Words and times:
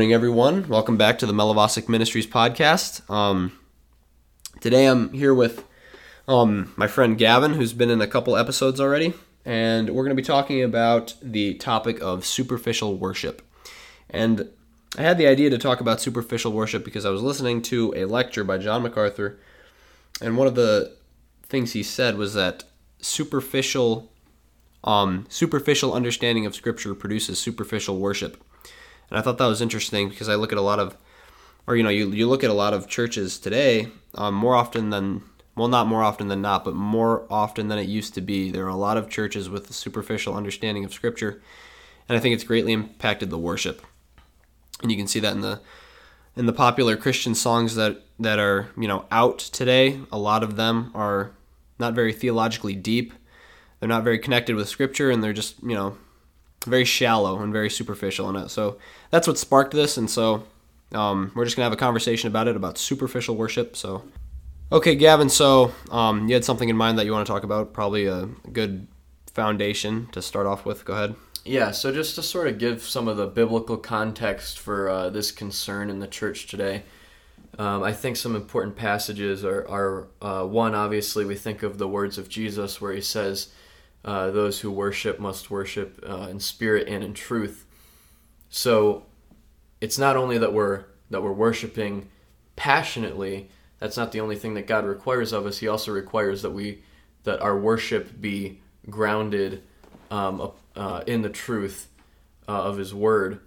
morning, 0.00 0.14
everyone. 0.14 0.66
Welcome 0.66 0.96
back 0.96 1.18
to 1.18 1.26
the 1.26 1.34
Melavosic 1.34 1.86
Ministries 1.86 2.26
podcast. 2.26 3.02
Um, 3.10 3.52
today 4.58 4.86
I'm 4.86 5.12
here 5.12 5.34
with 5.34 5.62
um, 6.26 6.72
my 6.74 6.86
friend 6.86 7.18
Gavin, 7.18 7.52
who's 7.52 7.74
been 7.74 7.90
in 7.90 8.00
a 8.00 8.06
couple 8.06 8.34
episodes 8.34 8.80
already, 8.80 9.12
and 9.44 9.90
we're 9.90 10.04
going 10.04 10.16
to 10.16 10.22
be 10.22 10.26
talking 10.26 10.62
about 10.62 11.16
the 11.20 11.52
topic 11.56 12.00
of 12.00 12.24
superficial 12.24 12.96
worship. 12.96 13.46
And 14.08 14.48
I 14.96 15.02
had 15.02 15.18
the 15.18 15.26
idea 15.26 15.50
to 15.50 15.58
talk 15.58 15.82
about 15.82 16.00
superficial 16.00 16.52
worship 16.52 16.82
because 16.82 17.04
I 17.04 17.10
was 17.10 17.20
listening 17.20 17.60
to 17.64 17.92
a 17.94 18.06
lecture 18.06 18.42
by 18.42 18.56
John 18.56 18.82
MacArthur, 18.82 19.38
and 20.22 20.38
one 20.38 20.46
of 20.46 20.54
the 20.54 20.96
things 21.42 21.74
he 21.74 21.82
said 21.82 22.16
was 22.16 22.32
that 22.32 22.64
superficial 23.02 24.10
um, 24.82 25.26
superficial 25.28 25.92
understanding 25.92 26.46
of 26.46 26.54
Scripture 26.54 26.94
produces 26.94 27.38
superficial 27.38 27.98
worship. 27.98 28.42
And 29.10 29.18
I 29.18 29.22
thought 29.22 29.38
that 29.38 29.46
was 29.46 29.60
interesting 29.60 30.08
because 30.08 30.28
I 30.28 30.36
look 30.36 30.52
at 30.52 30.58
a 30.58 30.62
lot 30.62 30.78
of, 30.78 30.96
or 31.66 31.76
you 31.76 31.82
know, 31.82 31.90
you, 31.90 32.10
you 32.10 32.28
look 32.28 32.44
at 32.44 32.50
a 32.50 32.54
lot 32.54 32.72
of 32.72 32.88
churches 32.88 33.38
today, 33.38 33.88
um, 34.14 34.34
more 34.34 34.54
often 34.54 34.90
than, 34.90 35.22
well, 35.56 35.68
not 35.68 35.88
more 35.88 36.02
often 36.02 36.28
than 36.28 36.40
not, 36.40 36.64
but 36.64 36.74
more 36.74 37.26
often 37.30 37.68
than 37.68 37.78
it 37.78 37.88
used 37.88 38.14
to 38.14 38.20
be. 38.20 38.50
There 38.50 38.64
are 38.64 38.68
a 38.68 38.76
lot 38.76 38.96
of 38.96 39.10
churches 39.10 39.50
with 39.50 39.68
a 39.68 39.74
superficial 39.74 40.34
understanding 40.34 40.84
of 40.84 40.94
Scripture, 40.94 41.42
and 42.08 42.16
I 42.16 42.20
think 42.20 42.34
it's 42.34 42.44
greatly 42.44 42.72
impacted 42.72 43.30
the 43.30 43.38
worship. 43.38 43.84
And 44.82 44.90
you 44.90 44.96
can 44.96 45.06
see 45.06 45.20
that 45.20 45.34
in 45.34 45.40
the 45.40 45.60
in 46.36 46.46
the 46.46 46.52
popular 46.52 46.96
Christian 46.96 47.34
songs 47.34 47.74
that 47.74 48.02
that 48.18 48.38
are 48.38 48.68
you 48.76 48.88
know 48.88 49.04
out 49.10 49.38
today. 49.38 50.00
A 50.10 50.18
lot 50.18 50.42
of 50.42 50.56
them 50.56 50.90
are 50.94 51.32
not 51.78 51.94
very 51.94 52.12
theologically 52.12 52.74
deep. 52.74 53.12
They're 53.78 53.88
not 53.88 54.04
very 54.04 54.18
connected 54.18 54.56
with 54.56 54.68
Scripture, 54.68 55.10
and 55.10 55.22
they're 55.22 55.32
just 55.32 55.62
you 55.62 55.74
know 55.74 55.98
very 56.66 56.84
shallow 56.84 57.40
and 57.40 57.52
very 57.52 57.70
superficial 57.70 58.28
in 58.28 58.36
it. 58.36 58.50
So 58.50 58.78
that's 59.10 59.26
what 59.26 59.38
sparked 59.38 59.72
this, 59.72 59.96
and 59.96 60.10
so 60.10 60.44
um, 60.92 61.32
we're 61.34 61.44
just 61.44 61.56
gonna 61.56 61.64
have 61.64 61.72
a 61.72 61.76
conversation 61.76 62.28
about 62.28 62.48
it 62.48 62.56
about 62.56 62.78
superficial 62.78 63.36
worship. 63.36 63.76
So, 63.76 64.04
okay, 64.70 64.94
Gavin. 64.94 65.28
So 65.28 65.72
um, 65.90 66.28
you 66.28 66.34
had 66.34 66.44
something 66.44 66.68
in 66.68 66.76
mind 66.76 66.98
that 66.98 67.06
you 67.06 67.12
want 67.12 67.26
to 67.26 67.32
talk 67.32 67.44
about? 67.44 67.72
Probably 67.72 68.06
a 68.06 68.26
good 68.52 68.86
foundation 69.32 70.08
to 70.12 70.20
start 70.20 70.46
off 70.46 70.64
with. 70.64 70.84
Go 70.84 70.94
ahead. 70.94 71.14
Yeah, 71.44 71.70
so 71.70 71.90
just 71.90 72.16
to 72.16 72.22
sort 72.22 72.48
of 72.48 72.58
give 72.58 72.82
some 72.82 73.08
of 73.08 73.16
the 73.16 73.26
biblical 73.26 73.78
context 73.78 74.58
for 74.58 74.90
uh, 74.90 75.10
this 75.10 75.32
concern 75.32 75.88
in 75.88 75.98
the 75.98 76.06
church 76.06 76.46
today, 76.46 76.82
um, 77.58 77.82
I 77.82 77.92
think 77.92 78.16
some 78.16 78.36
important 78.36 78.76
passages 78.76 79.44
are, 79.44 79.66
are 79.66 80.08
uh, 80.20 80.44
one, 80.44 80.74
obviously, 80.74 81.24
we 81.24 81.34
think 81.34 81.62
of 81.62 81.78
the 81.78 81.88
words 81.88 82.18
of 82.18 82.28
Jesus 82.28 82.80
where 82.80 82.92
he 82.92 83.00
says, 83.00 83.48
uh, 84.04 84.30
those 84.30 84.60
who 84.60 84.70
worship 84.70 85.20
must 85.20 85.50
worship 85.50 86.02
uh, 86.08 86.28
in 86.30 86.40
spirit 86.40 86.88
and 86.88 87.04
in 87.04 87.14
truth. 87.14 87.66
So 88.48 89.06
it's 89.80 89.98
not 89.98 90.16
only 90.16 90.38
that 90.38 90.52
we're 90.52 90.84
that 91.10 91.22
we're 91.22 91.32
worshiping 91.32 92.08
passionately. 92.56 93.50
That's 93.78 93.96
not 93.96 94.12
the 94.12 94.20
only 94.20 94.36
thing 94.36 94.54
that 94.54 94.66
God 94.66 94.84
requires 94.84 95.32
of 95.32 95.46
us. 95.46 95.58
He 95.58 95.68
also 95.68 95.92
requires 95.92 96.42
that 96.42 96.50
we 96.50 96.82
that 97.24 97.40
our 97.40 97.58
worship 97.58 98.20
be 98.20 98.60
grounded 98.88 99.62
um, 100.10 100.52
uh, 100.74 101.02
in 101.06 101.22
the 101.22 101.28
truth 101.28 101.88
uh, 102.48 102.52
of 102.52 102.78
His 102.78 102.94
Word. 102.94 103.40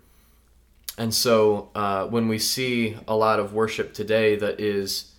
And 0.97 1.13
so 1.13 1.71
uh, 1.73 2.05
when 2.05 2.27
we 2.27 2.37
see 2.37 2.97
a 3.07 3.15
lot 3.15 3.39
of 3.39 3.53
worship 3.53 3.93
today 3.93 4.35
that 4.35 4.59
is 4.59 5.15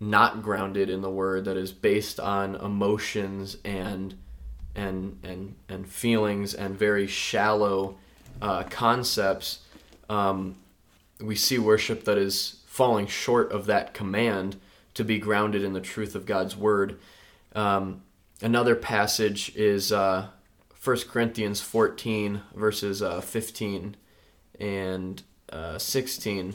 not 0.00 0.42
grounded 0.42 0.88
in 0.88 1.02
the 1.02 1.10
Word, 1.10 1.44
that 1.44 1.56
is 1.58 1.72
based 1.72 2.18
on 2.18 2.54
emotions 2.54 3.58
and 3.64 4.14
and 4.74 5.18
and 5.22 5.54
and 5.68 5.86
feelings 5.86 6.54
and 6.54 6.76
very 6.78 7.06
shallow 7.06 7.96
uh, 8.42 8.64
concepts, 8.64 9.60
um, 10.08 10.56
we 11.20 11.36
see 11.36 11.58
worship 11.58 12.04
that 12.04 12.18
is 12.18 12.60
falling 12.66 13.06
short 13.06 13.52
of 13.52 13.66
that 13.66 13.94
command 13.94 14.56
to 14.94 15.04
be 15.04 15.18
grounded 15.18 15.62
in 15.62 15.72
the 15.72 15.80
truth 15.80 16.14
of 16.14 16.26
God's 16.26 16.56
word. 16.56 16.98
Um, 17.54 18.02
another 18.42 18.74
passage 18.74 19.54
is 19.54 19.92
uh, 19.92 20.28
1 20.82 20.96
Corinthians 21.08 21.60
14, 21.60 22.42
verses 22.54 23.00
uh, 23.02 23.20
15 23.20 23.96
and 24.60 25.22
uh, 25.50 25.78
16. 25.78 26.54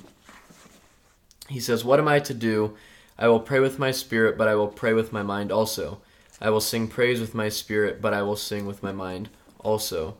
He 1.47 1.59
says, 1.59 1.83
What 1.83 1.99
am 1.99 2.07
I 2.07 2.19
to 2.19 2.33
do? 2.33 2.75
I 3.17 3.27
will 3.27 3.39
pray 3.39 3.59
with 3.59 3.79
my 3.79 3.91
spirit, 3.91 4.37
but 4.37 4.47
I 4.47 4.55
will 4.55 4.67
pray 4.67 4.93
with 4.93 5.11
my 5.11 5.23
mind 5.23 5.51
also. 5.51 6.01
I 6.41 6.49
will 6.49 6.61
sing 6.61 6.87
praise 6.87 7.19
with 7.19 7.35
my 7.35 7.49
spirit, 7.49 8.01
but 8.01 8.13
I 8.13 8.21
will 8.21 8.35
sing 8.35 8.65
with 8.65 8.81
my 8.81 8.91
mind 8.91 9.29
also. 9.59 10.17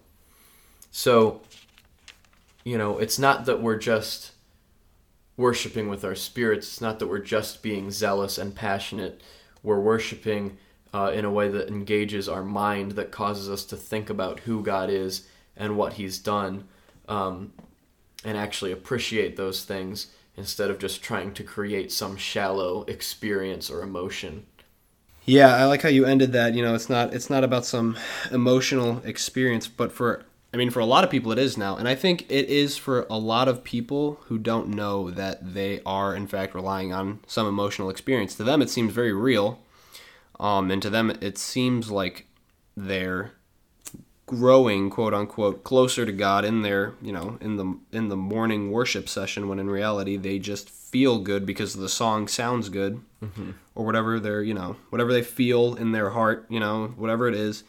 So, 0.91 1.41
you 2.63 2.77
know, 2.77 2.97
it's 2.97 3.19
not 3.19 3.45
that 3.45 3.61
we're 3.61 3.77
just 3.77 4.33
worshiping 5.37 5.87
with 5.87 6.03
our 6.03 6.15
spirits, 6.15 6.67
it's 6.67 6.81
not 6.81 6.99
that 6.99 7.07
we're 7.07 7.19
just 7.19 7.63
being 7.63 7.91
zealous 7.91 8.37
and 8.37 8.53
passionate. 8.53 9.21
We're 9.63 9.79
worshiping 9.79 10.57
uh, 10.93 11.11
in 11.13 11.23
a 11.23 11.31
way 11.31 11.49
that 11.49 11.69
engages 11.69 12.27
our 12.27 12.43
mind, 12.43 12.93
that 12.93 13.11
causes 13.11 13.49
us 13.49 13.63
to 13.65 13.77
think 13.77 14.09
about 14.09 14.41
who 14.41 14.61
God 14.63 14.89
is 14.89 15.27
and 15.55 15.77
what 15.77 15.93
He's 15.93 16.19
done, 16.19 16.65
um, 17.07 17.53
and 18.25 18.37
actually 18.37 18.71
appreciate 18.71 19.37
those 19.37 19.63
things 19.63 20.07
instead 20.35 20.69
of 20.69 20.79
just 20.79 21.01
trying 21.01 21.33
to 21.33 21.43
create 21.43 21.91
some 21.91 22.17
shallow 22.17 22.83
experience 22.83 23.69
or 23.69 23.81
emotion. 23.81 24.45
Yeah, 25.25 25.55
I 25.55 25.65
like 25.65 25.81
how 25.81 25.89
you 25.89 26.05
ended 26.05 26.31
that. 26.33 26.53
You 26.55 26.63
know, 26.63 26.73
it's 26.75 26.89
not 26.89 27.13
it's 27.13 27.29
not 27.29 27.43
about 27.43 27.65
some 27.65 27.97
emotional 28.31 29.01
experience, 29.05 29.67
but 29.67 29.91
for 29.91 30.25
I 30.53 30.57
mean, 30.57 30.71
for 30.71 30.79
a 30.79 30.85
lot 30.85 31.03
of 31.03 31.11
people, 31.11 31.31
it 31.31 31.37
is 31.37 31.57
now, 31.57 31.75
and 31.77 31.87
I 31.87 31.93
think 31.93 32.23
it 32.29 32.49
is 32.49 32.75
for 32.75 33.05
a 33.09 33.17
lot 33.19 33.47
of 33.47 33.63
people 33.63 34.19
who 34.25 34.39
don't 34.39 34.69
know 34.69 35.11
that 35.11 35.53
they 35.53 35.81
are 35.85 36.15
in 36.15 36.25
fact 36.25 36.55
relying 36.55 36.91
on 36.91 37.19
some 37.27 37.47
emotional 37.47 37.89
experience. 37.89 38.33
To 38.35 38.43
them, 38.43 38.61
it 38.61 38.69
seems 38.69 38.91
very 38.93 39.13
real, 39.13 39.59
um, 40.39 40.71
and 40.71 40.81
to 40.81 40.89
them, 40.89 41.11
it 41.21 41.37
seems 41.37 41.91
like 41.91 42.25
they're 42.75 43.33
growing, 44.29 44.91
quote 44.91 45.11
unquote, 45.11 45.63
closer 45.63 46.05
to 46.05 46.11
God 46.11 46.45
in 46.45 46.61
their, 46.61 46.93
you 47.01 47.11
know, 47.11 47.39
in 47.41 47.57
the 47.57 47.79
in 47.91 48.09
the 48.09 48.15
morning 48.15 48.69
worship 48.69 49.09
session. 49.09 49.47
When 49.47 49.57
in 49.57 49.71
reality, 49.71 50.17
they 50.17 50.37
just 50.37 50.69
feel 50.69 51.17
good 51.17 51.47
because 51.47 51.73
the 51.73 51.89
song 51.89 52.27
sounds 52.27 52.69
good, 52.69 53.01
mm-hmm. 53.23 53.51
or 53.73 53.85
whatever 53.87 54.19
they're, 54.19 54.43
you 54.43 54.53
know, 54.53 54.75
whatever 54.91 55.11
they 55.11 55.23
feel 55.23 55.73
in 55.73 55.93
their 55.93 56.11
heart, 56.11 56.45
you 56.47 56.59
know, 56.59 56.93
whatever 56.95 57.27
it 57.27 57.33
is. 57.33 57.63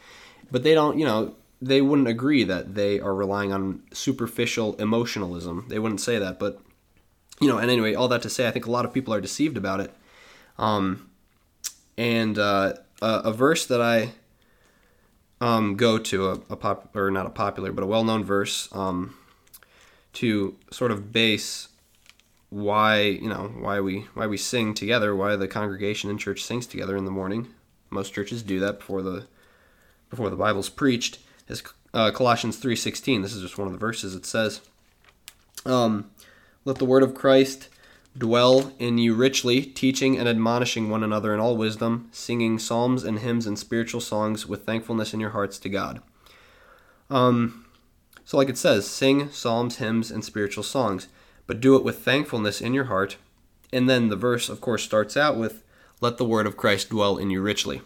But 0.50 0.62
they 0.62 0.74
don't, 0.74 0.98
you 0.98 1.06
know, 1.06 1.34
they 1.62 1.80
wouldn't 1.80 2.08
agree 2.08 2.44
that 2.44 2.74
they 2.74 3.00
are 3.00 3.14
relying 3.14 3.54
on 3.54 3.82
superficial 3.94 4.76
emotionalism. 4.76 5.64
They 5.68 5.78
wouldn't 5.78 6.02
say 6.02 6.18
that, 6.18 6.38
but 6.38 6.60
you 7.40 7.48
know. 7.48 7.56
And 7.56 7.70
anyway, 7.70 7.94
all 7.94 8.08
that 8.08 8.20
to 8.20 8.28
say, 8.28 8.46
I 8.46 8.50
think 8.50 8.66
a 8.66 8.70
lot 8.70 8.84
of 8.84 8.92
people 8.92 9.14
are 9.14 9.20
deceived 9.22 9.56
about 9.56 9.80
it. 9.80 9.94
Um, 10.58 11.08
and 11.96 12.38
uh, 12.38 12.74
a, 13.00 13.08
a 13.24 13.32
verse 13.32 13.64
that 13.64 13.80
I 13.80 14.12
um, 15.40 15.76
go 15.76 15.98
to 15.98 16.28
a, 16.28 16.32
a 16.50 16.56
pop 16.56 16.94
or 16.94 17.10
not 17.10 17.26
a 17.26 17.30
popular, 17.30 17.72
but 17.72 17.84
a 17.84 17.86
well-known 17.86 18.24
verse 18.24 18.68
um, 18.72 19.16
to 20.14 20.56
sort 20.70 20.90
of 20.90 21.12
base 21.12 21.68
why 22.50 23.00
you 23.00 23.28
know 23.28 23.52
why 23.60 23.80
we 23.80 24.06
why 24.14 24.26
we 24.26 24.36
sing 24.36 24.74
together, 24.74 25.14
why 25.14 25.36
the 25.36 25.48
congregation 25.48 26.10
in 26.10 26.18
church 26.18 26.42
sings 26.42 26.66
together 26.66 26.96
in 26.96 27.04
the 27.04 27.10
morning. 27.10 27.48
Most 27.90 28.12
churches 28.12 28.42
do 28.42 28.60
that 28.60 28.80
before 28.80 29.02
the 29.02 29.26
before 30.10 30.30
the 30.30 30.36
Bible's 30.36 30.68
preached. 30.68 31.18
Is 31.48 31.62
uh, 31.94 32.10
Colossians 32.10 32.56
three 32.56 32.76
sixteen. 32.76 33.22
This 33.22 33.32
is 33.32 33.42
just 33.42 33.58
one 33.58 33.66
of 33.66 33.72
the 33.72 33.78
verses. 33.78 34.14
It 34.14 34.26
says, 34.26 34.60
um, 35.64 36.10
"Let 36.64 36.78
the 36.78 36.84
word 36.84 37.02
of 37.02 37.14
Christ." 37.14 37.68
Dwell 38.18 38.72
in 38.78 38.98
you 38.98 39.14
richly, 39.14 39.62
teaching 39.62 40.18
and 40.18 40.28
admonishing 40.28 40.90
one 40.90 41.04
another 41.04 41.32
in 41.32 41.40
all 41.40 41.56
wisdom, 41.56 42.08
singing 42.10 42.58
psalms 42.58 43.04
and 43.04 43.20
hymns 43.20 43.46
and 43.46 43.58
spiritual 43.58 44.00
songs 44.00 44.46
with 44.46 44.66
thankfulness 44.66 45.14
in 45.14 45.20
your 45.20 45.30
hearts 45.30 45.58
to 45.58 45.68
God. 45.68 46.02
Um, 47.08 47.66
so, 48.24 48.36
like 48.36 48.48
it 48.48 48.58
says, 48.58 48.88
sing 48.88 49.30
psalms, 49.30 49.76
hymns, 49.76 50.10
and 50.10 50.24
spiritual 50.24 50.64
songs, 50.64 51.08
but 51.46 51.60
do 51.60 51.76
it 51.76 51.84
with 51.84 51.98
thankfulness 51.98 52.60
in 52.60 52.74
your 52.74 52.84
heart. 52.84 53.16
And 53.72 53.88
then 53.88 54.08
the 54.08 54.16
verse, 54.16 54.48
of 54.48 54.60
course, 54.60 54.82
starts 54.82 55.16
out 55.16 55.36
with, 55.36 55.62
"Let 56.00 56.16
the 56.16 56.24
word 56.24 56.46
of 56.46 56.56
Christ 56.56 56.90
dwell 56.90 57.16
in 57.16 57.30
you 57.30 57.40
richly." 57.40 57.82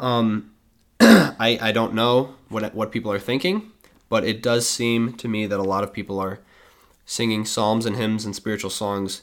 Um, 0.00 0.50
I 1.00 1.58
I 1.60 1.72
don't 1.72 1.94
know 1.94 2.34
what 2.48 2.74
what 2.74 2.92
people 2.92 3.12
are 3.12 3.20
thinking, 3.20 3.70
but 4.08 4.24
it 4.24 4.42
does 4.42 4.68
seem 4.68 5.14
to 5.14 5.28
me 5.28 5.46
that 5.46 5.60
a 5.60 5.64
lot 5.64 5.84
of 5.84 5.92
people 5.92 6.18
are 6.18 6.40
singing 7.06 7.44
psalms 7.44 7.86
and 7.86 7.96
hymns 7.96 8.24
and 8.24 8.34
spiritual 8.34 8.70
songs 8.70 9.22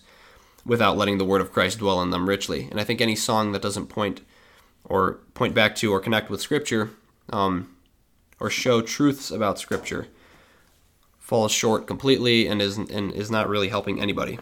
without 0.66 0.98
letting 0.98 1.18
the 1.18 1.26
word 1.26 1.42
of 1.42 1.52
Christ 1.52 1.80
dwell 1.80 2.02
in 2.02 2.12
them 2.12 2.30
richly. 2.30 2.68
And 2.70 2.80
I 2.80 2.84
think 2.84 3.02
any 3.02 3.16
song 3.16 3.52
that 3.52 3.62
doesn't 3.62 3.88
point 3.88 4.22
or 4.86 5.20
point 5.34 5.54
back 5.54 5.76
to 5.78 5.92
or 5.92 6.00
connect 6.00 6.30
with 6.30 6.42
Scripture 6.42 6.92
um, 7.32 7.76
or 8.40 8.50
show 8.50 8.82
truths 8.82 9.32
about 9.32 9.60
Scripture 9.60 10.08
falls 11.20 11.52
short 11.52 11.88
completely 11.88 12.48
and 12.48 12.62
is 12.62 12.78
and 12.78 13.14
is 13.14 13.32
not 13.32 13.48
really 13.48 13.70
helping 13.70 14.02
anybody. 14.02 14.38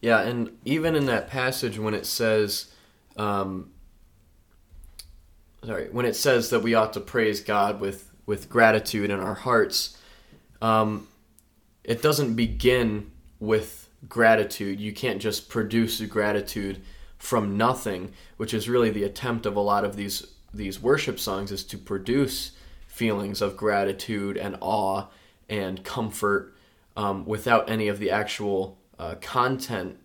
Yeah, 0.00 0.20
and 0.20 0.50
even 0.64 0.94
in 0.94 1.06
that 1.06 1.28
passage 1.28 1.78
when 1.78 1.94
it 1.94 2.04
says, 2.04 2.66
um, 3.16 3.70
sorry, 5.64 5.88
when 5.90 6.04
it 6.04 6.16
says 6.16 6.50
that 6.50 6.60
we 6.60 6.74
ought 6.74 6.92
to 6.92 7.00
praise 7.00 7.40
God 7.40 7.80
with 7.80 8.10
with 8.26 8.48
gratitude 8.48 9.10
in 9.10 9.18
our 9.18 9.34
hearts, 9.34 9.96
um, 10.60 11.08
it 11.84 12.02
doesn't 12.02 12.34
begin 12.34 13.10
with 13.40 13.88
gratitude. 14.08 14.80
You 14.80 14.92
can't 14.92 15.20
just 15.20 15.48
produce 15.48 16.00
gratitude 16.02 16.82
from 17.18 17.56
nothing, 17.56 18.12
which 18.36 18.52
is 18.52 18.68
really 18.68 18.90
the 18.90 19.04
attempt 19.04 19.46
of 19.46 19.56
a 19.56 19.60
lot 19.60 19.84
of 19.84 19.96
these 19.96 20.26
these 20.54 20.80
worship 20.80 21.18
songs 21.18 21.50
is 21.50 21.64
to 21.64 21.78
produce 21.78 22.52
feelings 22.86 23.40
of 23.40 23.56
gratitude 23.56 24.36
and 24.36 24.56
awe 24.60 25.06
and 25.48 25.82
comfort 25.82 26.54
um, 26.94 27.24
without 27.24 27.70
any 27.70 27.88
of 27.88 27.98
the 27.98 28.10
actual 28.10 28.76
uh, 28.98 29.14
content, 29.22 29.98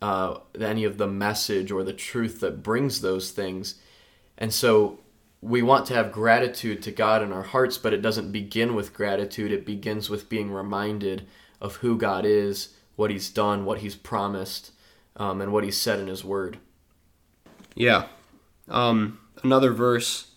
uh, 0.00 0.38
any 0.60 0.84
of 0.84 0.96
the 0.96 1.08
message 1.08 1.72
or 1.72 1.82
the 1.82 1.92
truth 1.92 2.38
that 2.38 2.62
brings 2.62 3.00
those 3.00 3.32
things. 3.32 3.80
And 4.38 4.52
so 4.54 5.00
we 5.42 5.62
want 5.62 5.86
to 5.86 5.94
have 5.94 6.12
gratitude 6.12 6.82
to 6.82 6.90
God 6.90 7.22
in 7.22 7.32
our 7.32 7.42
hearts, 7.42 7.78
but 7.78 7.94
it 7.94 8.02
doesn't 8.02 8.32
begin 8.32 8.74
with 8.74 8.92
gratitude. 8.92 9.52
It 9.52 9.64
begins 9.64 10.10
with 10.10 10.28
being 10.28 10.50
reminded 10.50 11.26
of 11.60 11.76
who 11.76 11.96
God 11.96 12.26
is, 12.26 12.74
what 12.96 13.10
He's 13.10 13.30
done, 13.30 13.64
what 13.64 13.78
He's 13.78 13.94
promised, 13.94 14.72
um, 15.16 15.40
and 15.40 15.52
what 15.52 15.64
He's 15.64 15.78
said 15.78 15.98
in 15.98 16.08
His 16.08 16.24
Word. 16.24 16.58
Yeah. 17.74 18.06
Um, 18.68 19.18
another 19.42 19.72
verse 19.72 20.32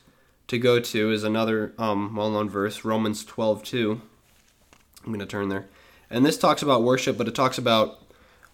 to 0.47 0.57
go 0.57 0.79
to 0.79 1.11
is 1.11 1.23
another 1.23 1.73
um, 1.77 2.15
well-known 2.15 2.49
verse, 2.49 2.85
Romans 2.85 3.25
12, 3.25 3.63
2. 3.63 4.01
I'm 5.03 5.09
going 5.09 5.19
to 5.19 5.25
turn 5.25 5.49
there. 5.49 5.67
And 6.09 6.25
this 6.25 6.37
talks 6.37 6.61
about 6.61 6.83
worship, 6.83 7.17
but 7.17 7.27
it 7.27 7.35
talks 7.35 7.57
about 7.57 7.99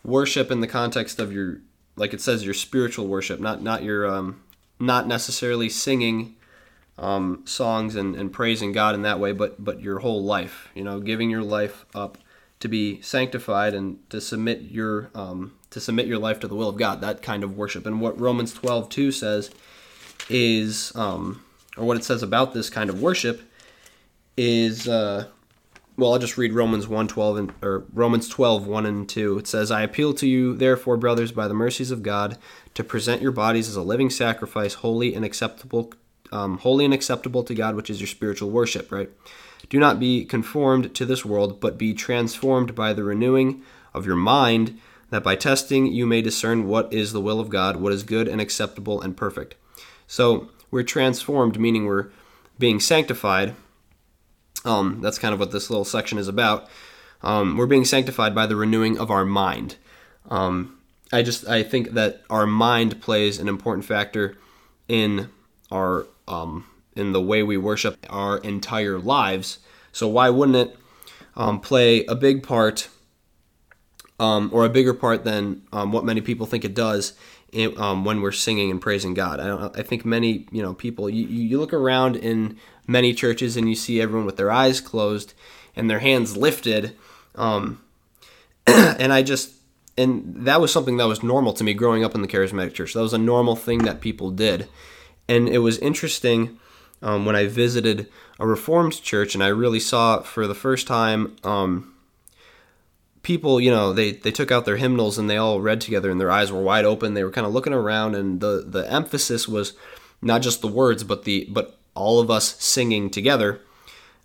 worship 0.04 0.50
in 0.50 0.62
the 0.62 0.68
context 0.68 1.20
of 1.20 1.32
your, 1.32 1.62
like 1.96 2.14
it 2.14 2.22
says, 2.22 2.44
your 2.44 2.54
spiritual 2.54 3.06
worship, 3.06 3.40
not 3.40 3.62
not 3.62 3.84
your, 3.84 4.08
um, 4.08 4.42
not 4.80 5.08
necessarily 5.08 5.70
singing 5.70 6.36
um, 7.00 7.42
songs 7.46 7.96
and, 7.96 8.16
and 8.16 8.32
praising 8.32 8.72
God 8.72 8.96
in 8.96 9.02
that 9.04 9.20
way, 9.20 9.32
but 9.32 9.64
but 9.64 9.82
your 9.82 10.00
whole 10.00 10.24
life, 10.24 10.70
you 10.76 10.84
know, 10.84 11.00
giving 11.00 11.30
your 11.30 11.44
life 11.44 11.86
up 11.96 12.18
to 12.60 12.68
be 12.68 13.02
sanctified 13.02 13.74
and 13.74 13.98
to 14.10 14.20
submit 14.20 14.62
your 14.64 15.10
um, 15.16 15.54
to 15.70 15.80
submit 15.80 16.08
your 16.08 16.20
life 16.20 16.40
to 16.42 16.48
the 16.48 16.56
will 16.56 16.70
of 16.70 16.78
God. 16.78 17.02
That 17.02 17.22
kind 17.22 17.44
of 17.44 17.58
worship, 17.58 17.86
and 17.86 18.02
what 18.02 18.20
Romans 18.20 18.54
12, 18.54 18.90
2 18.90 19.12
says 19.12 19.52
is, 20.30 20.96
um, 20.96 21.44
or 21.78 21.86
what 21.86 21.98
it 21.98 22.04
says 22.04 22.22
about 22.22 22.54
this 22.54 22.70
kind 22.70 22.90
of 22.90 23.02
worship 23.02 23.42
is, 24.38 24.88
uh, 24.88 25.28
well, 25.98 26.14
I'll 26.14 26.20
just 26.20 26.38
read 26.38 26.54
Romans 26.54 26.88
1, 26.88 27.08
12 27.08 27.38
and, 27.38 27.54
or 27.62 27.86
Romans 27.94 28.30
12, 28.30 28.68
1 28.68 28.86
and 28.86 29.10
2. 29.10 29.40
It 29.40 29.48
says, 29.48 29.72
I 29.72 29.82
appeal 29.82 30.14
to 30.14 30.28
you, 30.28 30.56
therefore, 30.56 30.98
brothers, 30.98 31.32
by 31.32 31.48
the 31.48 31.54
mercies 31.54 31.92
of 31.92 32.04
God, 32.04 32.38
to 32.74 32.84
present 32.84 33.22
your 33.22 33.32
bodies 33.32 33.68
as 33.68 33.76
a 33.76 33.82
living 33.82 34.10
sacrifice, 34.10 34.76
holy 34.76 35.14
and 35.14 35.26
acceptable, 35.26 35.92
um, 36.32 36.58
holy 36.60 36.86
and 36.86 36.94
acceptable 36.94 37.44
to 37.44 37.56
God, 37.56 37.76
which 37.76 37.90
is 37.90 38.00
your 38.00 38.08
spiritual 38.08 38.50
worship, 38.50 38.92
right? 38.92 39.10
Do 39.70 39.80
not 39.80 40.00
be 40.00 40.26
conformed 40.26 40.96
to 40.96 41.06
this 41.06 41.26
world, 41.26 41.60
but 41.60 41.78
be 41.78 41.94
transformed 41.94 42.76
by 42.76 42.94
the 42.94 43.04
renewing 43.04 43.62
of 43.94 44.06
your 44.06 44.16
mind, 44.16 44.80
that 45.10 45.24
by 45.24 45.36
testing 45.36 45.88
you 45.88 46.06
may 46.06 46.22
discern 46.22 46.68
what 46.68 46.92
is 46.94 47.14
the 47.14 47.22
will 47.22 47.40
of 47.40 47.50
God, 47.50 47.78
what 47.78 47.94
is 47.94 48.04
good 48.04 48.28
and 48.28 48.40
acceptable 48.40 49.02
and 49.02 49.18
perfect. 49.18 49.56
So 50.08 50.50
we're 50.72 50.84
transformed, 50.84 51.60
meaning 51.60 51.86
we're 51.86 52.10
being 52.58 52.80
sanctified. 52.80 53.56
Um, 54.66 55.00
that's 55.02 55.20
kind 55.20 55.34
of 55.34 55.40
what 55.40 55.52
this 55.52 55.70
little 55.70 55.86
section 55.86 56.18
is 56.18 56.28
about. 56.28 56.70
Um, 57.22 57.58
we're 57.58 57.66
being 57.66 57.86
sanctified 57.86 58.34
by 58.34 58.46
the 58.46 58.56
renewing 58.56 58.98
of 58.98 59.12
our 59.12 59.26
mind. 59.26 59.76
Um, 60.30 60.80
I 61.12 61.22
just 61.22 61.48
I 61.48 61.64
think 61.64 61.92
that 61.92 62.22
our 62.30 62.46
mind 62.46 63.02
plays 63.02 63.40
an 63.40 63.48
important 63.48 63.86
factor 63.86 64.38
in 64.88 65.30
our 65.72 66.08
um, 66.30 66.66
in 66.96 67.12
the 67.12 67.22
way 67.22 67.44
we 67.44 67.58
worship 67.58 68.06
our 68.10 68.38
entire 68.38 69.00
lives. 69.00 69.60
So 69.92 70.08
why 70.08 70.30
wouldn't 70.30 70.58
it 70.58 70.78
um, 71.36 71.60
play 71.60 72.06
a 72.06 72.16
big 72.16 72.44
part, 72.44 72.90
um, 74.20 74.50
or 74.54 74.66
a 74.66 74.70
bigger 74.70 74.94
part 74.94 75.24
than 75.24 75.64
um, 75.72 75.92
what 75.92 76.04
many 76.04 76.22
people 76.22 76.46
think 76.46 76.66
it 76.66 76.74
does 76.74 77.14
um, 77.78 78.06
when 78.06 78.22
we're 78.22 78.32
singing 78.32 78.70
and 78.70 78.82
praising 78.82 79.14
God. 79.14 79.40
I, 79.40 79.80
I 79.80 79.84
think 79.84 80.06
many 80.06 80.48
you 80.52 80.62
know 80.62 80.74
people 80.74 81.10
you, 81.10 81.26
you 81.26 81.60
look 81.60 81.74
around 81.74 82.16
in 82.16 82.58
many 82.88 83.14
churches 83.14 83.56
and 83.58 83.70
you 83.70 83.76
see 83.76 84.02
everyone 84.02 84.26
with 84.26 84.38
their 84.38 84.52
eyes 84.52 84.82
closed 84.82 85.34
and 85.76 85.90
their 85.90 86.00
hands 86.00 86.36
lifted, 86.36 86.96
um, 87.36 87.82
and 88.68 89.14
I 89.14 89.24
just 89.24 89.54
and 89.98 90.46
that 90.46 90.62
was 90.62 90.72
something 90.72 90.98
that 90.98 91.08
was 91.08 91.24
normal 91.24 91.54
to 91.54 91.64
me 91.64 91.74
growing 91.74 92.04
up 92.04 92.16
in 92.16 92.22
the 92.22 92.28
charismatic 92.28 92.74
church. 92.74 92.94
That 92.94 93.02
was 93.02 93.14
a 93.14 93.18
normal 93.18 93.56
thing 93.56 93.80
that 93.80 94.02
people 94.02 94.32
did, 94.32 94.68
and 95.30 95.48
it 95.48 95.60
was 95.60 95.78
interesting 95.78 96.60
um, 97.02 97.26
when 97.26 97.36
I 97.36 97.48
visited 97.48 98.10
a 98.40 98.48
Reformed 98.48 99.02
church 99.02 99.36
and 99.36 99.44
I 99.44 99.48
really 99.48 99.80
saw 99.80 100.22
for 100.22 100.48
the 100.48 100.56
first 100.56 100.88
time. 100.88 101.38
Um, 101.44 101.94
people, 103.22 103.60
you 103.60 103.70
know, 103.70 103.94
they, 103.94 104.14
they 104.14 104.32
took 104.32 104.52
out 104.52 104.66
their 104.66 104.78
hymnals 104.78 105.18
and 105.18 105.30
they 105.30 105.38
all 105.38 105.62
read 105.62 105.82
together 105.82 106.10
and 106.10 106.20
their 106.20 106.32
eyes 106.32 106.52
were 106.52 106.62
wide 106.62 106.86
open. 106.86 107.14
They 107.14 107.24
were 107.24 107.32
kind 107.32 107.46
of 107.46 107.54
looking 107.54 107.74
around 107.74 108.16
and 108.16 108.42
the, 108.42 108.64
the 108.66 108.92
emphasis 108.92 109.48
was 109.48 109.74
not 110.22 110.42
just 110.42 110.62
the 110.62 110.68
words, 110.68 111.04
but 111.04 111.24
the 111.24 111.48
but 111.50 111.78
all 111.96 112.20
of 112.20 112.32
us 112.32 112.56
singing 112.62 113.10
together. 113.10 113.62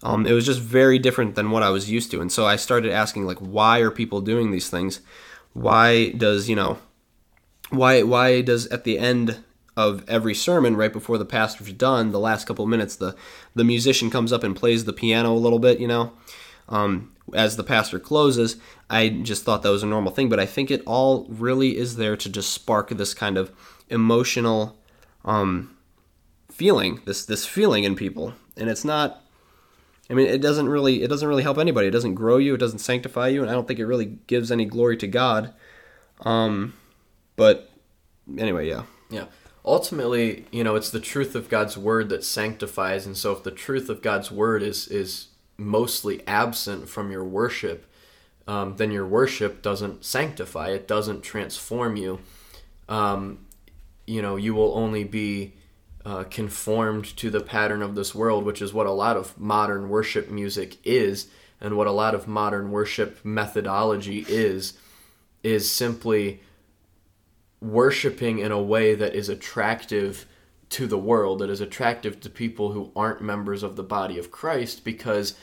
Um, 0.02 0.26
it 0.26 0.32
was 0.32 0.46
just 0.46 0.60
very 0.60 0.98
different 0.98 1.34
than 1.34 1.50
what 1.50 1.62
I 1.62 1.70
was 1.70 1.90
used 1.90 2.10
to. 2.10 2.20
And 2.20 2.30
so 2.30 2.46
I 2.46 2.56
started 2.56 2.92
asking 2.92 3.26
like, 3.26 3.38
why 3.38 3.80
are 3.80 3.90
people 3.90 4.20
doing 4.20 4.50
these 4.50 4.68
things? 4.68 5.00
Why 5.52 6.10
does, 6.10 6.48
you 6.48 6.56
know, 6.56 6.78
why, 7.70 8.02
why 8.02 8.42
does 8.42 8.66
at 8.68 8.84
the 8.84 8.98
end 8.98 9.43
of 9.76 10.04
every 10.08 10.34
sermon, 10.34 10.76
right 10.76 10.92
before 10.92 11.18
the 11.18 11.24
pastor's 11.24 11.72
done, 11.72 12.12
the 12.12 12.20
last 12.20 12.46
couple 12.46 12.64
of 12.64 12.70
minutes, 12.70 12.96
the, 12.96 13.16
the 13.54 13.64
musician 13.64 14.10
comes 14.10 14.32
up 14.32 14.44
and 14.44 14.54
plays 14.54 14.84
the 14.84 14.92
piano 14.92 15.32
a 15.32 15.36
little 15.36 15.58
bit, 15.58 15.80
you 15.80 15.88
know? 15.88 16.12
Um, 16.68 17.12
as 17.32 17.56
the 17.56 17.64
pastor 17.64 17.98
closes, 17.98 18.56
I 18.88 19.08
just 19.08 19.44
thought 19.44 19.62
that 19.62 19.70
was 19.70 19.82
a 19.82 19.86
normal 19.86 20.12
thing, 20.12 20.28
but 20.28 20.40
I 20.40 20.46
think 20.46 20.70
it 20.70 20.82
all 20.86 21.26
really 21.28 21.76
is 21.76 21.96
there 21.96 22.16
to 22.16 22.28
just 22.28 22.52
spark 22.52 22.90
this 22.90 23.14
kind 23.14 23.38
of 23.38 23.50
emotional 23.88 24.76
um, 25.24 25.76
feeling, 26.50 27.00
this 27.04 27.24
this 27.24 27.46
feeling 27.46 27.84
in 27.84 27.96
people, 27.96 28.34
and 28.56 28.68
it's 28.68 28.84
not. 28.84 29.20
I 30.10 30.14
mean, 30.14 30.26
it 30.26 30.42
doesn't 30.42 30.68
really 30.68 31.02
it 31.02 31.08
doesn't 31.08 31.26
really 31.26 31.42
help 31.42 31.58
anybody. 31.58 31.88
It 31.88 31.92
doesn't 31.92 32.14
grow 32.14 32.36
you. 32.36 32.54
It 32.54 32.58
doesn't 32.58 32.78
sanctify 32.80 33.28
you, 33.28 33.40
and 33.40 33.50
I 33.50 33.54
don't 33.54 33.66
think 33.66 33.80
it 33.80 33.86
really 33.86 34.18
gives 34.26 34.52
any 34.52 34.66
glory 34.66 34.96
to 34.98 35.06
God. 35.06 35.52
Um, 36.20 36.74
but 37.36 37.70
anyway, 38.38 38.68
yeah. 38.68 38.82
Yeah. 39.10 39.26
Ultimately, 39.64 40.44
you 40.50 40.62
know, 40.62 40.74
it's 40.74 40.90
the 40.90 41.00
truth 41.00 41.34
of 41.34 41.48
God's 41.48 41.78
word 41.78 42.10
that 42.10 42.22
sanctifies, 42.24 43.06
and 43.06 43.16
so 43.16 43.32
if 43.32 43.42
the 43.42 43.50
truth 43.50 43.88
of 43.88 44.02
God's 44.02 44.30
word 44.30 44.62
is 44.62 44.88
is 44.88 45.28
mostly 45.56 46.26
absent 46.26 46.88
from 46.88 47.10
your 47.10 47.24
worship, 47.24 47.86
um, 48.46 48.76
then 48.76 48.90
your 48.90 49.06
worship 49.06 49.62
doesn't 49.62 50.04
sanctify, 50.04 50.70
it 50.70 50.86
doesn't 50.86 51.22
transform 51.22 51.96
you. 51.96 52.20
Um, 52.88 53.46
you 54.06 54.20
know, 54.20 54.36
you 54.36 54.54
will 54.54 54.76
only 54.76 55.04
be 55.04 55.54
uh, 56.04 56.24
conformed 56.24 57.04
to 57.16 57.30
the 57.30 57.40
pattern 57.40 57.80
of 57.80 57.94
this 57.94 58.14
world, 58.14 58.44
which 58.44 58.60
is 58.60 58.74
what 58.74 58.86
a 58.86 58.92
lot 58.92 59.16
of 59.16 59.38
modern 59.40 59.88
worship 59.88 60.30
music 60.30 60.76
is, 60.84 61.28
and 61.60 61.76
what 61.76 61.86
a 61.86 61.92
lot 61.92 62.14
of 62.14 62.28
modern 62.28 62.70
worship 62.70 63.24
methodology 63.24 64.26
is, 64.28 64.74
is 65.42 65.70
simply 65.70 66.42
worshiping 67.64 68.38
in 68.38 68.52
a 68.52 68.62
way 68.62 68.94
that 68.94 69.14
is 69.14 69.28
attractive 69.28 70.26
to 70.70 70.86
the 70.86 70.98
world, 70.98 71.38
that 71.38 71.50
is 71.50 71.60
attractive 71.60 72.20
to 72.20 72.30
people 72.30 72.72
who 72.72 72.92
aren't 72.94 73.20
members 73.20 73.62
of 73.62 73.76
the 73.76 73.82
body 73.82 74.18
of 74.18 74.30
Christ 74.30 74.84
because 74.84 75.34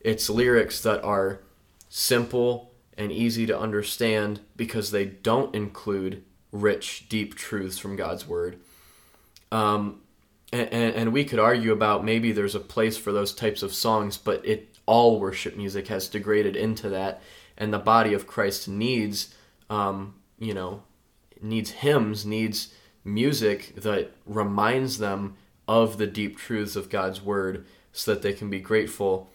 it's 0.00 0.30
lyrics 0.30 0.80
that 0.82 1.02
are 1.02 1.40
simple 1.88 2.72
and 2.96 3.10
easy 3.10 3.46
to 3.46 3.58
understand 3.58 4.40
because 4.56 4.90
they 4.90 5.04
don't 5.04 5.54
include 5.54 6.22
rich, 6.52 7.08
deep 7.08 7.34
truths 7.34 7.78
from 7.78 7.96
God's 7.96 8.26
Word. 8.26 8.58
Um, 9.50 10.00
and, 10.52 10.68
and, 10.72 11.12
we 11.12 11.24
could 11.24 11.40
argue 11.40 11.72
about 11.72 12.04
maybe 12.04 12.30
there's 12.30 12.54
a 12.54 12.60
place 12.60 12.96
for 12.96 13.12
those 13.12 13.34
types 13.34 13.62
of 13.62 13.74
songs, 13.74 14.16
but 14.16 14.44
it 14.46 14.76
all 14.86 15.18
worship 15.18 15.56
music 15.56 15.88
has 15.88 16.08
degraded 16.08 16.54
into 16.54 16.88
that, 16.90 17.20
and 17.56 17.72
the 17.72 17.78
body 17.78 18.14
of 18.14 18.26
Christ 18.26 18.68
needs, 18.68 19.34
um, 19.68 20.14
you 20.38 20.54
know, 20.54 20.82
needs 21.44 21.70
hymns, 21.70 22.24
needs 22.24 22.74
music 23.04 23.74
that 23.76 24.10
reminds 24.26 24.98
them 24.98 25.36
of 25.68 25.98
the 25.98 26.06
deep 26.06 26.38
truths 26.38 26.74
of 26.74 26.90
God's 26.90 27.22
word 27.22 27.64
so 27.92 28.14
that 28.14 28.22
they 28.22 28.32
can 28.32 28.50
be 28.50 28.60
grateful 28.60 29.30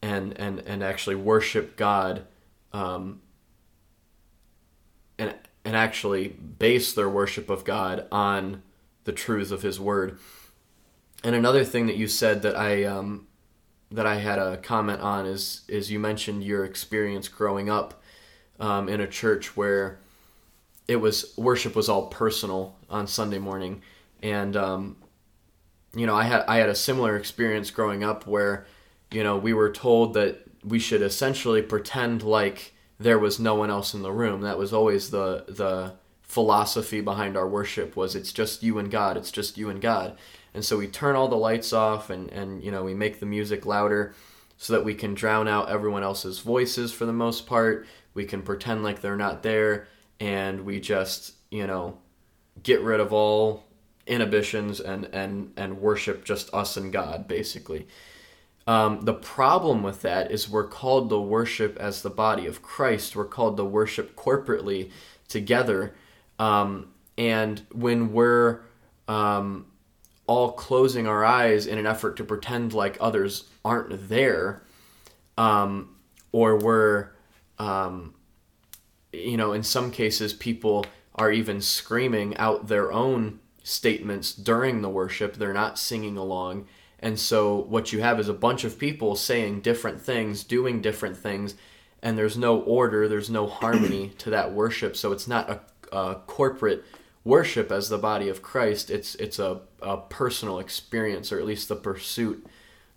and 0.00 0.38
and 0.38 0.60
and 0.60 0.82
actually 0.82 1.16
worship 1.16 1.76
God 1.76 2.26
um, 2.72 3.20
and 5.18 5.34
and 5.64 5.76
actually 5.76 6.28
base 6.28 6.92
their 6.92 7.08
worship 7.08 7.50
of 7.50 7.64
God 7.64 8.06
on 8.10 8.62
the 9.04 9.12
truths 9.12 9.50
of 9.50 9.62
his 9.62 9.78
word. 9.78 10.18
And 11.22 11.36
another 11.36 11.64
thing 11.64 11.86
that 11.86 11.96
you 11.96 12.08
said 12.08 12.42
that 12.42 12.56
I 12.56 12.84
um, 12.84 13.26
that 13.90 14.06
I 14.06 14.16
had 14.16 14.38
a 14.38 14.56
comment 14.56 15.00
on 15.00 15.26
is 15.26 15.62
is 15.68 15.90
you 15.90 16.00
mentioned 16.00 16.42
your 16.42 16.64
experience 16.64 17.28
growing 17.28 17.68
up 17.68 18.02
um, 18.58 18.88
in 18.88 19.00
a 19.00 19.06
church 19.06 19.56
where 19.56 19.98
it 20.88 20.96
was 20.96 21.34
worship 21.36 21.76
was 21.76 21.88
all 21.88 22.06
personal 22.06 22.76
on 22.90 23.06
Sunday 23.06 23.38
morning, 23.38 23.82
and 24.22 24.56
um, 24.56 24.96
you 25.94 26.06
know 26.06 26.14
I 26.14 26.24
had 26.24 26.44
I 26.48 26.56
had 26.56 26.68
a 26.68 26.74
similar 26.74 27.16
experience 27.16 27.70
growing 27.70 28.02
up 28.02 28.26
where 28.26 28.66
you 29.10 29.22
know 29.22 29.36
we 29.36 29.52
were 29.52 29.70
told 29.70 30.14
that 30.14 30.42
we 30.64 30.78
should 30.78 31.02
essentially 31.02 31.62
pretend 31.62 32.22
like 32.22 32.72
there 32.98 33.18
was 33.18 33.40
no 33.40 33.54
one 33.54 33.70
else 33.70 33.94
in 33.94 34.02
the 34.02 34.12
room. 34.12 34.42
That 34.42 34.58
was 34.58 34.72
always 34.72 35.10
the 35.10 35.44
the 35.48 35.94
philosophy 36.22 37.00
behind 37.00 37.36
our 37.36 37.48
worship 37.48 37.94
was 37.94 38.16
it's 38.16 38.32
just 38.32 38.62
you 38.62 38.78
and 38.78 38.90
God. 38.90 39.16
It's 39.16 39.32
just 39.32 39.58
you 39.58 39.68
and 39.68 39.80
God. 39.80 40.16
And 40.54 40.64
so 40.64 40.78
we 40.78 40.86
turn 40.86 41.16
all 41.16 41.28
the 41.28 41.36
lights 41.36 41.72
off 41.72 42.10
and 42.10 42.30
and 42.30 42.62
you 42.62 42.70
know 42.70 42.82
we 42.82 42.94
make 42.94 43.20
the 43.20 43.26
music 43.26 43.64
louder 43.66 44.14
so 44.56 44.72
that 44.72 44.84
we 44.84 44.94
can 44.94 45.14
drown 45.14 45.48
out 45.48 45.68
everyone 45.68 46.02
else's 46.02 46.40
voices 46.40 46.92
for 46.92 47.04
the 47.04 47.12
most 47.12 47.46
part. 47.46 47.86
We 48.14 48.24
can 48.24 48.42
pretend 48.42 48.82
like 48.82 49.00
they're 49.00 49.16
not 49.16 49.42
there 49.42 49.88
and 50.20 50.64
we 50.64 50.80
just, 50.80 51.34
you 51.50 51.66
know, 51.66 51.98
get 52.62 52.80
rid 52.80 53.00
of 53.00 53.12
all 53.12 53.64
inhibitions 54.06 54.80
and 54.80 55.04
and 55.12 55.52
and 55.56 55.80
worship 55.80 56.24
just 56.24 56.52
us 56.52 56.76
and 56.76 56.92
God 56.92 57.28
basically. 57.28 57.86
Um, 58.66 59.00
the 59.02 59.14
problem 59.14 59.82
with 59.82 60.02
that 60.02 60.30
is 60.30 60.48
we're 60.48 60.68
called 60.68 61.10
to 61.10 61.18
worship 61.18 61.76
as 61.78 62.02
the 62.02 62.10
body 62.10 62.46
of 62.46 62.62
Christ. 62.62 63.16
We're 63.16 63.24
called 63.24 63.56
to 63.56 63.64
worship 63.64 64.14
corporately 64.14 64.90
together. 65.28 65.94
Um, 66.38 66.92
and 67.18 67.62
when 67.72 68.12
we're 68.12 68.60
um, 69.08 69.66
all 70.26 70.52
closing 70.52 71.06
our 71.06 71.24
eyes 71.24 71.66
in 71.66 71.78
an 71.78 71.86
effort 71.86 72.16
to 72.18 72.24
pretend 72.24 72.72
like 72.72 72.96
others 73.00 73.44
aren't 73.64 74.08
there, 74.08 74.62
um, 75.36 75.96
or 76.30 76.56
we're, 76.56 77.10
um, 77.58 78.14
you 79.12 79.36
know, 79.36 79.52
in 79.52 79.62
some 79.62 79.90
cases, 79.90 80.32
people 80.32 80.86
are 81.14 81.30
even 81.30 81.60
screaming 81.60 82.36
out 82.36 82.68
their 82.68 82.92
own 82.92 83.40
statements 83.62 84.32
during 84.32 84.82
the 84.82 84.88
worship, 84.88 85.34
they're 85.34 85.52
not 85.52 85.78
singing 85.78 86.16
along 86.16 86.66
and 87.02 87.18
so 87.18 87.56
what 87.56 87.92
you 87.92 88.00
have 88.00 88.20
is 88.20 88.28
a 88.28 88.34
bunch 88.34 88.62
of 88.62 88.78
people 88.78 89.16
saying 89.16 89.60
different 89.60 90.00
things, 90.00 90.44
doing 90.44 90.80
different 90.80 91.16
things, 91.16 91.56
and 92.00 92.16
there's 92.16 92.38
no 92.38 92.60
order, 92.60 93.08
there's 93.08 93.28
no 93.28 93.48
harmony 93.48 94.10
to 94.18 94.30
that 94.30 94.52
worship. 94.52 94.96
So 94.96 95.10
it's 95.10 95.26
not 95.26 95.50
a, 95.50 95.96
a, 95.96 96.14
corporate 96.26 96.84
worship 97.24 97.72
as 97.72 97.88
the 97.88 97.98
body 97.98 98.28
of 98.28 98.40
Christ. 98.40 98.88
It's 98.88 99.16
it's 99.16 99.40
a, 99.40 99.60
a 99.82 99.96
personal 99.96 100.60
experience, 100.60 101.32
or 101.32 101.40
at 101.40 101.44
least 101.44 101.68
the 101.68 101.76
pursuit 101.76 102.46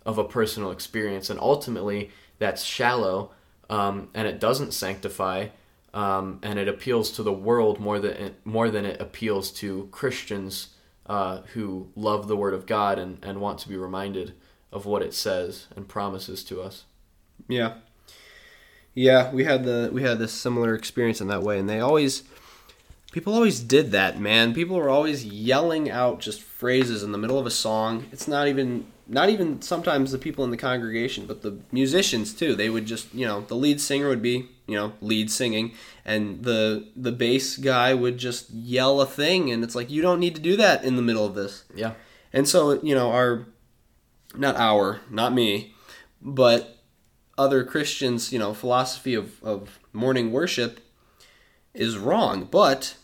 of 0.04 0.18
a 0.18 0.24
personal 0.24 0.70
experience. 0.70 1.28
And 1.28 1.40
ultimately, 1.40 2.12
that's 2.38 2.62
shallow, 2.62 3.32
um, 3.68 4.08
and 4.14 4.28
it 4.28 4.38
doesn't 4.38 4.72
sanctify. 4.72 5.48
Um, 5.96 6.40
and 6.42 6.58
it 6.58 6.68
appeals 6.68 7.10
to 7.12 7.22
the 7.22 7.32
world 7.32 7.80
more 7.80 7.98
than 7.98 8.12
it, 8.12 8.34
more 8.44 8.68
than 8.68 8.84
it 8.84 9.00
appeals 9.00 9.50
to 9.52 9.88
Christians 9.90 10.68
uh, 11.06 11.40
who 11.54 11.88
love 11.96 12.28
the 12.28 12.36
Word 12.36 12.52
of 12.52 12.66
God 12.66 12.98
and, 12.98 13.18
and 13.24 13.40
want 13.40 13.58
to 13.60 13.68
be 13.68 13.78
reminded 13.78 14.34
of 14.70 14.84
what 14.84 15.00
it 15.00 15.14
says 15.14 15.68
and 15.74 15.88
promises 15.88 16.44
to 16.44 16.60
us. 16.60 16.84
Yeah, 17.48 17.76
yeah, 18.92 19.30
we 19.32 19.44
had 19.44 19.64
the 19.64 19.88
we 19.90 20.02
had 20.02 20.18
this 20.18 20.34
similar 20.34 20.74
experience 20.74 21.22
in 21.22 21.28
that 21.28 21.42
way, 21.42 21.58
and 21.58 21.66
they 21.66 21.80
always 21.80 22.24
people 23.12 23.32
always 23.32 23.60
did 23.60 23.90
that, 23.92 24.20
man. 24.20 24.52
People 24.52 24.76
were 24.76 24.90
always 24.90 25.24
yelling 25.24 25.90
out 25.90 26.20
just 26.20 26.42
phrases 26.42 27.02
in 27.02 27.12
the 27.12 27.18
middle 27.18 27.38
of 27.38 27.46
a 27.46 27.50
song. 27.50 28.04
It's 28.12 28.28
not 28.28 28.48
even 28.48 28.86
not 29.08 29.30
even 29.30 29.62
sometimes 29.62 30.12
the 30.12 30.18
people 30.18 30.44
in 30.44 30.50
the 30.50 30.58
congregation, 30.58 31.24
but 31.24 31.40
the 31.40 31.58
musicians 31.72 32.34
too. 32.34 32.54
They 32.54 32.68
would 32.68 32.84
just, 32.84 33.14
you 33.14 33.24
know, 33.24 33.40
the 33.40 33.54
lead 33.54 33.80
singer 33.80 34.08
would 34.08 34.22
be, 34.22 34.48
you 34.66 34.74
know, 34.74 34.92
lead 35.00 35.30
singing, 35.30 35.72
and 36.04 36.42
the 36.42 36.88
the 36.96 37.12
bass 37.12 37.56
guy 37.56 37.94
would 37.94 38.18
just 38.18 38.50
yell 38.50 39.00
a 39.00 39.06
thing, 39.06 39.50
and 39.50 39.62
it's 39.62 39.74
like 39.74 39.90
you 39.90 40.02
don't 40.02 40.20
need 40.20 40.34
to 40.34 40.40
do 40.40 40.56
that 40.56 40.84
in 40.84 40.96
the 40.96 41.02
middle 41.02 41.24
of 41.24 41.34
this. 41.34 41.64
Yeah. 41.74 41.92
And 42.32 42.48
so, 42.48 42.82
you 42.82 42.94
know, 42.94 43.12
our 43.12 43.46
not 44.34 44.56
our, 44.56 45.00
not 45.10 45.32
me, 45.32 45.74
but 46.20 46.78
other 47.38 47.64
Christians, 47.64 48.32
you 48.32 48.38
know, 48.38 48.54
philosophy 48.54 49.14
of, 49.14 49.42
of 49.42 49.78
morning 49.92 50.32
worship 50.32 50.80
is 51.74 51.98
wrong. 51.98 52.44
But 52.44 52.96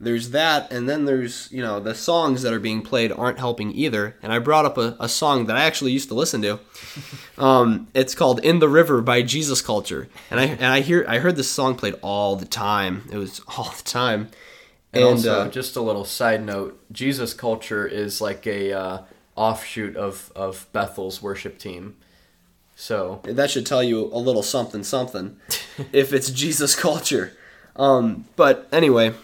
there's 0.00 0.30
that 0.30 0.72
and 0.72 0.88
then 0.88 1.04
there's 1.04 1.52
you 1.52 1.62
know 1.62 1.78
the 1.78 1.94
songs 1.94 2.40
that 2.42 2.54
are 2.54 2.58
being 2.58 2.80
played 2.80 3.12
aren't 3.12 3.38
helping 3.38 3.70
either. 3.72 4.16
And 4.22 4.32
i 4.32 4.38
brought 4.38 4.64
up 4.64 4.78
a, 4.78 4.96
a 4.98 5.08
song 5.08 5.46
that 5.46 5.56
i 5.56 5.62
actually 5.62 5.92
used 5.92 6.08
to 6.08 6.14
listen 6.14 6.42
to. 6.42 6.58
Um, 7.38 7.88
it's 7.94 8.14
called 8.14 8.40
in 8.40 8.58
the 8.58 8.68
river 8.68 9.00
by 9.00 9.22
jesus 9.22 9.62
culture. 9.62 10.08
And 10.30 10.40
i 10.40 10.44
and 10.44 10.66
i 10.66 10.80
hear 10.80 11.04
i 11.08 11.18
heard 11.18 11.36
this 11.36 11.50
song 11.50 11.74
played 11.74 11.94
all 12.02 12.36
the 12.36 12.44
time. 12.44 13.08
It 13.10 13.16
was 13.16 13.40
all 13.56 13.70
the 13.76 13.82
time. 13.82 14.28
And, 14.92 15.04
and 15.04 15.04
also 15.04 15.40
uh, 15.42 15.48
just 15.48 15.76
a 15.76 15.80
little 15.80 16.04
side 16.04 16.44
note 16.44 16.78
jesus 16.90 17.32
culture 17.32 17.86
is 17.86 18.20
like 18.20 18.46
a 18.46 18.72
uh, 18.72 18.98
offshoot 19.36 19.96
of 19.96 20.32
of 20.34 20.66
bethel's 20.72 21.22
worship 21.22 21.58
team. 21.58 21.96
So 22.76 23.20
that 23.24 23.50
should 23.50 23.66
tell 23.66 23.82
you 23.82 24.06
a 24.06 24.18
little 24.18 24.42
something 24.42 24.82
something. 24.82 25.36
If 25.92 26.12
it's 26.12 26.30
jesus 26.30 26.74
culture. 26.76 27.32
Um, 27.76 28.26
but 28.36 28.68
anyway 28.72 29.14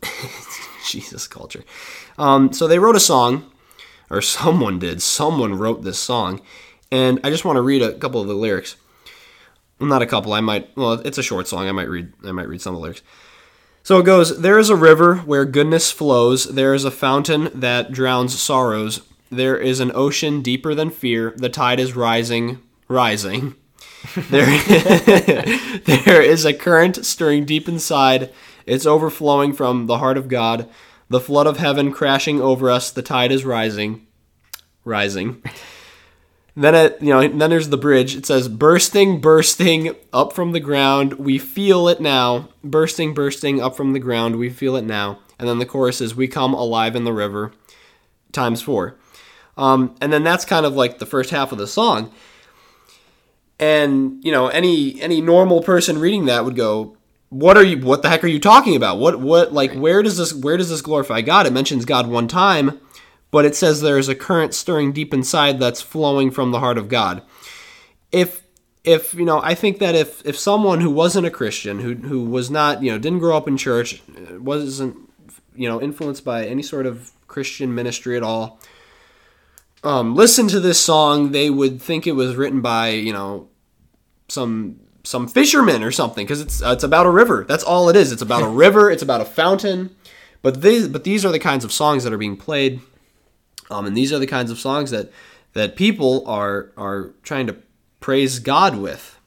Jesus 0.86 1.26
culture. 1.26 1.64
Um, 2.18 2.52
so 2.52 2.66
they 2.66 2.78
wrote 2.78 2.96
a 2.96 3.00
song, 3.00 3.50
or 4.10 4.20
someone 4.20 4.78
did. 4.78 5.02
Someone 5.02 5.54
wrote 5.54 5.82
this 5.82 5.98
song, 5.98 6.40
and 6.90 7.20
I 7.24 7.30
just 7.30 7.44
want 7.44 7.56
to 7.56 7.62
read 7.62 7.82
a 7.82 7.94
couple 7.94 8.20
of 8.20 8.28
the 8.28 8.34
lyrics. 8.34 8.76
Not 9.80 10.02
a 10.02 10.06
couple. 10.06 10.32
I 10.32 10.40
might. 10.40 10.76
Well, 10.76 10.94
it's 10.94 11.18
a 11.18 11.22
short 11.22 11.48
song. 11.48 11.68
I 11.68 11.72
might 11.72 11.88
read. 11.88 12.12
I 12.24 12.32
might 12.32 12.48
read 12.48 12.60
some 12.60 12.74
of 12.74 12.78
the 12.78 12.82
lyrics. 12.82 13.02
So 13.82 13.98
it 13.98 14.04
goes. 14.04 14.40
There 14.40 14.58
is 14.58 14.70
a 14.70 14.76
river 14.76 15.16
where 15.16 15.44
goodness 15.44 15.90
flows. 15.90 16.44
There 16.44 16.74
is 16.74 16.84
a 16.84 16.90
fountain 16.90 17.50
that 17.54 17.90
drowns 17.90 18.40
sorrows. 18.40 19.00
There 19.30 19.56
is 19.56 19.80
an 19.80 19.90
ocean 19.94 20.42
deeper 20.42 20.74
than 20.74 20.90
fear. 20.90 21.32
The 21.36 21.48
tide 21.48 21.80
is 21.80 21.96
rising, 21.96 22.60
rising. 22.86 23.56
there, 24.30 24.46
there 25.84 26.22
is 26.22 26.44
a 26.44 26.52
current 26.52 27.04
stirring 27.06 27.44
deep 27.44 27.68
inside 27.68 28.30
it's 28.66 28.86
overflowing 28.86 29.52
from 29.52 29.86
the 29.86 29.98
heart 29.98 30.16
of 30.16 30.28
God. 30.28 30.68
The 31.08 31.20
flood 31.20 31.46
of 31.46 31.58
heaven 31.58 31.92
crashing 31.92 32.40
over 32.40 32.70
us. 32.70 32.90
The 32.90 33.02
tide 33.02 33.32
is 33.32 33.44
rising. 33.44 34.06
Rising. 34.84 35.42
Then 36.54 36.74
it, 36.74 36.98
you 37.00 37.08
know, 37.08 37.26
then 37.26 37.50
there's 37.50 37.70
the 37.70 37.78
bridge. 37.78 38.14
It 38.14 38.26
says, 38.26 38.48
"Bursting, 38.48 39.20
bursting 39.20 39.94
up 40.12 40.32
from 40.34 40.52
the 40.52 40.60
ground, 40.60 41.14
we 41.14 41.38
feel 41.38 41.88
it 41.88 42.00
now. 42.00 42.48
Bursting, 42.62 43.14
bursting 43.14 43.60
up 43.60 43.74
from 43.74 43.94
the 43.94 43.98
ground, 43.98 44.36
we 44.36 44.50
feel 44.50 44.76
it 44.76 44.84
now." 44.84 45.18
And 45.38 45.48
then 45.48 45.58
the 45.58 45.66
chorus 45.66 46.00
is, 46.00 46.14
"We 46.14 46.28
come 46.28 46.52
alive 46.52 46.94
in 46.94 47.04
the 47.04 47.12
river." 47.12 47.52
Times 48.32 48.62
four, 48.62 48.96
um, 49.58 49.94
and 50.00 50.12
then 50.12 50.24
that's 50.24 50.44
kind 50.44 50.64
of 50.64 50.74
like 50.74 50.98
the 50.98 51.06
first 51.06 51.30
half 51.30 51.52
of 51.52 51.58
the 51.58 51.66
song. 51.66 52.10
And 53.58 54.22
you 54.24 54.32
know, 54.32 54.48
any 54.48 55.00
any 55.00 55.20
normal 55.20 55.62
person 55.62 55.98
reading 55.98 56.26
that 56.26 56.44
would 56.44 56.56
go, 56.56 56.96
what 57.32 57.56
are 57.56 57.64
you 57.64 57.78
what 57.84 58.02
the 58.02 58.08
heck 58.08 58.22
are 58.22 58.28
you 58.28 58.40
talking 58.40 58.76
about? 58.76 58.98
What 58.98 59.20
what 59.20 59.52
like 59.52 59.72
where 59.74 60.02
does 60.02 60.18
this 60.18 60.32
where 60.34 60.56
does 60.56 60.68
this 60.68 60.82
glorify 60.82 61.22
god? 61.22 61.46
It 61.46 61.52
mentions 61.52 61.84
god 61.84 62.06
one 62.06 62.28
time 62.28 62.80
but 63.32 63.46
it 63.46 63.56
says 63.56 63.80
there 63.80 63.98
is 63.98 64.10
a 64.10 64.14
current 64.14 64.54
stirring 64.54 64.92
deep 64.92 65.12
inside 65.12 65.58
that's 65.58 65.80
flowing 65.80 66.30
from 66.30 66.52
the 66.52 66.60
heart 66.60 66.78
of 66.78 66.88
god. 66.88 67.22
If 68.12 68.42
if 68.84 69.14
you 69.14 69.24
know 69.24 69.40
i 69.44 69.54
think 69.54 69.78
that 69.78 69.94
if 69.94 70.24
if 70.26 70.36
someone 70.36 70.80
who 70.80 70.90
wasn't 70.90 71.24
a 71.24 71.30
christian 71.30 71.78
who 71.78 71.94
who 71.94 72.24
was 72.24 72.50
not 72.50 72.82
you 72.82 72.90
know 72.90 72.98
didn't 72.98 73.20
grow 73.20 73.36
up 73.36 73.46
in 73.46 73.56
church 73.56 74.02
wasn't 74.40 74.96
you 75.54 75.68
know 75.68 75.80
influenced 75.80 76.24
by 76.24 76.44
any 76.44 76.62
sort 76.62 76.84
of 76.84 77.12
christian 77.28 77.74
ministry 77.74 78.16
at 78.16 78.24
all 78.24 78.58
um 79.84 80.16
listen 80.16 80.48
to 80.48 80.58
this 80.58 80.80
song 80.80 81.30
they 81.30 81.48
would 81.48 81.80
think 81.80 82.06
it 82.06 82.12
was 82.12 82.34
written 82.34 82.60
by 82.60 82.88
you 82.88 83.12
know 83.12 83.48
some 84.28 84.80
some 85.04 85.26
fishermen 85.26 85.82
or 85.82 85.90
something 85.90 86.24
because 86.24 86.40
it's 86.40 86.62
uh, 86.62 86.70
it's 86.70 86.84
about 86.84 87.06
a 87.06 87.10
river. 87.10 87.44
That's 87.48 87.64
all 87.64 87.88
it 87.88 87.96
is. 87.96 88.12
It's 88.12 88.22
about 88.22 88.42
a 88.42 88.48
river. 88.66 88.90
It's 88.90 89.02
about 89.02 89.20
a 89.20 89.24
fountain. 89.24 89.94
But 90.42 90.62
these 90.62 90.88
but 90.88 91.04
these 91.04 91.24
are 91.24 91.32
the 91.32 91.38
kinds 91.38 91.64
of 91.64 91.72
songs 91.72 92.04
that 92.04 92.12
are 92.12 92.18
being 92.18 92.36
played, 92.36 92.80
um, 93.70 93.86
and 93.86 93.96
these 93.96 94.12
are 94.12 94.18
the 94.18 94.26
kinds 94.26 94.50
of 94.50 94.58
songs 94.58 94.90
that 94.90 95.10
that 95.54 95.76
people 95.76 96.26
are 96.26 96.70
are 96.76 97.10
trying 97.22 97.46
to 97.46 97.56
praise 98.00 98.38
God 98.38 98.76
with. 98.76 99.18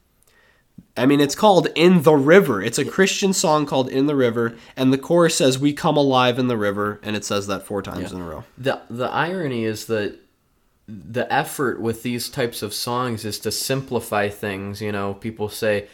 I 0.97 1.05
mean, 1.05 1.19
it's 1.19 1.35
called 1.35 1.67
"In 1.75 2.03
the 2.03 2.15
River." 2.15 2.61
It's 2.61 2.77
a 2.77 2.85
Christian 2.85 3.33
song 3.33 3.65
called 3.65 3.89
"In 3.89 4.07
the 4.07 4.15
River," 4.15 4.55
and 4.75 4.91
the 4.91 4.97
chorus 4.97 5.35
says, 5.35 5.59
"We 5.59 5.73
come 5.73 5.97
alive 5.97 6.37
in 6.39 6.47
the 6.47 6.57
river," 6.57 6.99
and 7.03 7.15
it 7.15 7.25
says 7.25 7.47
that 7.47 7.65
four 7.65 7.81
times 7.81 8.11
yeah. 8.11 8.17
in 8.17 8.21
a 8.21 8.25
row. 8.25 8.43
the 8.57 8.81
The 8.89 9.09
irony 9.09 9.65
is 9.65 9.85
that 9.85 10.19
the 10.87 11.31
effort 11.33 11.81
with 11.81 12.03
these 12.03 12.29
types 12.29 12.61
of 12.61 12.73
songs 12.73 13.25
is 13.25 13.39
to 13.39 13.51
simplify 13.51 14.29
things. 14.29 14.81
You 14.81 14.91
know, 14.91 15.13
people 15.13 15.49
say, 15.49 15.87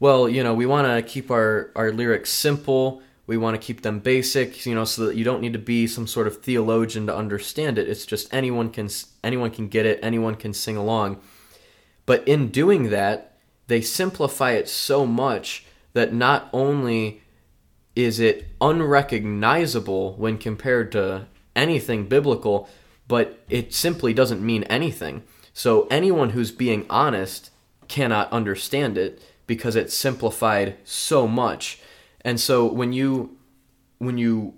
well, 0.00 0.28
you 0.28 0.44
know, 0.44 0.54
we 0.54 0.66
want 0.66 0.86
to 0.86 1.02
keep 1.02 1.30
our, 1.30 1.70
our 1.74 1.92
lyrics 1.92 2.30
simple. 2.30 3.02
We 3.26 3.36
want 3.36 3.60
to 3.60 3.64
keep 3.64 3.82
them 3.82 3.98
basic, 3.98 4.64
you 4.64 4.74
know, 4.74 4.84
so 4.84 5.06
that 5.06 5.16
you 5.16 5.24
don't 5.24 5.42
need 5.42 5.52
to 5.52 5.58
be 5.58 5.86
some 5.86 6.06
sort 6.06 6.26
of 6.26 6.40
theologian 6.40 7.06
to 7.08 7.16
understand 7.16 7.78
it. 7.78 7.88
It's 7.88 8.06
just 8.06 8.32
anyone 8.32 8.70
can 8.70 8.88
anyone 9.22 9.50
can 9.50 9.68
get 9.68 9.84
it, 9.84 9.98
anyone 10.02 10.34
can 10.34 10.54
sing 10.54 10.76
along. 10.76 11.20
But 12.06 12.26
in 12.26 12.48
doing 12.48 12.88
that, 12.88 13.36
they 13.66 13.82
simplify 13.82 14.52
it 14.52 14.66
so 14.66 15.04
much 15.04 15.66
that 15.92 16.14
not 16.14 16.48
only 16.54 17.20
is 17.94 18.18
it 18.18 18.46
unrecognizable 18.62 20.14
when 20.14 20.38
compared 20.38 20.90
to 20.92 21.26
anything 21.54 22.08
biblical, 22.08 22.68
but 23.08 23.42
it 23.48 23.74
simply 23.74 24.12
doesn't 24.12 24.44
mean 24.44 24.62
anything. 24.64 25.24
So 25.52 25.88
anyone 25.90 26.30
who's 26.30 26.52
being 26.52 26.86
honest 26.88 27.50
cannot 27.88 28.30
understand 28.30 28.96
it 28.96 29.20
because 29.46 29.74
it's 29.74 29.94
simplified 29.94 30.76
so 30.84 31.26
much. 31.26 31.80
And 32.20 32.38
so 32.38 32.66
when 32.66 32.92
you 32.92 33.36
when 33.98 34.18
you 34.18 34.54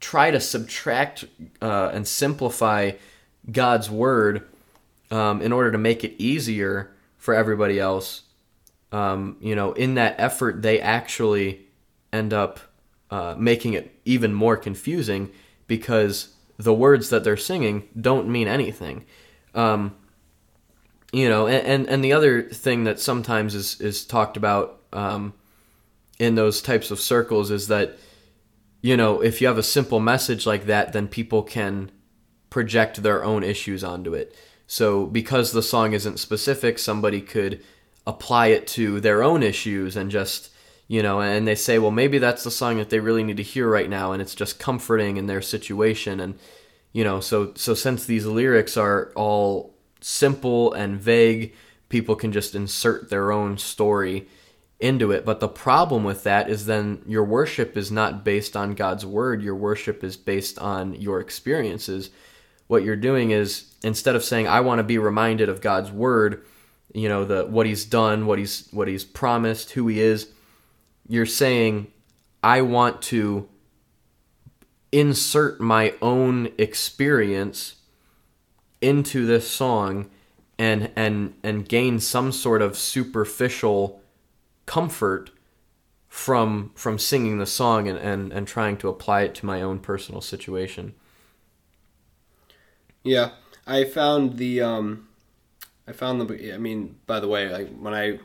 try 0.00 0.30
to 0.30 0.40
subtract 0.40 1.24
uh, 1.62 1.90
and 1.94 2.06
simplify 2.06 2.92
God's 3.50 3.88
word 3.88 4.46
um, 5.10 5.40
in 5.40 5.52
order 5.52 5.72
to 5.72 5.78
make 5.78 6.04
it 6.04 6.14
easier 6.20 6.90
for 7.16 7.34
everybody 7.34 7.78
else, 7.78 8.22
um, 8.92 9.36
you 9.40 9.54
know, 9.54 9.72
in 9.72 9.94
that 9.94 10.16
effort, 10.18 10.62
they 10.62 10.80
actually 10.80 11.66
end 12.12 12.32
up 12.32 12.60
uh, 13.10 13.34
making 13.38 13.74
it 13.74 13.98
even 14.04 14.34
more 14.34 14.56
confusing 14.56 15.30
because 15.66 16.34
the 16.60 16.74
words 16.74 17.08
that 17.10 17.24
they're 17.24 17.36
singing 17.36 17.88
don't 17.98 18.28
mean 18.28 18.46
anything. 18.46 19.06
Um, 19.54 19.94
you 21.12 21.28
know, 21.28 21.46
and, 21.46 21.66
and, 21.66 21.88
and 21.88 22.04
the 22.04 22.12
other 22.12 22.42
thing 22.42 22.84
that 22.84 23.00
sometimes 23.00 23.54
is 23.54 23.80
is 23.80 24.04
talked 24.04 24.36
about 24.36 24.80
um, 24.92 25.32
in 26.18 26.34
those 26.34 26.62
types 26.62 26.90
of 26.90 27.00
circles 27.00 27.50
is 27.50 27.68
that 27.68 27.98
you 28.82 28.96
know 28.96 29.20
if 29.20 29.40
you 29.40 29.46
have 29.46 29.58
a 29.58 29.62
simple 29.62 30.00
message 30.00 30.46
like 30.46 30.66
that, 30.66 30.92
then 30.92 31.08
people 31.08 31.42
can 31.42 31.90
project 32.50 33.02
their 33.02 33.24
own 33.24 33.42
issues 33.42 33.82
onto 33.82 34.14
it. 34.14 34.36
So 34.66 35.06
because 35.06 35.52
the 35.52 35.62
song 35.62 35.94
isn't 35.94 36.18
specific, 36.18 36.78
somebody 36.78 37.20
could 37.20 37.62
apply 38.06 38.48
it 38.48 38.66
to 38.68 39.00
their 39.00 39.22
own 39.22 39.42
issues 39.42 39.96
and 39.96 40.10
just 40.10 40.50
you 40.90 41.04
know 41.04 41.20
and 41.20 41.46
they 41.46 41.54
say 41.54 41.78
well 41.78 41.92
maybe 41.92 42.18
that's 42.18 42.42
the 42.42 42.50
song 42.50 42.78
that 42.78 42.90
they 42.90 42.98
really 42.98 43.22
need 43.22 43.36
to 43.36 43.44
hear 43.44 43.68
right 43.68 43.88
now 43.88 44.10
and 44.10 44.20
it's 44.20 44.34
just 44.34 44.58
comforting 44.58 45.16
in 45.16 45.26
their 45.26 45.40
situation 45.40 46.18
and 46.18 46.36
you 46.92 47.04
know 47.04 47.20
so 47.20 47.52
so 47.54 47.74
since 47.74 48.04
these 48.04 48.26
lyrics 48.26 48.76
are 48.76 49.12
all 49.14 49.72
simple 50.00 50.72
and 50.72 51.00
vague 51.00 51.54
people 51.88 52.16
can 52.16 52.32
just 52.32 52.56
insert 52.56 53.08
their 53.08 53.30
own 53.30 53.56
story 53.56 54.26
into 54.80 55.12
it. 55.12 55.26
But 55.26 55.40
the 55.40 55.48
problem 55.48 56.04
with 56.04 56.24
that 56.24 56.48
is 56.48 56.64
then 56.64 57.02
your 57.06 57.24
worship 57.24 57.76
is 57.76 57.92
not 57.92 58.24
based 58.24 58.56
on 58.56 58.74
God's 58.74 59.06
word 59.06 59.42
your 59.42 59.54
worship 59.54 60.02
is 60.02 60.16
based 60.16 60.58
on 60.58 60.94
your 60.94 61.20
experiences. 61.20 62.10
What 62.66 62.82
you're 62.82 62.96
doing 62.96 63.30
is 63.30 63.72
instead 63.84 64.16
of 64.16 64.24
saying 64.24 64.48
I 64.48 64.60
want 64.60 64.80
to 64.80 64.84
be 64.84 64.98
reminded 64.98 65.48
of 65.48 65.60
God's 65.60 65.92
word 65.92 66.44
you 66.92 67.08
know 67.08 67.24
the 67.24 67.46
what 67.46 67.66
he's 67.66 67.84
done 67.84 68.26
what 68.26 68.40
he's 68.40 68.66
what 68.72 68.88
he's 68.88 69.04
promised 69.04 69.70
who 69.70 69.86
he 69.86 70.00
is 70.00 70.32
you're 71.10 71.26
saying 71.26 71.88
I 72.42 72.62
want 72.62 73.02
to 73.02 73.48
insert 74.92 75.60
my 75.60 75.92
own 76.00 76.50
experience 76.56 77.74
into 78.80 79.26
this 79.26 79.50
song 79.50 80.08
and 80.56 80.90
and 80.94 81.34
and 81.42 81.68
gain 81.68 81.98
some 81.98 82.30
sort 82.30 82.62
of 82.62 82.78
superficial 82.78 84.00
comfort 84.66 85.30
from 86.06 86.70
from 86.76 86.96
singing 86.96 87.38
the 87.38 87.46
song 87.46 87.88
and, 87.88 87.98
and, 87.98 88.32
and 88.32 88.46
trying 88.46 88.76
to 88.76 88.88
apply 88.88 89.22
it 89.22 89.34
to 89.34 89.44
my 89.44 89.60
own 89.60 89.80
personal 89.80 90.20
situation. 90.20 90.94
Yeah. 93.02 93.30
I 93.66 93.82
found 93.84 94.36
the 94.36 94.60
um 94.60 95.08
I 95.88 95.92
found 95.92 96.20
the 96.20 96.54
I 96.54 96.58
mean, 96.58 97.00
by 97.06 97.18
the 97.18 97.26
way, 97.26 97.48
like 97.48 97.76
when 97.76 97.94
I 97.94 98.20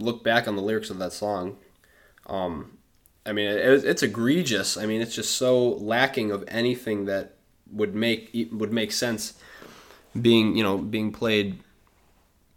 look 0.00 0.24
back 0.24 0.48
on 0.48 0.56
the 0.56 0.62
lyrics 0.62 0.90
of 0.90 0.98
that 0.98 1.12
song, 1.12 1.56
um 2.26 2.76
I 3.26 3.32
mean, 3.32 3.48
it, 3.48 3.84
it's 3.84 4.04
egregious. 4.04 4.76
I 4.76 4.86
mean, 4.86 5.02
it's 5.02 5.14
just 5.14 5.36
so 5.36 5.70
lacking 5.70 6.30
of 6.30 6.44
anything 6.46 7.06
that 7.06 7.34
would 7.72 7.94
make 7.94 8.30
would 8.52 8.72
make 8.72 8.92
sense 8.92 9.34
being, 10.20 10.56
you 10.56 10.62
know, 10.62 10.78
being 10.78 11.12
played 11.12 11.58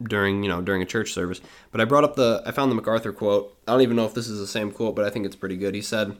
during, 0.01 0.43
you 0.43 0.49
know, 0.49 0.61
during 0.61 0.81
a 0.81 0.85
church 0.85 1.11
service. 1.11 1.41
But 1.71 1.81
I 1.81 1.85
brought 1.85 2.03
up 2.03 2.15
the 2.15 2.43
I 2.45 2.51
found 2.51 2.71
the 2.71 2.75
MacArthur 2.75 3.11
quote. 3.11 3.57
I 3.67 3.71
don't 3.71 3.81
even 3.81 3.95
know 3.95 4.05
if 4.05 4.13
this 4.13 4.27
is 4.27 4.39
the 4.39 4.47
same 4.47 4.71
quote, 4.71 4.95
but 4.95 5.05
I 5.05 5.09
think 5.09 5.25
it's 5.25 5.35
pretty 5.35 5.57
good. 5.57 5.73
He 5.73 5.81
said, 5.81 6.15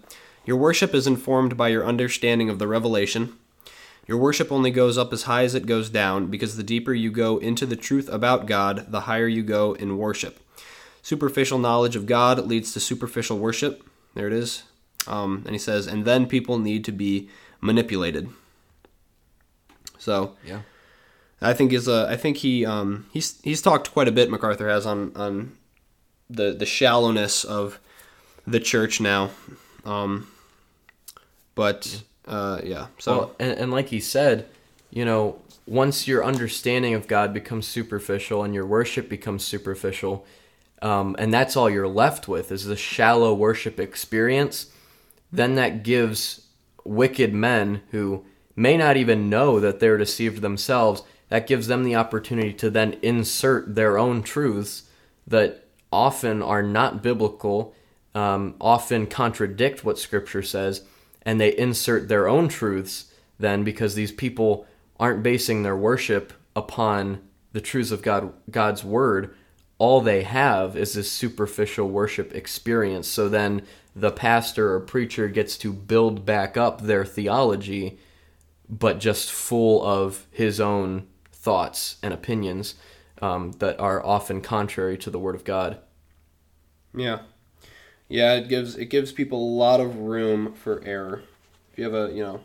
"Your 0.46 0.58
worship 0.58 0.96
is 0.96 1.06
informed 1.06 1.56
by 1.56 1.68
your 1.68 1.86
understanding 1.86 2.50
of 2.50 2.60
the 2.60 2.68
revelation." 2.68 3.38
Your 4.08 4.18
worship 4.18 4.52
only 4.52 4.72
goes 4.72 4.98
up 4.98 5.14
as 5.14 5.24
high 5.24 5.44
as 5.44 5.54
it 5.54 5.68
goes 5.68 5.88
down, 5.88 6.32
because 6.32 6.58
the 6.58 6.64
deeper 6.64 6.96
you 6.96 7.12
go 7.12 7.38
into 7.38 7.68
the 7.68 7.76
truth 7.76 8.10
about 8.10 8.48
God, 8.48 8.92
the 8.92 9.02
higher 9.02 9.28
you 9.28 9.44
go 9.44 9.74
in 9.74 10.00
worship. 10.00 10.40
Superficial 11.10 11.58
knowledge 11.58 11.95
of 11.95 12.06
God 12.06 12.45
leads 12.45 12.72
to 12.74 12.80
superficial 12.80 13.39
worship. 13.39 13.84
There 14.13 14.28
it 14.28 14.34
is. 14.34 14.62
Um, 15.08 15.41
and 15.43 15.56
he 15.56 15.58
says, 15.58 15.88
and 15.88 16.06
then 16.06 16.28
people 16.28 16.60
need 16.60 16.86
to 16.86 16.91
be 16.91 17.30
manipulated. 17.62 18.30
So 19.98 20.36
yeah, 20.45 20.62
I 21.41 21.54
think 21.54 21.74
is 21.74 21.88
a 21.88 22.06
I 22.08 22.15
think 22.15 22.38
he 22.38 22.63
um, 22.63 23.08
he's 23.12 23.41
he's 23.41 23.60
talked 23.60 23.91
quite 23.91 24.08
a 24.08 24.12
bit. 24.12 24.30
MacArthur 24.30 24.69
has 24.69 24.86
on 24.86 25.12
on 25.15 25.58
the 26.30 26.54
the 26.54 26.67
shallowness 26.67 27.43
of 27.43 27.80
the 28.45 28.60
church 28.60 29.02
now, 29.02 29.32
um, 29.86 30.28
but 31.56 32.04
uh, 32.28 32.62
yeah. 32.63 32.86
So 33.00 33.17
well, 33.17 33.36
and, 33.39 33.58
and 33.58 33.72
like 33.72 33.88
he 33.88 34.00
said, 34.00 34.45
you 34.91 35.06
know, 35.06 35.41
once 35.65 36.08
your 36.08 36.24
understanding 36.24 36.93
of 36.93 37.08
God 37.08 37.34
becomes 37.34 37.67
superficial 37.67 38.43
and 38.43 38.54
your 38.54 38.67
worship 38.67 39.10
becomes 39.10 39.43
superficial, 39.43 40.24
um, 40.82 41.15
and 41.20 41.34
that's 41.34 41.56
all 41.56 41.70
you're 41.70 41.88
left 41.88 42.28
with 42.28 42.52
is 42.52 42.65
the 42.65 42.76
shallow 42.76 43.34
worship 43.34 43.80
experience, 43.80 44.68
then 45.32 45.56
that 45.56 45.84
gives 45.84 46.48
wicked 46.86 47.34
men 47.34 47.82
who 47.92 48.26
may 48.56 48.78
not 48.78 48.98
even 48.98 49.30
know 49.30 49.60
that 49.60 49.80
they're 49.80 49.98
deceived 49.98 50.42
themselves, 50.42 51.04
that 51.30 51.48
gives 51.48 51.68
them 51.68 51.84
the 51.84 51.96
opportunity 51.96 52.54
to 52.54 52.70
then 52.70 52.98
insert 53.02 53.76
their 53.76 53.98
own 53.98 54.24
truths 54.24 54.84
that 55.28 55.65
often 55.92 56.42
are 56.42 56.63
not 56.63 57.04
biblical, 57.04 57.76
um, 58.15 58.56
often 58.60 59.06
contradict 59.06 59.84
what 59.84 60.00
Scripture 60.00 60.44
says, 60.44 60.84
and 61.22 61.39
they 61.39 61.56
insert 61.58 62.08
their 62.08 62.28
own 62.28 62.48
truths 62.48 63.13
then 63.38 63.63
because 63.63 63.96
these 63.96 64.12
people 64.12 64.68
aren't 65.00 65.24
basing 65.24 65.63
their 65.63 65.78
worship 65.78 66.34
upon 66.56 67.22
the 67.54 67.62
truths 67.62 67.92
of 67.92 68.02
God 68.02 68.34
God's 68.50 68.84
word 68.84 69.36
all 69.80 70.02
they 70.02 70.22
have 70.24 70.78
is 70.78 70.94
this 70.94 71.12
superficial 71.12 71.89
worship 71.89 72.36
experience. 72.36 73.08
So 73.08 73.28
then 73.28 73.63
the 73.96 74.12
pastor 74.12 74.74
or 74.74 74.80
preacher 74.80 75.28
gets 75.28 75.58
to 75.58 75.74
build 75.74 76.26
back 76.26 76.56
up 76.56 76.82
their 76.82 77.04
theology 77.04 77.98
but 78.70 79.00
just 79.00 79.32
full 79.32 79.84
of 79.84 80.28
his 80.30 80.62
own 80.62 81.08
thoughts 81.32 81.98
and 82.04 82.13
opinions 82.13 82.76
um, 83.22 83.54
that 83.54 83.80
are 83.80 84.06
often 84.06 84.42
contrary 84.42 84.98
to 85.00 85.10
the 85.10 85.20
word 85.20 85.36
of 85.36 85.44
God. 85.44 85.80
Yeah. 86.96 87.22
Yeah, 88.08 88.36
it 88.36 88.48
gives 88.48 88.76
it 88.76 88.86
gives 88.86 89.12
people 89.12 89.39
a 89.39 89.58
lot 89.58 89.80
of 89.80 89.98
room 89.98 90.54
for 90.54 90.84
error. 90.84 91.24
If 91.72 91.78
you 91.78 91.84
have 91.84 91.94
a, 91.94 92.13
you 92.13 92.24
know, 92.24 92.42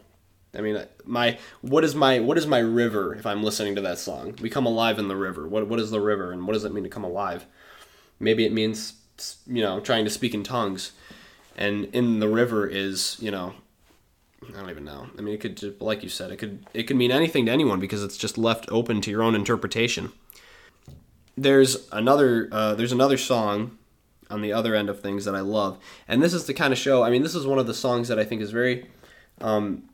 I 0.56 0.60
mean, 0.60 0.84
my 1.04 1.38
what 1.60 1.84
is 1.84 1.94
my 1.94 2.20
what 2.20 2.38
is 2.38 2.46
my 2.46 2.58
river 2.58 3.14
if 3.14 3.26
I'm 3.26 3.42
listening 3.42 3.74
to 3.76 3.80
that 3.82 3.98
song? 3.98 4.36
We 4.40 4.50
come 4.50 4.66
alive 4.66 4.98
in 4.98 5.08
the 5.08 5.16
river. 5.16 5.48
What 5.48 5.66
what 5.68 5.80
is 5.80 5.90
the 5.90 6.00
river 6.00 6.32
and 6.32 6.46
what 6.46 6.52
does 6.52 6.64
it 6.64 6.72
mean 6.72 6.84
to 6.84 6.90
come 6.90 7.04
alive? 7.04 7.46
Maybe 8.20 8.44
it 8.44 8.52
means 8.52 8.94
you 9.46 9.62
know 9.62 9.80
trying 9.80 10.04
to 10.04 10.10
speak 10.10 10.34
in 10.34 10.44
tongues, 10.44 10.92
and 11.56 11.86
in 11.86 12.20
the 12.20 12.28
river 12.28 12.66
is 12.66 13.16
you 13.20 13.30
know 13.30 13.54
I 14.48 14.60
don't 14.60 14.70
even 14.70 14.84
know. 14.84 15.08
I 15.18 15.22
mean, 15.22 15.34
it 15.34 15.40
could 15.40 15.80
like 15.80 16.02
you 16.02 16.08
said, 16.08 16.30
it 16.30 16.36
could 16.36 16.66
it 16.74 16.84
could 16.84 16.96
mean 16.96 17.10
anything 17.10 17.46
to 17.46 17.52
anyone 17.52 17.80
because 17.80 18.02
it's 18.02 18.16
just 18.16 18.38
left 18.38 18.66
open 18.70 19.00
to 19.02 19.10
your 19.10 19.22
own 19.22 19.34
interpretation. 19.34 20.12
There's 21.36 21.88
another 21.90 22.48
uh, 22.52 22.74
there's 22.74 22.92
another 22.92 23.16
song 23.16 23.78
on 24.30 24.42
the 24.42 24.52
other 24.52 24.74
end 24.74 24.88
of 24.88 25.00
things 25.00 25.24
that 25.24 25.34
I 25.34 25.40
love. 25.40 25.78
And 26.08 26.22
this 26.22 26.34
is 26.34 26.46
the 26.46 26.54
kind 26.54 26.72
of 26.72 26.78
show, 26.78 27.02
I 27.02 27.10
mean, 27.10 27.22
this 27.22 27.34
is 27.34 27.46
one 27.46 27.58
of 27.58 27.66
the 27.66 27.74
songs 27.74 28.08
that 28.08 28.18
I 28.18 28.24
think 28.24 28.42
is 28.42 28.50
very 28.50 28.86
um, 29.40 29.84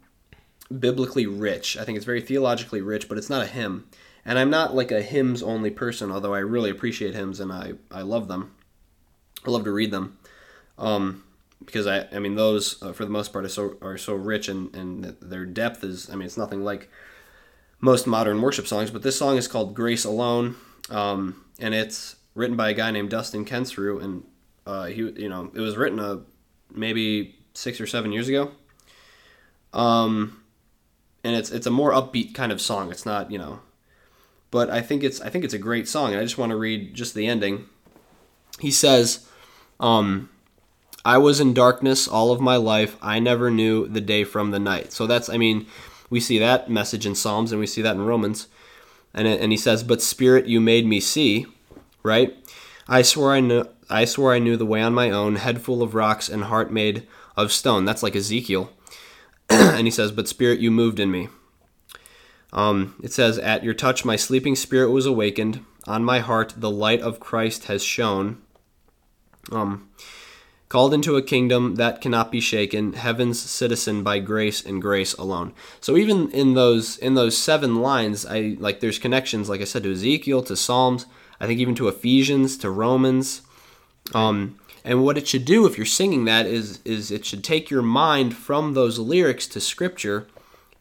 biblically 0.79 1.27
rich. 1.27 1.77
I 1.77 1.85
think 1.85 1.97
it's 1.97 2.05
very 2.05 2.21
theologically 2.21 2.81
rich, 2.81 3.09
but 3.09 3.19
it's 3.19 3.31
not 3.31 3.43
a 3.43 3.47
hymn. 3.47 3.89
And 4.25 4.39
I'm 4.39 4.51
not 4.51 4.75
like 4.75 4.93
a 4.93 5.03
hymns 5.03 5.43
only 5.43 5.71
person, 5.71 6.11
although 6.11 6.35
I 6.35 6.41
really 6.41 6.71
appreciate 6.71 7.15
hymns 7.15 7.41
and 7.41 7.53
I, 7.53 7.73
I 7.91 8.03
love 8.03 8.29
them. 8.29 8.55
I 9.47 9.51
love 9.51 9.65
to 9.65 9.73
read 9.73 9.91
them. 9.91 10.19
Um, 10.79 11.25
because 11.65 11.87
I, 11.87 12.07
I 12.13 12.19
mean, 12.19 12.35
those 12.35 12.83
uh, 12.83 12.93
for 12.93 13.05
the 13.05 13.11
most 13.11 13.33
part 13.33 13.45
are 13.45 13.49
so 13.49 13.77
are 13.83 13.99
so 13.99 14.15
rich 14.15 14.49
and, 14.49 14.75
and 14.75 15.05
their 15.21 15.45
depth 15.45 15.85
is, 15.85 16.09
I 16.11 16.15
mean, 16.15 16.27
it's 16.27 16.39
nothing 16.39 16.65
like 16.65 16.91
most 17.81 18.07
modern 18.07 18.41
worship 18.41 18.67
songs. 18.67 18.91
But 18.91 19.03
this 19.03 19.19
song 19.19 19.37
is 19.37 19.47
called 19.47 19.75
"Grace 19.75 20.05
Alone," 20.05 20.57
um, 20.89 21.45
and 21.59 21.75
it's 21.75 22.17
written 22.35 22.57
by 22.57 22.71
a 22.71 22.75
guy 22.75 22.91
named 22.91 23.11
Dustin 23.11 23.45
Kensrue, 23.45 24.03
and 24.03 24.25
uh, 24.67 24.87
he, 24.87 24.95
you 24.95 25.29
know, 25.29 25.51
it 25.55 25.61
was 25.61 25.77
written 25.77 26.01
uh, 26.01 26.19
maybe 26.73 27.37
six 27.53 27.81
or 27.81 27.87
seven 27.87 28.13
years 28.13 28.29
ago. 28.29 28.53
Um, 29.73 30.40
and 31.25 31.37
it's 31.37 31.51
it's 31.51 31.67
a 31.67 31.71
more 31.71 31.93
upbeat 31.93 32.35
kind 32.35 32.53
of 32.53 32.61
song. 32.61 32.91
It's 32.91 33.07
not, 33.07 33.31
you 33.31 33.39
know, 33.39 33.61
but 34.51 34.71
I 34.71 34.81
think 34.81 35.03
it's 35.03 35.21
I 35.21 35.29
think 35.29 35.45
it's 35.45 35.55
a 35.55 35.59
great 35.59 35.89
song. 35.89 36.13
And 36.13 36.21
I 36.21 36.25
just 36.25 36.39
want 36.39 36.51
to 36.51 36.57
read 36.57 36.95
just 36.95 37.15
the 37.15 37.27
ending. 37.27 37.67
He 38.59 38.71
says, 38.71 39.29
um, 39.79 40.29
"I 41.05 41.19
was 41.19 41.41
in 41.41 41.55
darkness 41.55 42.07
all 42.09 42.33
of 42.33 42.41
my 42.41 42.57
life. 42.57 42.97
I 43.01 43.19
never 43.19 43.51
knew 43.51 43.87
the 43.87 44.01
day 44.01 44.25
from 44.25 44.51
the 44.51 44.59
night." 44.59 44.93
So 44.93 45.07
that's, 45.07 45.29
I 45.29 45.37
mean, 45.37 45.67
we 46.11 46.21
see 46.21 46.39
that 46.39 46.71
message 46.71 47.07
in 47.07 47.15
Psalms, 47.15 47.53
and 47.53 47.61
we 47.61 47.67
see 47.67 47.83
that 47.83 47.97
in 47.97 48.05
Romans. 48.05 48.49
And, 49.13 49.27
it, 49.27 49.41
and 49.41 49.53
he 49.53 49.59
says, 49.59 49.83
"But 49.83 50.03
Spirit, 50.03 50.47
you 50.47 50.61
made 50.61 50.87
me 50.87 51.01
see." 51.01 51.47
right? 52.03 52.37
I 52.89 53.03
swore 53.03 53.33
I 53.33 53.41
knew 53.41 53.69
I 53.89 54.05
swore 54.05 54.35
I 54.35 54.39
knew 54.39 54.57
the 54.57 54.67
way 54.67 54.81
on 54.83 54.95
my 54.95 55.11
own, 55.11 55.37
head 55.37 55.63
full 55.63 55.83
of 55.83 55.95
rocks 55.95 56.29
and 56.29 56.45
heart 56.45 56.73
made 56.73 57.07
of 57.37 57.53
stone. 57.53 57.85
That's 57.85 58.03
like 58.03 58.17
Ezekiel. 58.17 58.71
and 59.77 59.87
he 59.87 59.91
says, 59.91 60.13
But 60.13 60.29
spirit, 60.29 60.61
you 60.61 60.71
moved 60.71 61.01
in 61.01 61.11
me. 61.11 61.29
Um, 62.53 62.95
it 63.03 63.13
says, 63.13 63.39
At 63.39 63.65
your 63.65 63.75
touch, 63.75 64.05
my 64.05 64.17
sleeping 64.17 64.57
spirit 64.57 64.91
was 64.91 65.07
awakened. 65.07 65.65
On 65.87 66.05
my 66.05 66.21
heart, 66.21 66.55
the 66.57 66.71
light 66.71 67.01
of 67.01 67.21
Christ 67.21 67.65
has 67.65 67.83
shone. 67.83 68.41
Um, 69.51 69.89
called 70.69 70.95
into 70.95 71.17
a 71.17 71.23
kingdom 71.23 71.75
that 71.75 72.01
cannot 72.01 72.31
be 72.31 72.41
shaken, 72.41 72.93
heaven's 72.93 73.41
citizen 73.41 74.05
by 74.05 74.21
grace 74.21 74.65
and 74.65 74.81
grace 74.81 75.15
alone. 75.15 75.53
So 75.81 75.97
even 75.97 76.31
in 76.31 76.55
those 76.55 76.97
in 76.99 77.15
those 77.15 77.37
seven 77.37 77.77
lines, 77.77 78.25
I 78.25 78.57
like 78.59 78.79
there's 78.79 78.99
connections, 78.99 79.49
like 79.49 79.61
I 79.61 79.65
said, 79.65 79.83
to 79.83 79.93
Ezekiel, 79.93 80.43
to 80.45 80.57
Psalms, 80.57 81.07
I 81.41 81.47
think 81.47 81.59
even 81.59 81.75
to 81.75 81.89
Ephesians, 81.89 82.57
to 82.59 82.71
Romans. 82.71 83.43
Um, 84.15 84.59
and 84.85 85.05
what 85.05 85.19
it 85.19 85.29
should 85.29 85.45
do 85.45 85.67
if 85.67 85.77
you're 85.77 85.87
singing 85.87 86.25
that 86.25 86.47
is 86.47 86.81
is 86.85 87.11
it 87.11 87.25
should 87.25 87.45
take 87.45 87.71
your 87.71 87.83
mind 87.83 88.37
from 88.37 88.75
those 88.75 88.99
lyrics 88.99 89.47
to 89.49 89.61
scripture, 89.61 90.27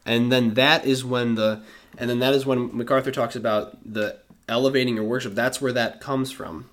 and 0.06 0.32
then 0.32 0.54
that 0.54 0.84
is 0.84 1.04
when 1.04 1.34
the 1.34 1.62
and 1.98 2.08
then 2.08 2.18
that 2.20 2.34
is 2.34 2.46
when 2.46 2.76
MacArthur 2.76 3.10
talks 3.10 3.36
about 3.36 3.76
the 3.84 4.18
elevating 4.48 4.96
your 4.96 5.04
worship. 5.04 5.34
That's 5.34 5.60
where 5.60 5.72
that 5.72 6.00
comes 6.00 6.30
from. 6.30 6.68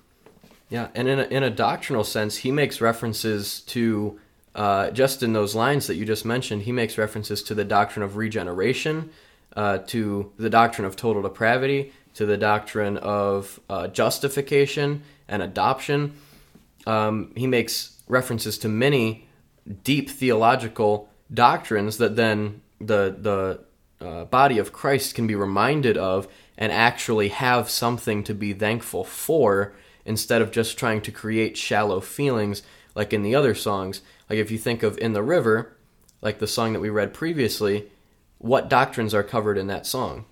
Yeah, 0.70 0.88
and 0.94 1.08
in 1.08 1.18
a, 1.18 1.22
in 1.24 1.42
a 1.42 1.50
doctrinal 1.50 2.04
sense, 2.04 2.38
he 2.38 2.50
makes 2.50 2.80
references 2.80 3.60
to 3.62 4.20
uh, 4.54 4.90
just 4.90 5.22
in 5.22 5.32
those 5.32 5.54
lines 5.54 5.86
that 5.86 5.96
you 5.96 6.04
just 6.04 6.24
mentioned. 6.24 6.62
He 6.62 6.72
makes 6.72 6.98
references 6.98 7.42
to 7.44 7.54
the 7.54 7.64
doctrine 7.64 8.02
of 8.02 8.16
regeneration, 8.16 9.10
uh, 9.56 9.78
to 9.78 10.32
the 10.38 10.50
doctrine 10.50 10.86
of 10.86 10.94
total 10.94 11.22
depravity, 11.22 11.92
to 12.14 12.26
the 12.26 12.36
doctrine 12.36 12.96
of 12.98 13.60
uh, 13.70 13.88
justification 13.88 15.02
and 15.26 15.42
adoption 15.42 16.14
um, 16.88 17.32
he 17.36 17.46
makes 17.46 18.02
references 18.08 18.56
to 18.58 18.68
many 18.68 19.28
deep 19.84 20.08
theological 20.08 21.10
doctrines 21.32 21.98
that 21.98 22.16
then 22.16 22.62
the 22.80 23.14
the 23.20 23.60
uh, 24.04 24.24
body 24.24 24.58
of 24.58 24.72
Christ 24.72 25.14
can 25.14 25.26
be 25.26 25.34
reminded 25.34 25.98
of 25.98 26.26
and 26.56 26.72
actually 26.72 27.28
have 27.28 27.68
something 27.68 28.24
to 28.24 28.32
be 28.32 28.54
thankful 28.54 29.04
for 29.04 29.74
instead 30.06 30.40
of 30.40 30.50
just 30.50 30.78
trying 30.78 31.02
to 31.02 31.12
create 31.12 31.58
shallow 31.58 32.00
feelings 32.00 32.62
like 32.94 33.12
in 33.12 33.22
the 33.22 33.34
other 33.34 33.54
songs. 33.54 34.00
Like 34.30 34.38
if 34.38 34.50
you 34.50 34.56
think 34.56 34.82
of 34.82 34.96
In 34.98 35.12
the 35.12 35.22
River, 35.22 35.76
like 36.22 36.38
the 36.38 36.46
song 36.46 36.72
that 36.72 36.80
we 36.80 36.88
read 36.88 37.12
previously, 37.12 37.90
what 38.38 38.70
doctrines 38.70 39.12
are 39.12 39.22
covered 39.22 39.58
in 39.58 39.66
that 39.66 39.84
song? 39.84 40.24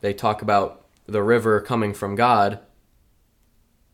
They 0.00 0.14
talk 0.14 0.40
about 0.40 0.86
the 1.06 1.22
river 1.22 1.60
coming 1.60 1.92
from 1.92 2.14
God 2.14 2.60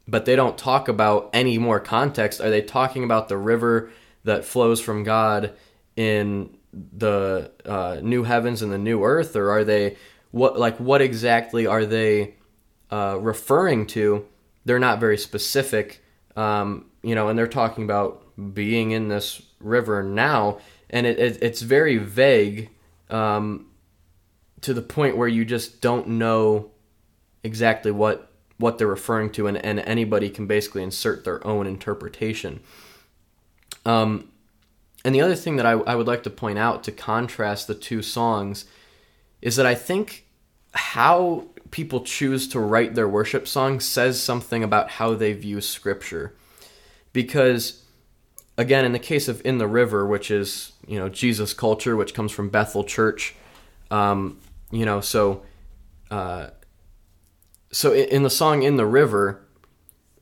but 0.07 0.25
they 0.25 0.37
don't 0.37 0.59
talk 0.59 0.88
about 0.88 1.31
any 1.33 1.59
more 1.59 1.81
context. 1.81 2.41
Are 2.41 2.51
they 2.51 2.62
talking 2.62 3.05
about 3.05 3.29
the 3.29 3.37
river 3.37 3.91
that 4.25 4.45
flows 4.45 4.81
from 4.81 5.05
God 5.05 5.55
in 5.97 6.57
the 6.73 7.51
uh, 7.65 7.99
new 8.03 8.23
heavens 8.23 8.62
and 8.62 8.73
the 8.73 8.79
new 8.79 9.05
earth, 9.05 9.37
or 9.37 9.51
are 9.51 9.65
they 9.65 9.97
what 10.31 10.59
like 10.59 10.79
what 10.79 11.03
exactly 11.03 11.67
are 11.67 11.85
they 11.85 12.35
uh, 12.91 13.19
referring 13.21 13.87
to? 13.88 14.27
They're 14.65 14.79
not 14.79 15.01
very 15.01 15.19
specific, 15.19 16.03
um, 16.37 16.87
you 17.03 17.15
know, 17.15 17.29
and 17.29 17.38
they're 17.38 17.47
talking 17.47 17.85
about 17.85 18.25
being 18.55 18.93
in 18.93 19.09
this 19.09 19.43
river 19.61 20.03
now, 20.03 20.59
and 20.88 21.07
it, 21.07 21.19
it 21.19 21.43
it's 21.43 21.61
very 21.62 21.99
vague 21.99 22.71
um, 23.11 23.67
to 24.62 24.73
the 24.73 24.83
point 24.83 25.17
where 25.17 25.29
you 25.29 25.45
just 25.45 25.81
don't 25.81 26.09
know 26.09 26.71
exactly 27.45 27.91
what 27.91 28.32
what 28.62 28.79
they're 28.79 28.87
referring 28.87 29.31
to, 29.33 29.46
and, 29.46 29.59
and 29.59 29.81
anybody 29.81 30.31
can 30.31 30.46
basically 30.46 30.83
insert 30.83 31.25
their 31.25 31.46
own 31.46 31.66
interpretation. 31.66 32.61
Um, 33.85 34.29
and 35.05 35.14
the 35.14 35.20
other 35.20 35.35
thing 35.35 35.57
that 35.57 35.66
I, 35.66 35.72
I 35.72 35.94
would 35.96 36.07
like 36.07 36.22
to 36.22 36.31
point 36.31 36.59
out 36.59 36.85
to 36.85 36.92
contrast 36.92 37.66
the 37.66 37.75
two 37.75 38.01
songs 38.01 38.64
is 39.40 39.57
that 39.57 39.66
I 39.66 39.75
think 39.75 40.25
how 40.75 41.46
people 41.72 42.03
choose 42.03 42.46
to 42.48 42.61
write 42.61 42.94
their 42.94 43.09
worship 43.09 43.48
songs 43.48 43.85
says 43.85 44.22
something 44.22 44.62
about 44.62 44.90
how 44.90 45.14
they 45.14 45.33
view 45.33 45.61
scripture. 45.61 46.33
Because, 47.12 47.83
again, 48.57 48.85
in 48.85 48.92
the 48.92 48.98
case 48.98 49.27
of 49.27 49.42
In 49.44 49.59
the 49.59 49.66
River, 49.66 50.07
which 50.07 50.31
is, 50.31 50.72
you 50.87 50.98
know, 50.98 51.09
Jesus 51.09 51.53
culture, 51.53 51.96
which 51.96 52.14
comes 52.14 52.31
from 52.31 52.48
Bethel 52.48 52.85
Church, 52.85 53.35
um, 53.90 54.38
you 54.70 54.85
know, 54.85 55.01
so 55.01 55.42
uh, 56.11 56.48
so 57.73 57.93
in 57.95 58.23
the 58.23 58.31
song 58.31 58.63
"In 58.63 58.77
the 58.77 58.87
River," 58.87 59.43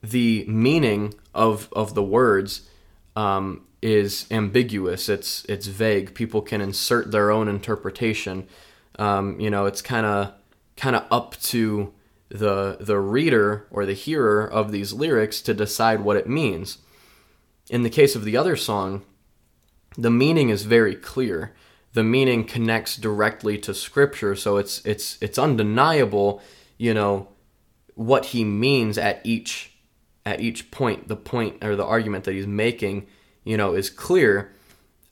the 0.01 0.45
meaning 0.47 1.13
of 1.33 1.69
of 1.73 1.93
the 1.93 2.03
words 2.03 2.69
um, 3.15 3.65
is 3.81 4.25
ambiguous. 4.31 5.09
It's 5.09 5.45
it's 5.45 5.67
vague. 5.67 6.15
People 6.15 6.41
can 6.41 6.61
insert 6.61 7.11
their 7.11 7.29
own 7.29 7.47
interpretation. 7.47 8.47
Um, 8.97 9.39
you 9.39 9.49
know, 9.49 9.65
it's 9.65 9.81
kind 9.81 10.05
of 10.05 10.33
kind 10.77 10.95
of 10.95 11.05
up 11.11 11.35
to 11.41 11.93
the 12.29 12.77
the 12.79 12.99
reader 12.99 13.67
or 13.69 13.85
the 13.85 13.93
hearer 13.93 14.45
of 14.49 14.71
these 14.71 14.93
lyrics 14.93 15.41
to 15.41 15.53
decide 15.53 16.01
what 16.01 16.17
it 16.17 16.27
means. 16.27 16.77
In 17.69 17.83
the 17.83 17.89
case 17.89 18.15
of 18.15 18.23
the 18.23 18.37
other 18.37 18.55
song, 18.55 19.03
the 19.97 20.11
meaning 20.11 20.49
is 20.49 20.63
very 20.63 20.95
clear. 20.95 21.53
The 21.93 22.03
meaning 22.03 22.45
connects 22.45 22.95
directly 22.95 23.57
to 23.59 23.73
scripture, 23.73 24.35
so 24.35 24.57
it's 24.57 24.83
it's 24.85 25.17
it's 25.21 25.37
undeniable, 25.37 26.41
you 26.77 26.93
know, 26.93 27.27
what 27.95 28.25
he 28.27 28.43
means 28.43 28.97
at 28.97 29.21
each 29.23 29.71
at 30.25 30.39
each 30.39 30.69
point 30.71 31.07
the 31.07 31.15
point 31.15 31.63
or 31.63 31.75
the 31.75 31.85
argument 31.85 32.23
that 32.25 32.33
he's 32.33 32.47
making 32.47 33.07
you 33.43 33.57
know 33.57 33.73
is 33.73 33.89
clear. 33.89 34.51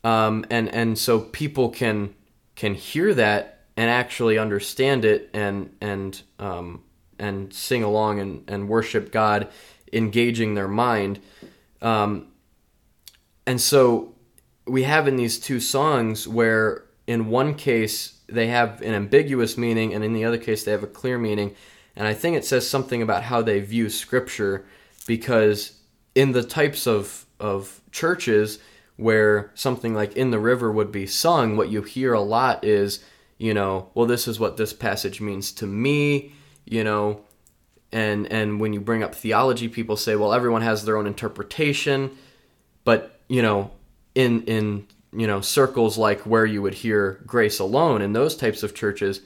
Um, 0.04 0.46
and 0.50 0.74
and 0.74 0.98
so 0.98 1.20
people 1.20 1.70
can 1.70 2.16
can 2.56 2.74
hear 2.74 3.14
that 3.14 3.62
and 3.76 3.90
actually 3.90 4.38
understand 4.38 5.06
it 5.06 5.30
and 5.34 5.76
and 5.82 6.22
um, 6.40 6.84
and 7.18 7.54
sing 7.54 7.84
along 7.84 8.20
and, 8.20 8.50
and 8.50 8.70
worship 8.70 9.12
God 9.12 9.50
engaging 9.92 10.56
their 10.56 10.68
mind. 10.68 11.20
Um, 11.82 12.28
and 13.46 13.60
so 13.60 14.16
we 14.68 14.84
have 14.84 15.08
in 15.08 15.16
these 15.16 15.40
two 15.40 15.60
songs 15.60 16.28
where 16.28 16.86
in 17.08 17.30
one 17.30 17.56
case 17.56 18.22
they 18.28 18.48
have 18.48 18.82
an 18.82 18.94
ambiguous 18.94 19.58
meaning 19.58 19.94
and 19.94 20.04
in 20.04 20.14
the 20.14 20.24
other 20.24 20.38
case 20.38 20.64
they 20.64 20.72
have 20.72 20.84
a 20.84 20.88
clear 20.88 21.18
meaning 21.18 21.56
and 22.00 22.08
I 22.08 22.14
think 22.14 22.38
it 22.38 22.46
says 22.46 22.68
something 22.68 23.02
about 23.02 23.24
how 23.24 23.42
they 23.42 23.60
view 23.60 23.90
scripture 23.90 24.66
because 25.06 25.74
in 26.16 26.32
the 26.32 26.44
types 26.44 26.88
of, 26.88 27.26
of 27.42 27.82
churches 27.92 28.60
where 28.96 29.52
something 29.54 29.94
like 29.94 30.16
in 30.16 30.32
the 30.32 30.40
river 30.40 30.72
would 30.72 30.94
be 30.94 31.06
sung, 31.06 31.58
what 31.58 31.70
you 31.70 31.82
hear 31.82 32.14
a 32.14 32.22
lot 32.22 32.64
is, 32.64 33.04
you 33.38 33.54
know, 33.54 33.90
well, 33.94 34.06
this 34.06 34.30
is 34.30 34.40
what 34.40 34.56
this 34.56 34.72
passage 34.72 35.20
means 35.20 35.52
to 35.52 35.68
me, 35.68 36.32
you 36.64 36.86
know, 36.86 37.20
and 37.92 38.32
and 38.32 38.62
when 38.62 38.72
you 38.72 38.80
bring 38.80 39.04
up 39.04 39.14
theology, 39.14 39.68
people 39.68 39.98
say, 39.98 40.16
well, 40.16 40.32
everyone 40.34 40.62
has 40.62 40.86
their 40.86 40.96
own 40.96 41.08
interpretation, 41.08 42.12
but 42.86 43.20
you 43.28 43.42
know, 43.42 43.72
in 44.16 44.44
in 44.44 44.88
you 45.12 45.28
know 45.28 45.42
circles 45.42 45.98
like 45.98 46.22
where 46.22 46.46
you 46.46 46.62
would 46.62 46.76
hear 46.76 47.22
grace 47.26 47.60
alone 47.60 48.02
in 48.02 48.14
those 48.14 48.38
types 48.38 48.64
of 48.64 48.74
churches, 48.74 49.20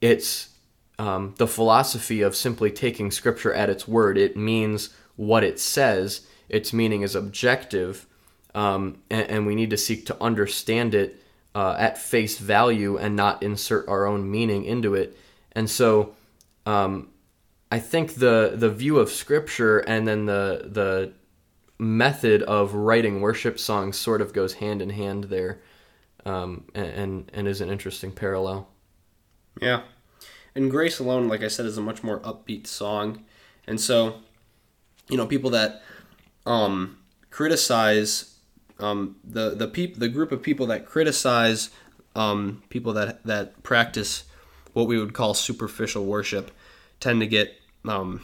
it's 0.00 0.51
um, 0.98 1.34
the 1.38 1.46
philosophy 1.46 2.22
of 2.22 2.36
simply 2.36 2.70
taking 2.70 3.10
scripture 3.10 3.52
at 3.52 3.70
its 3.70 3.88
word. 3.88 4.18
It 4.18 4.36
means 4.36 4.90
what 5.16 5.44
it 5.44 5.58
says, 5.58 6.26
its 6.48 6.72
meaning 6.72 7.02
is 7.02 7.14
objective, 7.14 8.06
um, 8.54 8.98
and, 9.08 9.28
and, 9.28 9.46
we 9.46 9.54
need 9.54 9.70
to 9.70 9.78
seek 9.78 10.04
to 10.06 10.22
understand 10.22 10.94
it 10.94 11.22
uh, 11.54 11.74
at 11.78 11.96
face 11.96 12.38
value 12.38 12.98
and 12.98 13.16
not 13.16 13.42
insert 13.42 13.88
our 13.88 14.04
own 14.04 14.30
meaning 14.30 14.64
into 14.64 14.94
it. 14.94 15.16
And 15.52 15.70
so, 15.70 16.14
um, 16.66 17.08
I 17.70 17.78
think 17.78 18.16
the 18.16 18.52
the 18.54 18.68
view 18.68 18.98
of 18.98 19.10
scripture 19.10 19.78
and 19.78 20.06
then 20.06 20.26
the 20.26 20.68
the 20.70 21.12
method 21.78 22.42
of 22.42 22.74
writing 22.74 23.20
worship 23.22 23.58
songs 23.58 23.96
sort 23.98 24.20
of 24.20 24.32
goes 24.34 24.54
hand 24.54 24.82
in 24.82 24.90
hand 24.90 25.24
there, 25.24 25.60
um, 26.26 26.64
and, 26.74 27.30
and 27.32 27.48
is 27.48 27.62
an 27.62 27.70
interesting 27.70 28.12
parallel. 28.12 28.68
Yeah, 29.60 29.82
and 30.54 30.70
Grace 30.70 30.98
Alone, 30.98 31.28
like 31.28 31.42
I 31.42 31.48
said, 31.48 31.66
is 31.66 31.78
a 31.78 31.82
much 31.82 32.02
more 32.02 32.20
upbeat 32.20 32.66
song. 32.66 33.24
And 33.66 33.80
so, 33.80 34.16
you 35.08 35.16
know, 35.16 35.26
people 35.26 35.50
that 35.50 35.82
um, 36.46 36.98
criticize 37.30 38.36
um, 38.78 39.16
the 39.24 39.54
the 39.54 39.68
peop- 39.68 39.98
the 39.98 40.08
group 40.08 40.32
of 40.32 40.42
people 40.42 40.66
that 40.66 40.86
criticize 40.86 41.70
um, 42.14 42.62
people 42.68 42.92
that 42.94 43.24
that 43.24 43.62
practice 43.62 44.24
what 44.72 44.86
we 44.86 44.98
would 44.98 45.14
call 45.14 45.34
superficial 45.34 46.04
worship 46.04 46.50
tend 46.98 47.20
to 47.20 47.26
get 47.26 47.60
um, 47.86 48.22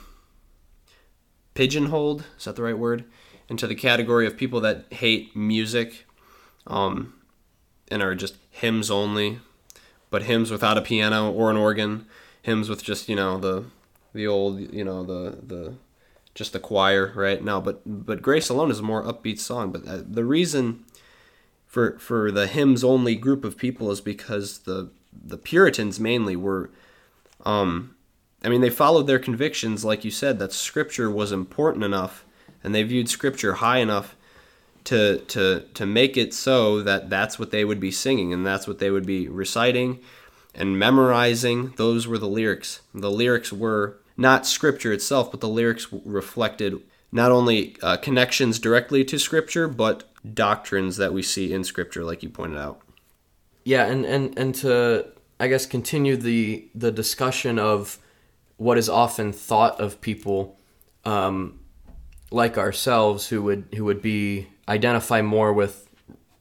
pigeonholed. 1.55 2.25
Is 2.39 2.45
that 2.45 2.57
the 2.57 2.63
right 2.63 2.79
word? 2.79 3.05
Into 3.49 3.67
the 3.67 3.75
category 3.75 4.27
of 4.27 4.37
people 4.37 4.61
that 4.61 4.87
hate 4.91 5.35
music 5.35 6.07
um, 6.67 7.15
and 7.91 8.03
are 8.03 8.15
just 8.15 8.37
hymns 8.51 8.91
only, 8.91 9.41
but 10.11 10.23
hymns 10.23 10.51
without 10.51 10.79
a 10.79 10.83
piano 10.83 11.31
or 11.31 11.51
an 11.51 11.57
organ, 11.57 12.07
hymns 12.43 12.69
with 12.69 12.83
just 12.83 13.09
you 13.09 13.17
know 13.17 13.39
the 13.39 13.65
the 14.15 14.27
old 14.27 14.61
you 14.73 14.85
know 14.85 15.05
the 15.05 15.39
the 15.47 15.75
just 16.35 16.53
the 16.53 16.61
choir 16.61 17.13
right? 17.15 17.43
Now 17.43 17.61
but 17.61 17.81
but 17.85 18.23
grace 18.23 18.49
alone 18.49 18.71
is 18.71 18.81
a 18.81 18.83
more 18.83 19.03
upbeat 19.03 19.39
song 19.39 19.73
but 19.73 19.87
uh, 19.87 20.03
the 20.05 20.25
reason 20.25 20.85
for 21.69 21.99
for 21.99 22.33
the 22.33 22.47
hymns 22.49 22.83
only 22.83 23.15
group 23.15 23.45
of 23.45 23.57
people 23.57 23.91
is 23.93 24.01
because 24.01 24.61
the 24.61 24.91
the 25.13 25.37
puritans 25.37 26.01
mainly 26.01 26.35
were 26.35 26.71
um 27.45 27.95
i 28.43 28.49
mean 28.49 28.61
they 28.61 28.71
followed 28.71 29.07
their 29.07 29.19
convictions 29.19 29.85
like 29.85 30.05
you 30.05 30.11
said 30.11 30.39
that 30.39 30.53
scripture 30.53 31.11
was 31.11 31.31
important 31.31 31.85
enough 31.85 32.25
and 32.65 32.75
they 32.75 32.83
viewed 32.83 33.09
scripture 33.09 33.55
high 33.55 33.79
enough 33.79 34.17
to 34.89 35.19
to 35.19 35.61
to 35.75 35.85
make 35.85 36.17
it 36.17 36.33
so 36.33 36.83
that 36.83 37.11
that's 37.11 37.39
what 37.39 37.51
they 37.51 37.63
would 37.63 37.79
be 37.79 37.91
singing 37.91 38.33
and 38.33 38.47
that's 38.47 38.67
what 38.67 38.79
they 38.79 38.91
would 38.91 39.05
be 39.05 39.29
reciting 39.29 40.01
and 40.55 40.79
memorizing. 40.79 41.75
Those 41.77 42.07
were 42.07 42.17
the 42.17 42.27
lyrics. 42.27 42.81
The 42.95 43.11
lyrics 43.11 43.53
were 43.53 43.99
not 44.17 44.47
scripture 44.47 44.91
itself 44.91 45.31
but 45.31 45.41
the 45.41 45.49
lyrics 45.49 45.87
reflected 45.93 46.81
not 47.13 47.31
only 47.31 47.77
uh, 47.83 47.99
connections 47.99 48.59
directly 48.59 49.05
to 49.05 49.19
scripture 49.19 49.69
but 49.69 50.05
doctrines 50.35 50.97
that 50.97 51.13
we 51.13 51.23
see 51.23 51.53
in 51.53 51.65
scripture 51.65 52.03
like 52.03 52.23
you 52.23 52.31
pointed 52.31 52.59
out. 52.59 52.81
Yeah 53.65 53.85
and 53.85 54.07
and 54.07 54.39
and 54.39 54.55
to 54.57 55.07
i 55.39 55.49
guess 55.49 55.67
continue 55.67 56.17
the 56.17 56.67
the 56.75 56.91
discussion 56.91 57.59
of 57.59 57.99
what 58.57 58.79
is 58.79 58.89
often 58.89 59.33
thought 59.35 59.79
of 59.79 60.01
people 60.01 60.59
um, 61.05 61.61
like 62.31 62.57
ourselves 62.57 63.29
who 63.29 63.43
would 63.43 63.67
who 63.77 63.85
would 63.85 64.01
be 64.01 64.49
identify 64.69 65.23
more 65.23 65.53
with 65.53 65.89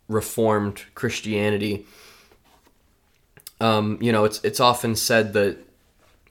reformed 0.08 0.84
christianity 0.96 1.86
um, 3.60 3.98
you 4.02 4.12
know 4.12 4.26
it's 4.26 4.44
it's 4.44 4.60
often 4.60 4.96
said 4.96 5.34
that 5.34 5.58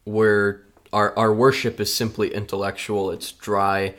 we're 0.04 0.62
our, 0.92 1.16
our 1.18 1.34
worship 1.34 1.80
is 1.80 1.92
simply 1.92 2.32
intellectual 2.32 3.10
it's 3.10 3.32
dry 3.32 3.94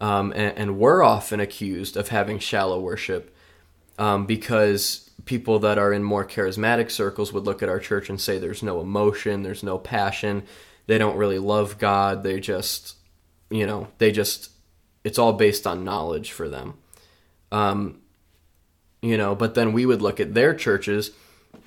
um, 0.00 0.32
and, 0.36 0.56
and, 0.56 0.78
we're 0.78 1.02
often 1.02 1.40
accused 1.40 1.96
of 1.96 2.10
having 2.10 2.38
shallow 2.38 2.78
worship 2.78 3.34
um, 3.98 4.26
because 4.26 5.10
people 5.24 5.58
that 5.58 5.76
are 5.76 5.92
in 5.92 6.02
more 6.02 6.24
charismatic 6.24 6.90
circles 6.90 7.32
would 7.32 7.44
look 7.44 7.62
at 7.62 7.68
our 7.68 7.78
church 7.78 8.08
and 8.08 8.20
say 8.20 8.38
there's 8.38 8.62
no 8.62 8.80
emotion, 8.80 9.42
there's 9.42 9.62
no 9.62 9.76
passion, 9.76 10.42
they 10.86 10.96
don't 10.96 11.16
really 11.16 11.38
love 11.38 11.78
God, 11.78 12.22
they 12.22 12.40
just, 12.40 12.96
you 13.50 13.66
know, 13.66 13.88
they 13.98 14.10
just, 14.10 14.50
it's 15.04 15.18
all 15.18 15.34
based 15.34 15.66
on 15.66 15.84
knowledge 15.84 16.32
for 16.32 16.48
them. 16.48 16.74
Um, 17.50 18.00
you 19.00 19.16
know, 19.16 19.34
but 19.34 19.54
then 19.54 19.72
we 19.72 19.86
would 19.86 20.02
look 20.02 20.20
at 20.20 20.34
their 20.34 20.54
churches 20.54 21.12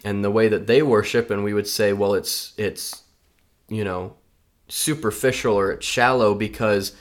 and 0.03 0.23
the 0.23 0.31
way 0.31 0.47
that 0.47 0.67
they 0.67 0.81
worship 0.81 1.31
and 1.31 1.43
we 1.43 1.53
would 1.53 1.67
say, 1.67 1.93
well, 1.93 2.13
it's, 2.13 2.53
it's, 2.57 3.03
you 3.69 3.83
know, 3.83 4.15
superficial 4.67 5.55
or 5.55 5.71
it's 5.71 5.85
shallow 5.85 6.33
because 6.33 6.93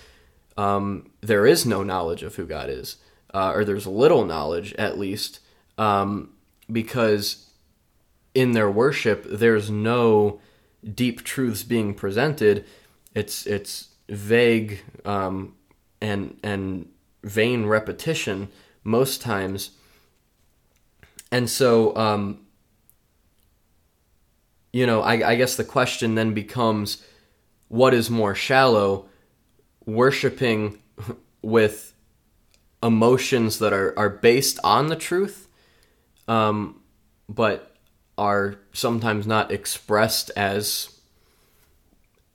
um, 0.56 1.10
there 1.20 1.46
is 1.46 1.64
no 1.64 1.82
knowledge 1.82 2.22
of 2.22 2.36
who 2.36 2.46
God 2.46 2.68
is, 2.68 2.96
uh, 3.32 3.52
or 3.54 3.64
there's 3.64 3.86
little 3.86 4.24
knowledge 4.24 4.74
at 4.74 4.98
least, 4.98 5.40
um, 5.78 6.30
because 6.70 7.50
in 8.34 8.52
their 8.52 8.70
worship 8.70 9.24
there's 9.28 9.70
no 9.70 10.40
deep 10.94 11.22
truths 11.24 11.62
being 11.62 11.94
presented. 11.94 12.64
It's 13.14 13.46
it's 13.46 13.88
vague 14.08 14.82
um, 15.04 15.54
and 16.00 16.38
and 16.42 16.88
vain 17.22 17.66
repetition 17.66 18.48
most 18.84 19.20
times, 19.20 19.70
and 21.30 21.48
so 21.48 21.96
um, 21.96 22.46
you 24.72 24.86
know 24.86 25.02
I, 25.02 25.30
I 25.30 25.34
guess 25.36 25.56
the 25.56 25.64
question 25.64 26.14
then 26.14 26.34
becomes, 26.34 27.04
what 27.68 27.94
is 27.94 28.10
more 28.10 28.34
shallow? 28.34 29.06
worshiping 29.90 30.78
with 31.42 31.94
emotions 32.82 33.58
that 33.58 33.72
are, 33.72 33.98
are 33.98 34.08
based 34.08 34.58
on 34.64 34.88
the 34.88 34.96
truth, 34.96 35.48
um, 36.28 36.80
but 37.28 37.74
are 38.16 38.56
sometimes 38.72 39.26
not 39.26 39.50
expressed 39.50 40.30
as 40.36 41.00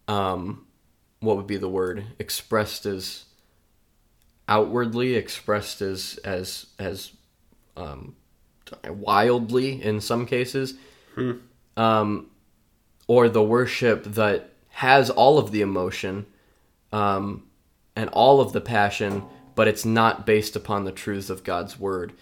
um, 0.08 0.66
what 1.20 1.38
would 1.38 1.48
be 1.48 1.58
the 1.58 1.70
word 1.70 2.04
expressed 2.20 2.86
as 2.86 3.26
outwardly 4.48 5.16
expressed 5.16 5.82
as 5.82 6.20
as 6.24 6.68
as 6.80 7.12
um, 7.78 8.16
wildly 8.88 9.82
in 9.82 10.00
some 10.02 10.26
cases 10.26 10.76
hmm. 11.16 11.34
um, 11.78 12.28
or 13.08 13.30
the 13.30 13.44
worship 13.44 14.04
that 14.04 14.52
has 14.70 15.10
all 15.10 15.38
of 15.38 15.52
the 15.52 15.62
emotion 15.62 16.26
um, 16.92 17.44
and 17.96 18.10
all 18.10 18.42
of 18.42 18.54
the 18.54 18.62
passion, 18.62 19.24
but 19.56 19.68
it's 19.68 19.86
not 19.86 20.26
based 20.26 20.56
upon 20.56 20.84
the 20.84 20.92
truths 20.92 21.30
of 21.30 21.44
God's 21.44 21.80
word. 21.80 22.14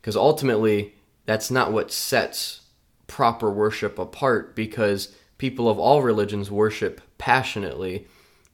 Because 0.00 0.16
ultimately, 0.16 0.94
that's 1.24 1.50
not 1.50 1.72
what 1.72 1.90
sets 1.90 2.62
proper 3.06 3.50
worship 3.50 3.98
apart, 3.98 4.54
because 4.54 5.14
people 5.38 5.68
of 5.68 5.78
all 5.78 6.02
religions 6.02 6.50
worship 6.50 7.00
passionately. 7.18 8.06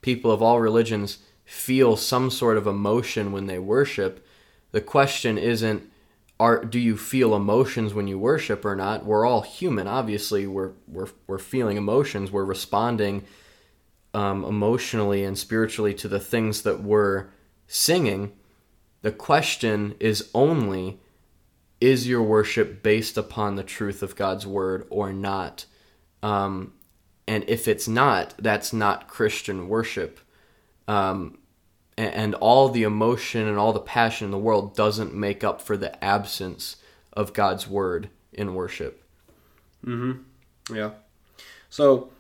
People 0.03 0.31
of 0.31 0.43
all 0.43 0.61
religions 0.61 1.19
feel 1.53 1.97
some 1.97 2.31
sort 2.31 2.57
of 2.57 2.67
emotion 2.67 3.33
when 3.33 3.47
they 3.47 3.59
worship. 3.59 4.27
The 4.73 4.81
question 4.81 5.39
isn't, 5.39 5.91
are, 6.41 6.65
do 6.65 6.79
you 6.79 6.97
feel 6.97 7.37
emotions 7.37 7.95
when 7.95 8.09
you 8.09 8.19
worship 8.19 8.65
or 8.65 8.75
not? 8.75 9.05
We're 9.05 9.27
all 9.27 9.43
human, 9.43 9.87
obviously. 9.87 10.47
We're, 10.47 10.73
we're, 10.89 11.09
we're 11.27 11.39
feeling 11.39 11.77
emotions, 11.77 12.33
we're 12.33 12.45
responding 12.45 13.25
um, 14.15 14.45
emotionally 14.45 15.25
and 15.25 15.39
spiritually 15.39 15.95
to 15.95 16.09
the 16.09 16.21
things 16.21 16.63
that 16.63 16.83
we're 16.83 17.29
singing, 17.67 18.33
the 19.03 19.13
question 19.13 19.95
is 19.99 20.31
only 20.35 21.01
is 21.81 22.07
your 22.07 22.23
worship 22.23 22.83
based 22.83 23.17
upon 23.17 23.57
the 23.57 23.65
truth 23.65 24.03
of 24.03 24.15
God's 24.15 24.47
word 24.47 24.87
or 24.91 25.13
not? 25.13 25.67
Um, 26.23 26.75
and 27.27 27.45
if 27.49 27.67
it's 27.67 27.89
not, 27.89 28.35
that's 28.39 28.73
not 28.73 29.09
Christian 29.09 29.69
worship. 29.69 30.21
Um, 30.87 31.39
and, 31.97 32.35
all 32.37 32.69
the 32.69 32.83
emotion 32.83 33.47
and 33.47 33.59
all 33.59 33.73
the 33.73 33.81
passion 33.81 34.27
in 34.27 34.31
the 34.31 34.39
world 34.39 34.75
doesn't 34.75 35.15
make 35.15 35.45
up 35.45 35.61
for 35.61 35.77
the 35.77 36.03
absence 36.03 36.77
of 37.13 37.33
God's 37.33 37.69
word 37.69 38.09
in 38.33 38.55
worship. 38.55 39.05
Mm-hmm. 39.85 40.75
Yeah. 40.75 40.93
So 41.69 42.11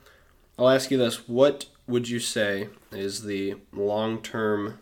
I'll 0.59 0.69
ask 0.69 0.91
you 0.91 0.99
this: 0.99 1.29
What 1.29 1.67
would 1.87 2.09
you 2.09 2.21
say 2.21 2.69
is 2.91 3.25
the 3.25 3.57
long 3.73 4.21
term 4.21 4.79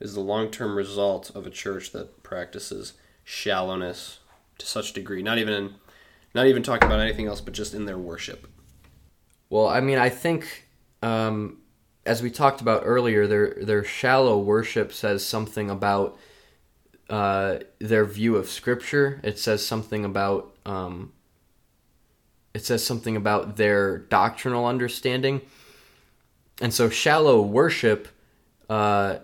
is 0.00 0.14
the 0.14 0.20
long 0.20 0.50
term 0.50 0.76
result 0.76 1.30
of 1.34 1.46
a 1.46 1.50
church 1.50 1.92
that 1.92 2.22
practices 2.22 2.94
shallowness 3.24 4.20
to 4.58 4.66
such 4.66 4.92
degree? 4.92 5.22
Not 5.22 5.38
even 5.38 5.54
in, 5.54 5.74
not 6.34 6.46
even 6.46 6.62
talking 6.62 6.86
about 6.86 7.00
anything 7.00 7.26
else, 7.26 7.40
but 7.40 7.54
just 7.54 7.74
in 7.74 7.86
their 7.86 7.98
worship. 7.98 8.46
Well, 9.50 9.68
I 9.68 9.80
mean, 9.80 9.98
I 9.98 10.08
think 10.08 10.68
um, 11.02 11.58
as 12.06 12.22
we 12.22 12.30
talked 12.30 12.60
about 12.60 12.82
earlier, 12.84 13.26
their 13.26 13.54
their 13.54 13.84
shallow 13.84 14.38
worship 14.38 14.92
says 14.92 15.24
something 15.24 15.70
about 15.70 16.18
uh, 17.08 17.58
their 17.78 18.04
view 18.04 18.36
of 18.36 18.48
Scripture. 18.48 19.20
It 19.22 19.38
says 19.38 19.66
something 19.66 20.04
about 20.04 20.54
um, 20.66 21.12
it 22.52 22.64
says 22.64 22.84
something 22.84 23.16
about 23.16 23.56
their 23.56 23.98
doctrinal 23.98 24.66
understanding. 24.66 25.40
And 26.60 26.72
so 26.72 26.88
shallow 26.88 27.42
worship 27.42 28.08
uh, 28.70 29.18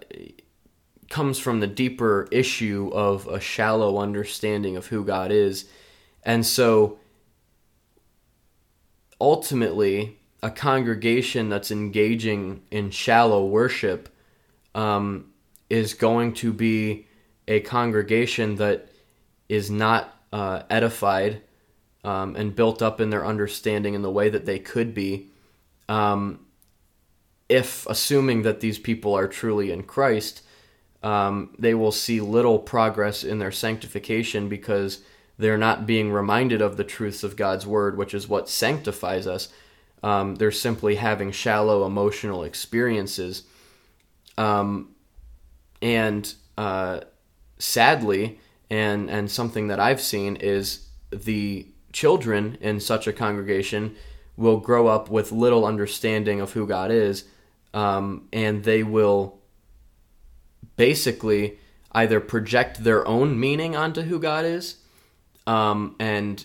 comes 1.09 1.39
from 1.39 1.61
the 1.61 1.67
deeper 1.67 2.29
issue 2.33 2.91
of 2.93 3.27
a 3.29 3.39
shallow 3.41 3.99
understanding 3.99 4.77
of 4.77 4.87
who 4.87 5.05
God 5.05 5.31
is. 5.31 5.67
And 6.25 6.45
so 6.45 6.99
ultimately, 9.21 10.19
a 10.43 10.51
congregation 10.51 11.49
that's 11.49 11.71
engaging 11.71 12.63
in 12.71 12.91
shallow 12.91 13.45
worship 13.47 14.09
um, 14.75 15.27
is 15.69 15.95
going 15.95 16.33
to 16.33 16.53
be 16.53 17.07
a 17.47 17.61
congregation 17.61 18.57
that 18.57 18.89
is 19.49 19.71
not 19.71 20.17
uh, 20.33 20.63
edified 20.71 21.43
um, 22.05 22.37
and 22.37 22.55
built 22.55 22.81
up 22.81 23.01
in 23.01 23.11
their 23.11 23.27
understanding 23.27 23.95
in 23.95 24.03
the 24.03 24.11
way 24.11 24.29
that 24.29 24.47
they 24.47 24.59
could 24.59 24.95
be, 24.95 25.29
um, 25.89 26.47
if 27.49 27.87
assuming 27.87 28.43
that 28.43 28.61
these 28.61 28.79
people 28.79 29.15
are 29.15 29.27
truly 29.27 29.73
in 29.73 29.83
Christ, 29.83 30.43
um, 31.03 31.55
they 31.59 31.75
will 31.75 31.93
see 31.93 32.21
little 32.21 32.59
progress 32.59 33.25
in 33.25 33.39
their 33.39 33.53
sanctification 33.53 34.49
because 34.49 35.01
they're 35.39 35.59
not 35.59 35.87
being 35.87 36.13
reminded 36.13 36.61
of 36.63 36.77
the 36.77 36.85
truths 36.85 37.25
of 37.25 37.37
God's 37.37 37.67
word, 37.67 37.97
which 37.97 38.15
is 38.15 38.29
what 38.29 38.49
sanctifies 38.49 39.27
us. 39.27 39.49
Um, 40.03 40.37
they're 40.37 40.51
simply 40.51 40.97
having 40.97 41.31
shallow 41.31 41.87
emotional 41.87 42.43
experiences. 42.45 43.45
Um, 44.39 44.95
and 45.83 46.33
uh, 46.57 47.01
sadly, 47.59 48.39
and, 48.71 49.11
and 49.11 49.31
something 49.31 49.69
that 49.69 49.81
I've 49.81 50.01
seen 50.01 50.37
is 50.37 50.89
the 51.11 51.67
children 51.93 52.57
in 52.61 52.81
such 52.81 53.07
a 53.07 53.13
congregation 53.13 53.97
will 54.37 54.59
grow 54.59 54.87
up 54.87 55.11
with 55.11 55.33
little 55.33 55.67
understanding 55.67 56.41
of 56.41 56.53
who 56.53 56.67
God 56.67 56.91
is, 56.91 57.25
um, 57.75 58.29
and 58.33 58.65
they 58.65 58.83
will 58.83 59.39
basically 60.77 61.59
either 61.93 62.21
project 62.21 62.85
their 62.85 63.07
own 63.07 63.39
meaning 63.39 63.77
onto 63.77 64.03
who 64.03 64.19
God 64.19 64.45
is, 64.45 64.77
um, 65.47 65.97
and 65.99 66.45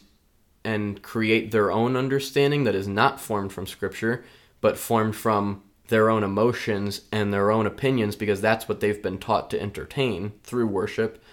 and 0.65 1.01
create 1.01 1.51
their 1.51 1.71
own 1.71 1.95
understanding 1.95 2.63
that 2.65 2.75
is 2.75 2.88
not 2.88 3.21
formed 3.21 3.54
from 3.54 3.67
Scripture, 3.67 4.25
but 4.60 4.78
formed 4.78 5.15
from 5.15 5.62
their 5.88 6.10
own 6.10 6.23
emotions 6.23 7.01
and 7.12 7.32
their 7.32 7.51
own 7.51 7.67
opinions 7.67 8.15
because 8.15 8.41
that's 8.41 8.67
what 8.67 8.80
they've 8.80 9.04
been 9.04 9.19
taught 9.19 9.49
to 9.51 9.62
entertain 9.62 10.34
through 10.43 10.65
worship. 10.65 11.23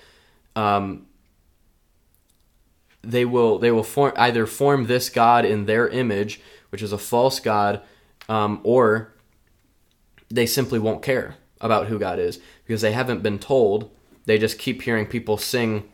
Um, 0.55 1.07
they 3.01 3.25
will 3.25 3.59
they 3.59 3.71
will 3.71 3.83
form 3.83 4.13
either 4.17 4.47
form 4.47 4.87
this 4.87 5.09
god 5.09 5.45
in 5.45 5.65
their 5.65 5.89
image, 5.89 6.41
which 6.69 6.83
is 6.83 6.93
a 6.93 6.99
false 6.99 7.41
god, 7.41 7.81
um, 8.29 8.61
or 8.63 9.15
they 10.29 10.47
simply 10.47 10.79
won't 10.79 11.03
care 11.03 11.37
about 11.61 11.87
who 11.87 11.99
God 11.99 12.19
is 12.19 12.39
because 12.67 12.83
they 12.83 12.93
haven't 12.93 13.23
been 13.23 13.39
told. 13.39 13.91
They 14.27 14.39
just 14.39 14.59
keep 14.59 14.83
hearing 14.83 15.07
people 15.07 15.37
sing 15.37 15.91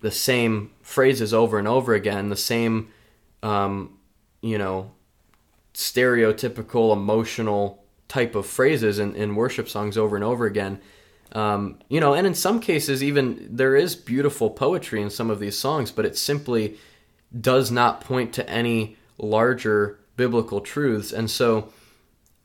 the 0.00 0.10
same 0.10 0.71
phrases 0.92 1.32
over 1.32 1.58
and 1.58 1.66
over 1.66 1.94
again, 1.94 2.28
the 2.28 2.36
same, 2.36 2.92
um, 3.42 3.98
you 4.42 4.58
know, 4.58 4.92
stereotypical 5.72 6.92
emotional 6.92 7.82
type 8.08 8.34
of 8.34 8.44
phrases 8.44 8.98
in, 8.98 9.16
in 9.16 9.34
worship 9.34 9.70
songs 9.70 9.96
over 9.96 10.16
and 10.16 10.24
over 10.24 10.44
again. 10.44 10.78
Um, 11.32 11.78
you 11.88 11.98
know, 11.98 12.12
and 12.12 12.26
in 12.26 12.34
some 12.34 12.60
cases, 12.60 13.02
even 13.02 13.48
there 13.50 13.74
is 13.74 13.96
beautiful 13.96 14.50
poetry 14.50 15.00
in 15.00 15.08
some 15.08 15.30
of 15.30 15.40
these 15.40 15.58
songs, 15.58 15.90
but 15.90 16.04
it 16.04 16.14
simply 16.18 16.76
does 17.40 17.70
not 17.70 18.02
point 18.02 18.34
to 18.34 18.46
any 18.50 18.98
larger 19.16 19.98
biblical 20.16 20.60
truths. 20.60 21.10
And 21.10 21.30
so 21.30 21.72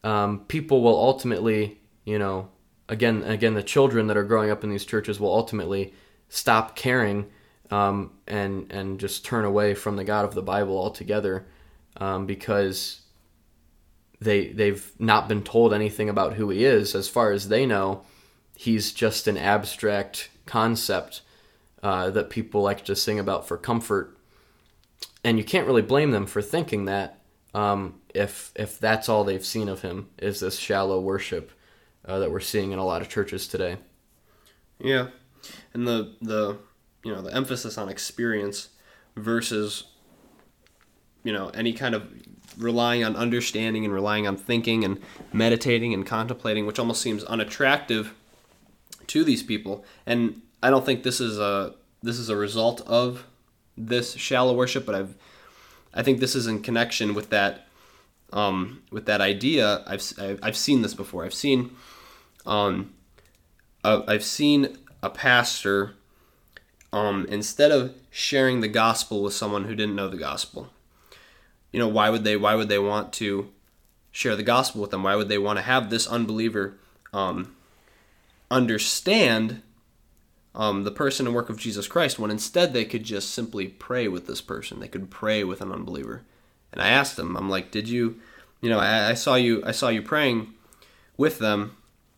um, 0.05 0.45
people 0.47 0.81
will 0.81 0.95
ultimately, 0.95 1.81
you 2.05 2.17
know, 2.17 2.47
again, 2.87 3.23
again, 3.23 3.55
the 3.55 3.61
children 3.61 4.07
that 4.07 4.15
are 4.15 4.23
growing 4.23 4.51
up 4.51 4.63
in 4.63 4.69
these 4.69 4.85
churches 4.85 5.19
will 5.19 5.33
ultimately 5.33 5.93
stop 6.29 6.77
caring 6.77 7.29
um, 7.71 8.11
and 8.27 8.71
and 8.71 8.99
just 8.99 9.25
turn 9.25 9.45
away 9.45 9.73
from 9.73 9.95
the 9.95 10.03
God 10.03 10.25
of 10.25 10.33
the 10.33 10.41
Bible 10.41 10.77
altogether 10.77 11.45
um, 11.97 12.25
because 12.25 13.01
they 14.19 14.47
they've 14.47 14.91
not 14.99 15.27
been 15.27 15.43
told 15.43 15.73
anything 15.73 16.09
about 16.09 16.33
who 16.33 16.49
He 16.49 16.65
is. 16.65 16.95
As 16.95 17.07
far 17.07 17.31
as 17.31 17.49
they 17.49 17.65
know, 17.65 18.03
He's 18.55 18.91
just 18.91 19.27
an 19.27 19.37
abstract 19.37 20.29
concept 20.45 21.21
uh, 21.83 22.09
that 22.09 22.29
people 22.29 22.61
like 22.61 22.85
to 22.85 22.95
sing 22.95 23.19
about 23.19 23.47
for 23.47 23.57
comfort, 23.57 24.17
and 25.23 25.37
you 25.37 25.43
can't 25.43 25.67
really 25.67 25.81
blame 25.81 26.11
them 26.11 26.25
for 26.25 26.41
thinking 26.41 26.85
that 26.85 27.19
um, 27.53 28.01
if 28.13 28.51
if 28.55 28.79
that's 28.79 29.09
all 29.09 29.23
they've 29.23 29.45
seen 29.45 29.69
of 29.69 29.81
Him 29.81 30.09
is 30.17 30.39
this 30.39 30.57
shallow 30.57 30.99
worship 30.99 31.51
uh, 32.05 32.19
that 32.19 32.31
we're 32.31 32.39
seeing 32.39 32.71
in 32.71 32.79
a 32.79 32.85
lot 32.85 33.01
of 33.01 33.09
churches 33.09 33.47
today. 33.47 33.77
Yeah, 34.79 35.07
and 35.73 35.87
the 35.87 36.15
the 36.21 36.57
you 37.03 37.13
know 37.13 37.21
the 37.21 37.33
emphasis 37.33 37.77
on 37.77 37.89
experience 37.89 38.69
versus 39.15 39.85
you 41.23 41.33
know 41.33 41.49
any 41.49 41.73
kind 41.73 41.95
of 41.95 42.11
relying 42.57 43.03
on 43.03 43.15
understanding 43.15 43.85
and 43.85 43.93
relying 43.93 44.27
on 44.27 44.35
thinking 44.35 44.83
and 44.83 44.99
meditating 45.31 45.93
and 45.93 46.05
contemplating, 46.05 46.65
which 46.65 46.79
almost 46.79 47.01
seems 47.01 47.23
unattractive 47.25 48.13
to 49.07 49.23
these 49.23 49.43
people. 49.43 49.85
And 50.05 50.41
I 50.61 50.69
don't 50.69 50.85
think 50.85 51.03
this 51.03 51.19
is 51.19 51.39
a 51.39 51.75
this 52.01 52.19
is 52.19 52.29
a 52.29 52.35
result 52.35 52.81
of 52.81 53.25
this 53.77 54.13
shallow 54.13 54.53
worship, 54.53 54.85
but 54.85 54.95
I've 54.95 55.15
I 55.93 56.03
think 56.03 56.19
this 56.19 56.35
is 56.35 56.47
in 56.47 56.61
connection 56.61 57.13
with 57.13 57.29
that 57.29 57.67
um, 58.33 58.83
with 58.91 59.05
that 59.05 59.21
idea. 59.21 59.83
I've 59.87 60.03
I've 60.41 60.57
seen 60.57 60.81
this 60.81 60.93
before. 60.93 61.25
I've 61.25 61.33
seen 61.33 61.75
um, 62.45 62.93
I've 63.83 64.23
seen 64.23 64.77
a 65.01 65.09
pastor 65.09 65.95
um, 66.93 67.25
instead 67.29 67.71
of 67.71 67.93
sharing 68.09 68.61
the 68.61 68.67
gospel 68.67 69.21
with 69.21 69.33
someone 69.33 69.65
who 69.65 69.75
didn't 69.75 69.95
know 69.95 70.07
the 70.07 70.17
gospel. 70.17 70.69
You 71.71 71.79
know, 71.79 71.87
why 71.87 72.09
would 72.09 72.23
they? 72.23 72.37
Why 72.37 72.55
would 72.55 72.69
they 72.69 72.79
want 72.79 73.13
to 73.13 73.51
share 74.11 74.35
the 74.35 74.43
gospel 74.43 74.81
with 74.81 74.91
them? 74.91 75.03
Why 75.03 75.15
would 75.15 75.29
they 75.29 75.37
want 75.37 75.57
to 75.59 75.63
have 75.63 75.89
this 75.89 76.07
unbeliever 76.07 76.77
um, 77.13 77.55
understand 78.49 79.61
um, 80.55 80.83
the 80.85 80.91
person 80.91 81.27
and 81.27 81.35
work 81.35 81.49
of 81.49 81.59
Jesus 81.59 81.87
Christ 81.87 82.17
when 82.17 82.31
instead 82.31 82.73
they 82.73 82.85
could 82.85 83.03
just 83.03 83.31
simply 83.31 83.67
pray 83.67 84.07
with 84.07 84.27
this 84.27 84.41
person? 84.41 84.79
They 84.79 84.87
could 84.87 85.11
pray 85.11 85.43
with 85.43 85.61
an 85.61 85.71
unbeliever. 85.71 86.23
And 86.71 86.81
I 86.81 86.87
asked 86.87 87.15
them, 87.15 87.35
I'm 87.35 87.49
like, 87.49 87.71
did 87.71 87.87
you, 87.87 88.19
you 88.61 88.69
know, 88.69 88.79
I, 88.79 89.11
I 89.11 89.13
saw 89.13 89.35
you, 89.35 89.61
I 89.65 89.71
saw 89.71 89.89
you 89.89 90.01
praying 90.01 90.53
with 91.15 91.39
them. 91.39 91.77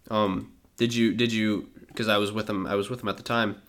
Um, 0.10 0.54
did 0.78 0.94
you, 0.94 1.14
did 1.14 1.34
you? 1.34 1.70
Because 1.88 2.08
I 2.08 2.18
was 2.18 2.32
with 2.32 2.48
them, 2.48 2.66
I 2.68 2.76
was 2.76 2.90
with 2.90 3.00
them 3.00 3.10
at 3.10 3.18
the 3.18 3.24
time 3.24 3.62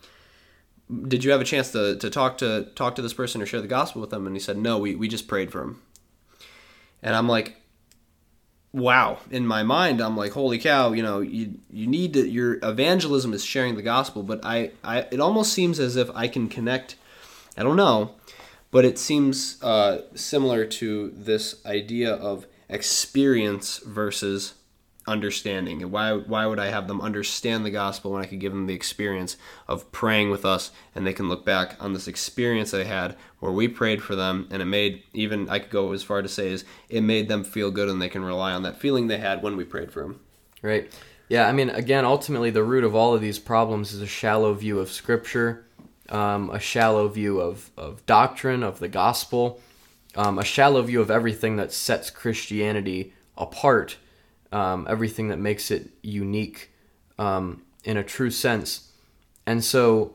did 1.09 1.25
you 1.25 1.31
have 1.31 1.41
a 1.41 1.45
chance 1.45 1.71
to, 1.73 1.97
to 1.97 2.11
talk 2.11 2.39
to 2.39 2.69
talk 2.75 2.95
to 2.97 3.03
this 3.03 3.13
person 3.13 3.41
or 3.41 3.47
share 3.47 3.61
the 3.61 3.69
gospel 3.69 4.01
with 4.01 4.11
them? 4.11 4.27
And 4.27 4.35
he 4.35 4.41
said 4.41 4.57
no 4.57 4.79
we, 4.79 4.95
we 4.95 5.09
just 5.09 5.29
prayed 5.29 5.53
for 5.53 5.63
him. 5.63 5.83
And 7.03 7.15
i'm 7.15 7.29
like 7.29 7.57
wow. 8.73 9.19
In 9.31 9.47
my 9.47 9.63
mind 9.63 10.01
i'm 10.01 10.17
like 10.17 10.33
holy 10.33 10.59
cow 10.59 10.93
you 10.93 11.03
know 11.03 11.21
you 11.21 11.59
you 11.71 11.87
need 11.87 12.13
to 12.15 12.29
your 12.29 12.59
evangelism 12.63 13.33
is 13.33 13.45
sharing 13.45 13.77
the 13.77 13.83
gospel. 13.83 14.23
But 14.23 14.45
i, 14.45 14.73
I 14.85 15.01
it 15.11 15.21
almost 15.21 15.53
seems 15.53 15.81
as 15.81 15.97
if 15.97 16.11
i 16.15 16.29
can 16.29 16.49
connect 16.49 16.97
i 17.57 17.63
don't 17.63 17.77
know 17.77 18.15
but 18.71 18.85
it 18.85 18.99
seems 18.99 19.61
uh, 19.63 20.03
similar 20.15 20.65
to 20.65 21.11
this 21.11 21.65
idea 21.67 22.15
of 22.15 22.47
experience 22.69 23.79
versus 23.79 24.55
understanding. 25.07 25.83
And 25.83 25.91
why 25.91 26.13
why 26.13 26.47
would 26.47 26.59
I 26.59 26.67
have 26.67 26.87
them 26.87 27.01
understand 27.01 27.65
the 27.65 27.71
gospel 27.71 28.13
when 28.13 28.23
I 28.23 28.27
could 28.27 28.41
give 28.41 28.53
them 28.53 28.67
the 28.67 28.75
experience 28.75 29.37
of 29.67 29.91
praying 29.93 30.31
with 30.31 30.45
us 30.45 30.71
and 30.95 31.07
they 31.07 31.13
can 31.13 31.29
look 31.29 31.45
back 31.45 31.77
on 31.81 31.93
this 31.93 32.09
experience 32.09 32.71
they 32.71 32.85
had 32.85 33.17
where 33.39 33.53
we 33.53 33.67
prayed 33.69 34.03
for 34.03 34.15
them 34.15 34.47
and 34.51 34.61
it 34.61 34.67
made 34.67 35.03
even 35.13 35.49
I 35.49 35.59
could 35.59 35.71
go 35.71 35.93
as 35.93 36.03
far 36.03 36.23
to 36.23 36.29
say 36.29 36.49
is 36.49 36.65
it 36.89 37.01
made 37.01 37.29
them 37.29 37.45
feel 37.45 37.71
good 37.71 37.89
and 37.89 38.01
they 38.01 38.09
can 38.09 38.25
rely 38.25 38.53
on 38.53 38.63
that 38.63 38.79
feeling 38.79 39.07
they 39.07 39.19
had 39.19 39.43
when 39.43 39.57
we 39.57 39.65
prayed 39.65 39.93
for 39.93 40.03
them. 40.03 40.21
Right. 40.63 40.93
Yeah, 41.29 41.49
I 41.49 41.53
mean 41.53 41.71
again 41.71 42.05
ultimately 42.05 42.51
the 42.51 42.65
root 42.65 42.85
of 42.85 42.95
all 42.95 43.15
of 43.15 43.21
these 43.21 43.39
problems 43.39 43.93
is 43.93 44.03
a 44.03 44.07
shallow 44.07 44.53
view 44.53 44.79
of 44.79 44.91
scripture, 44.91 45.65
um, 46.11 46.51
a 46.51 46.61
shallow 46.61 47.09
view 47.09 47.41
of, 47.41 47.71
of 47.77 48.05
doctrine, 48.05 48.63
of 48.63 48.81
the 48.81 48.89
gospel, 48.89 49.61
um, 50.15 50.39
a 50.39 50.45
shallow 50.45 50.83
view 50.83 51.01
of 51.01 51.11
everything 51.11 51.57
that 51.57 51.73
sets 51.73 52.11
Christianity 52.11 53.15
apart 53.39 53.97
um, 54.53 54.87
everything 54.89 55.29
that 55.29 55.39
makes 55.39 55.71
it 55.71 55.91
unique 56.03 56.71
um, 57.19 57.63
in 57.85 57.97
a 57.97 58.05
true 58.05 58.31
sense. 58.31 58.91
And 59.47 59.65
so 59.65 60.15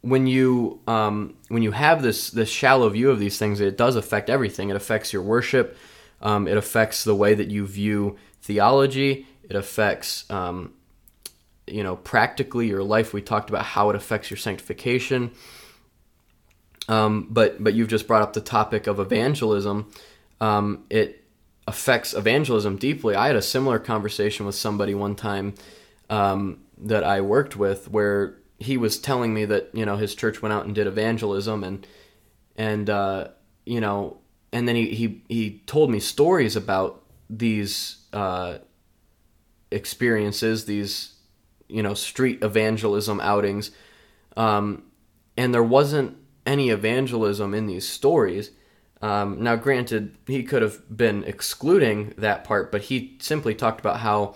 when 0.00 0.26
you 0.26 0.80
um, 0.86 1.34
when 1.48 1.62
you 1.62 1.72
have 1.72 2.02
this 2.02 2.30
this 2.30 2.48
shallow 2.48 2.88
view 2.88 3.10
of 3.10 3.18
these 3.18 3.38
things, 3.38 3.60
it 3.60 3.76
does 3.76 3.96
affect 3.96 4.30
everything. 4.30 4.70
It 4.70 4.76
affects 4.76 5.12
your 5.12 5.22
worship. 5.22 5.76
Um, 6.20 6.48
it 6.48 6.56
affects 6.56 7.04
the 7.04 7.14
way 7.14 7.34
that 7.34 7.48
you 7.48 7.66
view 7.66 8.16
theology. 8.42 9.26
It 9.48 9.56
affects 9.56 10.28
um, 10.30 10.74
you 11.66 11.82
know 11.82 11.96
practically 11.96 12.68
your 12.68 12.82
life. 12.82 13.12
We 13.12 13.22
talked 13.22 13.50
about 13.50 13.64
how 13.64 13.90
it 13.90 13.96
affects 13.96 14.30
your 14.30 14.38
sanctification. 14.38 15.32
Um, 16.88 17.26
but 17.30 17.62
but 17.62 17.74
you've 17.74 17.88
just 17.88 18.06
brought 18.06 18.22
up 18.22 18.32
the 18.32 18.40
topic 18.40 18.86
of 18.86 18.98
evangelism. 18.98 19.90
Um, 20.40 20.84
it 20.88 21.24
affects 21.68 22.14
evangelism 22.14 22.76
deeply. 22.76 23.14
I 23.14 23.26
had 23.26 23.36
a 23.36 23.42
similar 23.42 23.78
conversation 23.78 24.46
with 24.46 24.54
somebody 24.54 24.94
one 24.94 25.14
time 25.14 25.52
um, 26.08 26.60
that 26.78 27.04
I 27.04 27.20
worked 27.20 27.56
with 27.56 27.90
where 27.90 28.38
he 28.58 28.78
was 28.78 28.98
telling 28.98 29.34
me 29.34 29.44
that 29.44 29.68
you 29.74 29.84
know 29.84 29.96
his 29.96 30.14
church 30.14 30.40
went 30.40 30.54
out 30.54 30.64
and 30.64 30.74
did 30.74 30.86
evangelism 30.86 31.62
and 31.62 31.86
and 32.56 32.88
uh, 32.88 33.28
you 33.66 33.80
know 33.80 34.16
and 34.50 34.66
then 34.66 34.76
he, 34.76 34.94
he 34.94 35.22
he 35.28 35.62
told 35.66 35.90
me 35.90 36.00
stories 36.00 36.56
about 36.56 37.04
these 37.28 37.98
uh, 38.14 38.56
experiences 39.70 40.64
these 40.64 41.16
you 41.68 41.82
know 41.82 41.92
street 41.92 42.42
evangelism 42.42 43.20
outings 43.20 43.70
um, 44.38 44.84
and 45.36 45.52
there 45.52 45.62
wasn't 45.62 46.16
any 46.46 46.70
evangelism 46.70 47.52
in 47.52 47.66
these 47.66 47.86
stories 47.86 48.52
um, 49.00 49.42
now, 49.42 49.54
granted, 49.56 50.16
he 50.26 50.42
could 50.42 50.62
have 50.62 50.80
been 50.94 51.22
excluding 51.24 52.14
that 52.18 52.44
part, 52.44 52.72
but 52.72 52.82
he 52.82 53.16
simply 53.20 53.54
talked 53.54 53.80
about 53.80 54.00
how, 54.00 54.34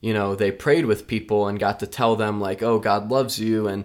you 0.00 0.12
know, 0.12 0.34
they 0.34 0.50
prayed 0.50 0.86
with 0.86 1.06
people 1.06 1.46
and 1.46 1.60
got 1.60 1.78
to 1.80 1.86
tell 1.86 2.16
them, 2.16 2.40
like, 2.40 2.62
oh, 2.62 2.78
God 2.80 3.10
loves 3.10 3.38
you. 3.38 3.68
And, 3.68 3.84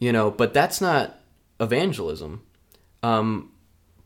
you 0.00 0.12
know, 0.12 0.30
but 0.30 0.52
that's 0.52 0.80
not 0.80 1.20
evangelism. 1.60 2.42
Um, 3.02 3.52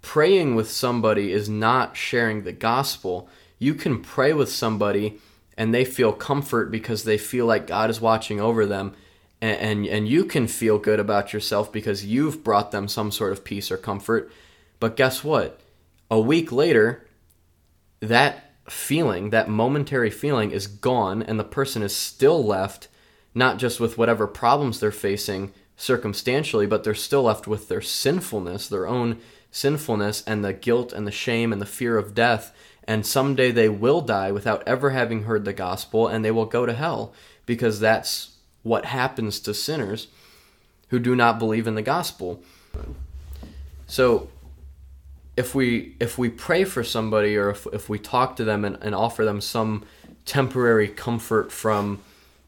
praying 0.03 0.55
with 0.55 0.71
somebody 0.71 1.33
is 1.33 1.49
not 1.49 1.97
sharing 1.97 2.43
the 2.43 2.53
gospel. 2.53 3.29
You 3.59 3.75
can 3.75 4.03
pray 4.03 4.35
with 4.35 4.51
somebody 4.51 5.19
and 5.57 5.73
they 5.73 5.85
feel 5.85 6.13
comfort 6.13 6.71
because 6.71 7.05
they 7.05 7.19
feel 7.19 7.47
like 7.47 7.67
God 7.67 7.89
is 7.89 8.01
watching 8.01 8.41
over 8.41 8.67
them. 8.67 8.95
And, 9.41 9.59
and, 9.59 9.87
and 9.87 10.09
you 10.09 10.25
can 10.25 10.47
feel 10.47 10.79
good 10.79 11.01
about 11.01 11.33
yourself 11.33 11.73
because 11.73 12.05
you've 12.05 12.45
brought 12.45 12.71
them 12.71 12.87
some 12.87 13.11
sort 13.11 13.33
of 13.33 13.45
peace 13.45 13.71
or 13.71 13.79
comfort 13.79 14.31
but 14.83 14.97
guess 14.97 15.25
what? 15.25 15.59
a 16.13 16.21
week 16.21 16.53
later, 16.53 17.07
that 18.01 18.53
feeling, 18.69 19.31
that 19.31 19.49
momentary 19.49 20.11
feeling, 20.11 20.51
is 20.51 20.67
gone, 20.67 21.23
and 21.23 21.41
the 21.41 21.45
person 21.45 21.83
is 21.83 21.97
still 21.97 22.45
left 22.45 22.89
not 23.35 23.57
just 23.57 23.81
with 23.81 23.97
whatever 23.97 24.27
problems 24.27 24.79
they're 24.79 24.93
facing 24.93 25.55
circumstantially, 25.75 26.67
but 26.67 26.85
they're 26.85 26.95
still 26.95 27.23
left 27.23 27.47
with 27.47 27.69
their 27.69 27.81
sinfulness, 27.81 28.69
their 28.69 28.87
own 28.87 29.19
sinfulness, 29.51 30.23
and 30.27 30.45
the 30.45 30.53
guilt 30.53 30.93
and 30.93 31.07
the 31.07 31.11
shame 31.11 31.51
and 31.51 31.63
the 31.63 31.67
fear 31.67 31.97
of 31.97 32.15
death. 32.15 32.55
And 32.85 33.07
someday 33.07 33.51
they 33.51 33.71
will 33.71 34.03
die 34.03 34.33
without 34.33 34.63
ever 34.67 34.91
having 34.91 35.23
heard 35.23 35.47
the 35.47 35.55
gospel, 35.55 36.09
and 36.09 36.23
they 36.23 36.31
will 36.31 36.45
go 36.45 36.67
to 36.67 36.75
hell 36.75 37.15
because 37.47 37.81
that's 37.81 38.37
what 38.63 38.85
happens 38.85 39.41
to 39.41 39.55
sinners 39.55 40.09
who 40.89 40.99
do 40.99 41.17
not 41.17 41.39
believe 41.39 41.67
in 41.67 41.75
the 41.75 41.81
gospel. 41.81 42.43
So 43.87 44.29
if 45.37 45.55
we 45.55 45.97
if 45.99 46.19
we 46.19 46.29
pray 46.29 46.65
for 46.65 46.85
somebody 46.85 47.37
or 47.37 47.51
if, 47.51 47.67
if 47.73 47.89
we 47.89 47.99
talk 47.99 48.37
to 48.37 48.45
them 48.45 48.65
and, 48.65 48.77
and 48.83 48.95
offer 48.95 49.25
them 49.25 49.41
some 49.41 49.85
temporary 50.25 50.89
comfort 50.89 51.51
from 51.51 52.01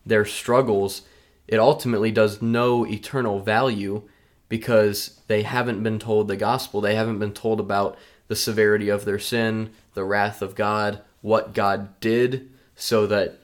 their 0.05 0.25
struggles, 0.25 1.03
it 1.49 1.59
ultimately 1.59 2.11
does 2.11 2.43
no 2.43 2.87
eternal 2.87 3.41
value 3.41 4.03
because 4.49 5.21
they 5.27 5.43
haven't 5.43 5.83
been 5.83 5.99
told 5.99 6.29
the 6.29 6.37
gospel. 6.37 6.81
They 6.81 6.95
haven't 6.95 7.19
been 7.19 7.33
told 7.33 7.59
about 7.59 7.99
the 8.29 8.37
severity 8.37 8.89
of 8.89 9.05
their 9.05 9.19
sin, 9.19 9.71
the 9.95 10.05
wrath 10.05 10.43
of 10.43 10.55
God, 10.55 11.01
what 11.23 11.55
God 11.55 11.99
did 12.01 12.51
so 12.77 13.07
that 13.07 13.39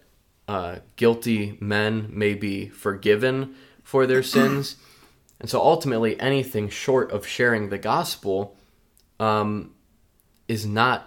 uh, 0.47 0.77
guilty 0.97 1.57
men 1.61 2.09
may 2.11 2.35
be 2.35 2.69
forgiven 2.69 3.55
for 3.83 4.07
their 4.07 4.23
sins. 4.23 4.77
And 5.41 5.49
so 5.49 5.61
ultimately, 5.61 6.21
anything 6.21 6.69
short 6.69 7.11
of 7.11 7.27
sharing 7.27 7.71
the 7.71 7.79
gospel 7.79 8.57
um, 9.21 9.73
is 10.49 10.67
not 10.67 11.07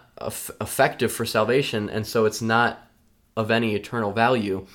effective 0.61 1.11
for 1.11 1.25
salvation, 1.25 1.89
and 1.89 2.07
so 2.07 2.23
it's 2.23 2.41
not 2.41 2.87
of 3.35 3.51
any 3.51 3.75
eternal 3.75 4.13
value. 4.13 4.65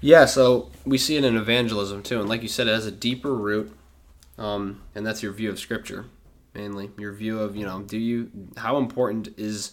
Yeah, 0.00 0.26
so 0.26 0.70
we 0.84 0.98
see 0.98 1.16
it 1.16 1.24
in 1.24 1.36
evangelism 1.36 2.02
too, 2.02 2.20
and 2.20 2.28
like 2.28 2.42
you 2.42 2.48
said, 2.48 2.66
it 2.66 2.74
has 2.74 2.86
a 2.86 2.90
deeper 2.90 3.34
root, 3.34 3.74
um, 4.36 4.82
and 4.94 5.06
that's 5.06 5.22
your 5.22 5.32
view 5.32 5.48
of 5.48 5.58
Scripture, 5.58 6.06
mainly 6.52 6.90
your 6.98 7.12
view 7.12 7.40
of 7.40 7.56
you 7.56 7.64
know, 7.64 7.80
do 7.80 7.96
you 7.96 8.30
how 8.58 8.76
important 8.76 9.28
is 9.38 9.72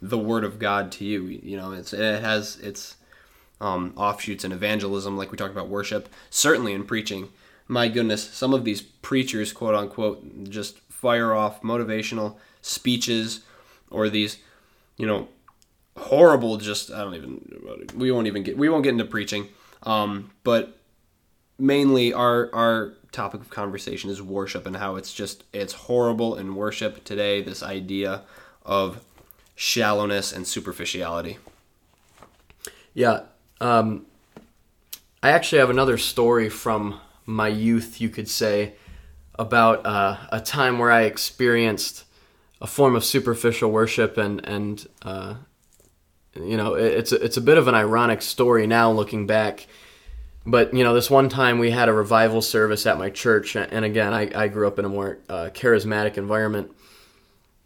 the 0.00 0.18
Word 0.18 0.44
of 0.44 0.58
God 0.58 0.92
to 0.92 1.04
you? 1.04 1.22
You 1.24 1.56
know, 1.56 1.72
it's 1.72 1.92
it 1.92 2.22
has 2.22 2.58
its 2.58 2.96
um, 3.60 3.94
offshoots 3.96 4.44
in 4.44 4.52
evangelism, 4.52 5.16
like 5.16 5.32
we 5.32 5.38
talked 5.38 5.52
about 5.52 5.68
worship, 5.68 6.08
certainly 6.28 6.74
in 6.74 6.84
preaching. 6.84 7.30
My 7.68 7.88
goodness, 7.88 8.28
some 8.30 8.52
of 8.52 8.64
these 8.64 8.82
preachers, 8.82 9.52
quote 9.52 9.74
unquote, 9.74 10.50
just 10.50 10.78
fire 11.02 11.34
off 11.34 11.60
motivational 11.60 12.36
speeches 12.62 13.40
or 13.90 14.08
these, 14.08 14.38
you 14.96 15.06
know, 15.06 15.28
horrible. 15.98 16.56
Just 16.56 16.90
I 16.90 17.04
don't 17.04 17.14
even. 17.14 17.90
We 17.94 18.10
won't 18.10 18.26
even 18.26 18.42
get. 18.42 18.56
We 18.56 18.70
won't 18.70 18.84
get 18.84 18.92
into 18.92 19.04
preaching 19.04 19.48
um, 19.84 20.30
but 20.44 20.78
mainly, 21.58 22.12
our 22.12 22.50
our 22.54 22.94
topic 23.10 23.40
of 23.40 23.50
conversation 23.50 24.08
is 24.10 24.22
worship 24.22 24.66
and 24.66 24.76
how 24.76 24.96
it's 24.96 25.12
just 25.12 25.44
it's 25.52 25.72
horrible 25.72 26.36
in 26.36 26.54
worship 26.54 27.04
today. 27.04 27.42
This 27.42 27.62
idea 27.62 28.22
of 28.64 29.04
shallowness 29.54 30.32
and 30.32 30.46
superficiality. 30.46 31.38
Yeah, 32.94 33.22
um, 33.60 34.06
I 35.22 35.30
actually 35.30 35.58
have 35.58 35.70
another 35.70 35.98
story 35.98 36.48
from 36.48 37.00
my 37.24 37.48
youth, 37.48 38.00
you 38.00 38.08
could 38.08 38.28
say, 38.28 38.74
about 39.36 39.84
uh, 39.86 40.16
a 40.30 40.40
time 40.40 40.78
where 40.78 40.90
I 40.90 41.02
experienced 41.02 42.04
a 42.60 42.66
form 42.66 42.94
of 42.94 43.04
superficial 43.04 43.70
worship 43.70 44.16
and 44.16 44.44
and 44.46 44.86
uh, 45.02 45.34
you 46.34 46.56
know, 46.56 46.74
it's 46.74 47.12
a, 47.12 47.22
it's 47.22 47.36
a 47.36 47.42
bit 47.42 47.58
of 47.58 47.68
an 47.68 47.74
ironic 47.74 48.22
story 48.22 48.66
now 48.66 48.90
looking 48.90 49.26
back. 49.26 49.66
But 50.44 50.74
you 50.74 50.82
know, 50.82 50.94
this 50.94 51.10
one 51.10 51.28
time 51.28 51.58
we 51.58 51.70
had 51.70 51.88
a 51.88 51.92
revival 51.92 52.42
service 52.42 52.86
at 52.86 52.98
my 52.98 53.10
church, 53.10 53.54
and 53.54 53.84
again, 53.84 54.12
I, 54.12 54.30
I 54.34 54.48
grew 54.48 54.66
up 54.66 54.78
in 54.78 54.84
a 54.84 54.88
more 54.88 55.18
uh, 55.28 55.50
charismatic 55.52 56.16
environment, 56.16 56.72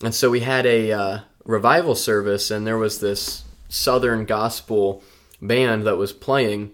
and 0.02 0.14
so 0.14 0.28
we 0.28 0.40
had 0.40 0.66
a 0.66 0.92
uh, 0.92 1.18
revival 1.44 1.94
service, 1.94 2.50
and 2.50 2.66
there 2.66 2.76
was 2.76 3.00
this 3.00 3.44
Southern 3.68 4.26
gospel 4.26 5.02
band 5.40 5.86
that 5.86 5.96
was 5.96 6.12
playing. 6.12 6.72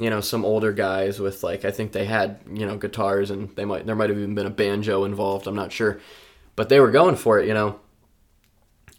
You 0.00 0.10
know, 0.10 0.20
some 0.20 0.44
older 0.44 0.72
guys 0.72 1.20
with 1.20 1.42
like 1.42 1.64
I 1.64 1.70
think 1.70 1.92
they 1.92 2.06
had 2.06 2.40
you 2.50 2.66
know 2.66 2.76
guitars, 2.76 3.30
and 3.30 3.54
they 3.56 3.64
might 3.64 3.86
there 3.86 3.94
might 3.94 4.10
have 4.10 4.18
even 4.18 4.34
been 4.34 4.46
a 4.46 4.50
banjo 4.50 5.04
involved. 5.04 5.46
I'm 5.46 5.54
not 5.54 5.72
sure, 5.72 6.00
but 6.56 6.68
they 6.68 6.80
were 6.80 6.90
going 6.90 7.16
for 7.16 7.38
it. 7.38 7.46
You 7.46 7.54
know, 7.54 7.80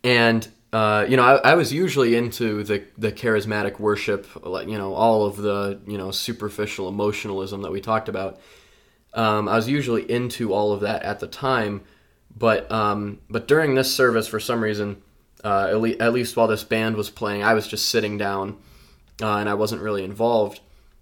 and 0.04 0.48
uh, 0.74 1.06
you 1.08 1.18
know, 1.18 1.24
I, 1.24 1.52
I, 1.52 1.56
was 1.56 1.74
usually 1.74 2.16
into 2.16 2.64
the 2.64 2.84
the 2.98 3.12
charismatic 3.12 3.78
worship, 3.80 4.28
like 4.46 4.70
you 4.70 4.78
know, 4.78 4.94
all 4.94 5.26
of 5.26 5.36
the 5.38 5.82
you 5.86 5.98
know 5.98 6.12
superficial 6.12 6.88
emotionalism 6.88 7.62
that 7.64 7.72
we 7.72 7.82
talked 7.82 8.08
about. 8.08 8.40
Um, 9.14 9.50
I 9.50 9.58
was 9.58 9.68
usually 9.68 10.10
into 10.10 10.54
all 10.54 10.72
of 10.72 10.80
that 10.82 11.04
at 11.04 11.20
the 11.20 11.28
time, 11.28 11.82
but 12.38 12.72
um, 12.72 13.20
but 13.30 13.50
during 13.50 13.76
this 13.76 13.94
service, 13.94 14.28
for 14.28 14.40
some 14.40 14.64
reason, 14.64 15.02
uh, 15.44 15.68
at, 15.72 15.82
le- 15.82 15.98
at, 16.00 16.14
least 16.14 16.38
while 16.38 16.48
this 16.48 16.64
band 16.64 16.96
was 16.96 17.10
playing, 17.10 17.44
I 17.44 17.54
was 17.54 17.68
just 17.68 17.90
sitting 17.90 18.18
down, 18.18 18.58
uh, 19.22 19.36
and 19.38 19.50
I 19.50 19.56
wasn't 19.56 19.82
really 19.82 20.06
involved. 20.06 20.62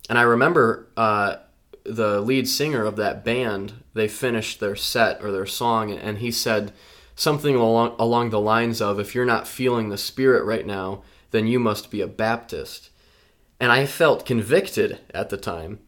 And 0.09 0.17
I 0.17 0.23
remember 0.23 0.87
uh, 0.97 1.35
the 1.83 2.19
lead 2.19 2.49
singer 2.49 2.83
of 2.83 2.95
that 2.97 3.23
band. 3.23 3.73
They 3.93 4.07
finished 4.07 4.59
their 4.59 4.75
set 4.75 5.23
or 5.23 5.31
their 5.31 5.45
song, 5.45 5.91
and 5.91 6.17
he 6.17 6.31
said 6.31 6.73
something 7.15 7.55
along 7.55 7.95
along 7.99 8.31
the 8.31 8.39
lines 8.39 8.81
of 8.81 8.99
if 8.99 9.13
you're 9.13 9.25
not 9.25 9.47
feeling 9.47 9.89
the 9.89 9.97
spirit 9.97 10.43
right 10.43 10.65
now, 10.65 11.03
then 11.31 11.47
you 11.47 11.59
must 11.59 11.91
be 11.91 12.01
a 12.01 12.07
Baptist. 12.07 12.89
And 13.59 13.71
I 13.71 13.85
felt 13.85 14.25
convicted 14.25 14.99
at 15.13 15.29
the 15.29 15.37
time 15.37 15.79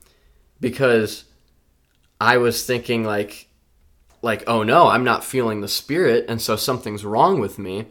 because 0.59 1.26
I 2.19 2.38
was 2.38 2.65
thinking 2.65 3.03
like 3.03 3.47
like 4.22 4.43
oh 4.45 4.61
no, 4.61 4.88
I'm 4.88 5.03
not 5.03 5.26
feeling 5.26 5.61
the 5.61 5.67
spirit 5.67 6.26
and 6.28 6.39
so 6.39 6.55
something's 6.55 7.03
wrong 7.03 7.39
with 7.39 7.57
me, 7.57 7.88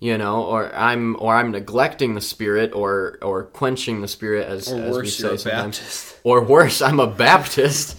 you 0.00 0.16
know, 0.16 0.42
or 0.44 0.74
I'm 0.74 1.14
or 1.20 1.36
I'm 1.36 1.52
neglecting 1.52 2.14
the 2.14 2.20
spirit 2.22 2.72
or 2.74 3.18
or 3.20 3.44
quenching 3.44 4.00
the 4.00 4.08
spirit 4.08 4.48
as, 4.48 4.72
or 4.72 4.80
as 4.80 4.92
worse, 4.92 5.04
we 5.04 5.10
say 5.10 5.36
sometimes. 5.36 5.78
Baptist. 5.78 6.16
Or 6.24 6.42
worse, 6.42 6.82
I'm 6.82 6.98
a 6.98 7.06
Baptist. 7.06 7.96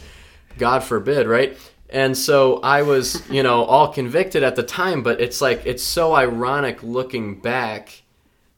God 0.57 0.83
forbid, 0.83 1.27
right? 1.27 1.57
And 1.89 2.17
so 2.17 2.59
I 2.61 2.83
was, 2.83 3.29
you 3.29 3.43
know, 3.43 3.63
all 3.63 3.89
convicted 3.89 4.43
at 4.43 4.55
the 4.55 4.63
time, 4.63 5.03
but 5.03 5.21
it's 5.21 5.41
like 5.41 5.63
it's 5.65 5.83
so 5.83 6.15
ironic 6.15 6.81
looking 6.81 7.39
back, 7.39 8.01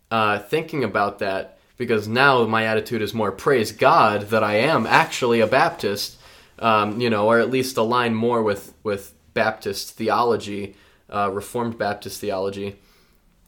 uh, 0.10 0.40
thinking 0.40 0.84
about 0.84 1.20
that 1.20 1.58
because 1.78 2.08
now 2.08 2.46
my 2.46 2.66
attitude 2.66 3.02
is 3.02 3.14
more 3.14 3.32
praise 3.32 3.72
God 3.72 4.30
that 4.30 4.44
I 4.44 4.56
am 4.56 4.86
actually 4.86 5.40
a 5.40 5.48
Baptist, 5.48 6.18
um, 6.60 7.02
you 7.02 7.10
know, 7.10 7.28
or 7.28 7.40
at 7.40 7.50
least 7.50 7.76
align 7.76 8.14
more 8.14 8.42
with 8.42 8.74
with 8.84 9.14
Baptist 9.34 9.92
theology, 9.98 10.76
uh, 11.10 11.30
Reformed 11.32 11.78
Baptist 11.78 12.22
theology, 12.22 12.78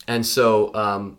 and 0.07 0.25
so 0.25 0.73
um, 0.75 1.17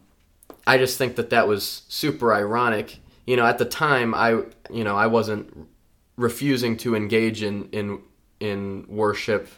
I 0.67 0.79
just 0.79 0.99
think 0.99 1.17
that 1.17 1.31
that 1.31 1.49
was 1.49 1.83
super 1.89 2.35
ironic. 2.35 2.99
You 3.27 3.37
know, 3.37 3.47
at 3.47 3.59
the 3.59 3.65
time 3.65 4.15
I, 4.15 4.31
you 4.71 4.85
know, 4.85 4.97
I 4.97 5.07
wasn't 5.07 5.69
refusing 6.17 6.77
to 6.79 6.95
engage 6.97 7.43
in 7.43 7.69
in 7.71 8.01
in 8.41 8.85
worship 8.89 9.49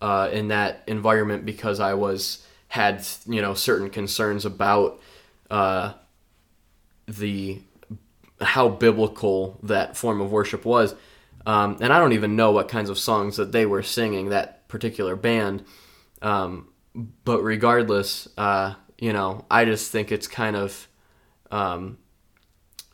uh, 0.00 0.28
in 0.32 0.48
that 0.48 0.82
environment 0.86 1.44
because 1.44 1.80
I 1.80 1.94
was 1.94 2.46
had 2.68 3.06
you 3.26 3.40
know 3.40 3.54
certain 3.54 3.90
concerns 3.90 4.44
about 4.44 5.00
uh, 5.50 5.92
the 7.06 7.60
how 8.40 8.68
biblical 8.68 9.58
that 9.62 9.96
form 9.96 10.20
of 10.20 10.30
worship 10.30 10.64
was, 10.64 10.94
um, 11.46 11.78
and 11.80 11.92
I 11.92 11.98
don't 11.98 12.12
even 12.12 12.36
know 12.36 12.52
what 12.52 12.68
kinds 12.68 12.90
of 12.90 12.98
songs 12.98 13.36
that 13.36 13.52
they 13.52 13.66
were 13.66 13.82
singing 13.82 14.30
that 14.30 14.68
particular 14.68 15.16
band. 15.16 15.64
Um, 16.22 16.68
but 17.24 17.42
regardless, 17.42 18.28
uh, 18.38 18.74
you 18.98 19.12
know, 19.12 19.44
I 19.50 19.64
just 19.64 19.92
think 19.92 20.10
it's 20.10 20.26
kind 20.26 20.56
of 20.56 20.88
um, 21.50 21.98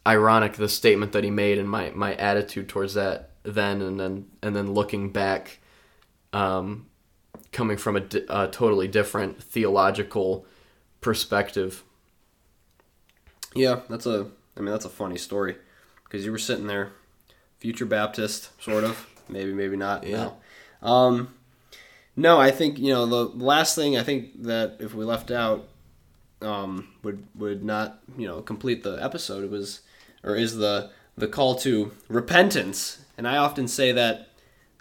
ironic 0.06 0.54
the 0.54 0.68
statement 0.68 1.12
that 1.12 1.24
he 1.24 1.30
made 1.30 1.58
and 1.58 1.68
my 1.68 1.90
my 1.94 2.14
attitude 2.14 2.68
towards 2.68 2.94
that 2.94 3.30
then 3.44 3.80
and 3.80 3.98
then 3.98 4.26
and 4.42 4.54
then 4.54 4.72
looking 4.72 5.10
back, 5.10 5.60
um, 6.32 6.86
coming 7.52 7.76
from 7.76 7.96
a, 7.96 8.02
a 8.28 8.48
totally 8.48 8.88
different 8.88 9.42
theological 9.42 10.46
perspective. 11.00 11.84
Yeah, 13.54 13.80
that's 13.88 14.06
a. 14.06 14.28
I 14.56 14.60
mean, 14.60 14.70
that's 14.70 14.84
a 14.84 14.90
funny 14.90 15.16
story 15.16 15.56
because 16.04 16.24
you 16.26 16.32
were 16.32 16.38
sitting 16.38 16.66
there, 16.66 16.92
future 17.58 17.86
Baptist, 17.86 18.50
sort 18.62 18.84
of, 18.84 19.08
maybe, 19.28 19.52
maybe 19.54 19.76
not. 19.76 20.06
Yeah. 20.06 20.30
No. 20.82 20.88
Um, 20.88 21.34
no, 22.16 22.40
I 22.40 22.50
think 22.50 22.78
you 22.78 22.92
know 22.92 23.06
the 23.06 23.44
last 23.44 23.74
thing 23.74 23.96
I 23.96 24.02
think 24.02 24.42
that 24.42 24.76
if 24.80 24.94
we 24.94 25.04
left 25.04 25.30
out 25.30 25.68
um, 26.40 26.88
would 27.02 27.26
would 27.34 27.64
not 27.64 28.00
you 28.16 28.26
know 28.26 28.42
complete 28.42 28.82
the 28.82 29.02
episode. 29.02 29.44
It 29.44 29.50
was 29.50 29.80
or 30.22 30.36
is 30.36 30.56
the 30.56 30.90
the 31.16 31.28
call 31.28 31.54
to 31.56 31.92
repentance 32.08 33.02
and 33.18 33.28
I 33.28 33.36
often 33.36 33.68
say 33.68 33.92
that 33.92 34.28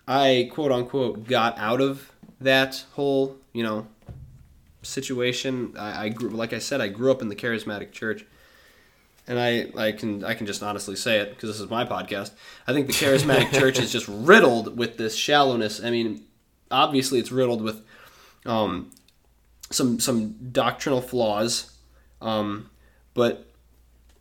I 0.08 0.50
quote 0.52 0.72
unquote 0.72 1.28
got 1.28 1.58
out 1.58 1.82
of 1.82 2.12
that 2.40 2.84
whole, 2.94 3.38
you 3.54 3.64
know, 3.64 3.88
situation. 4.82 5.76
I, 5.78 6.06
I 6.06 6.10
grew, 6.10 6.30
like 6.30 6.54
I 6.54 6.60
said, 6.60 6.82
I 6.82 6.88
grew 6.88 7.12
up 7.12 7.22
in 7.22 7.28
the 7.28 7.36
charismatic 7.36 7.92
church, 7.92 8.26
and 9.28 9.40
I, 9.40 9.72
I 9.78 9.92
can 9.92 10.24
I 10.24 10.34
can 10.34 10.48
just 10.48 10.64
honestly 10.64 10.96
say 10.96 11.20
it 11.20 11.30
because 11.32 11.50
this 11.50 11.60
is 11.60 11.70
my 11.70 11.86
podcast. 11.86 12.32
I 12.68 12.74
think 12.74 12.88
the 12.88 12.94
charismatic 12.94 13.54
church 13.60 13.80
is 13.80 13.92
just 13.92 14.08
riddled 14.08 14.78
with 14.78 14.98
this 14.98 15.16
shallowness. 15.16 15.84
I 15.84 15.92
mean, 15.92 16.24
obviously 16.72 17.20
it's 17.20 17.32
riddled 17.32 17.62
with 17.62 17.82
um, 18.46 18.92
some 19.70 20.00
some 20.00 20.36
doctrinal 20.52 21.02
flaws, 21.02 21.72
um, 22.22 22.70
but 23.14 23.48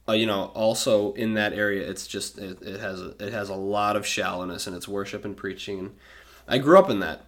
uh, 0.08 0.12
you 0.12 0.26
know 0.26 0.52
also 0.54 1.12
in 1.14 1.34
that 1.34 1.52
area 1.52 1.88
it's 1.88 2.06
just 2.06 2.38
it, 2.38 2.60
it 2.62 2.80
has 2.80 3.00
a, 3.00 3.14
it 3.18 3.32
has 3.32 3.48
a 3.48 3.54
lot 3.54 3.96
of 3.96 4.06
shallowness 4.06 4.66
in 4.66 4.74
its 4.74 4.88
worship 4.88 5.24
and 5.24 5.36
preaching. 5.36 5.78
And 5.78 5.90
I 6.48 6.58
grew 6.58 6.78
up 6.78 6.90
in 6.90 7.00
that, 7.00 7.24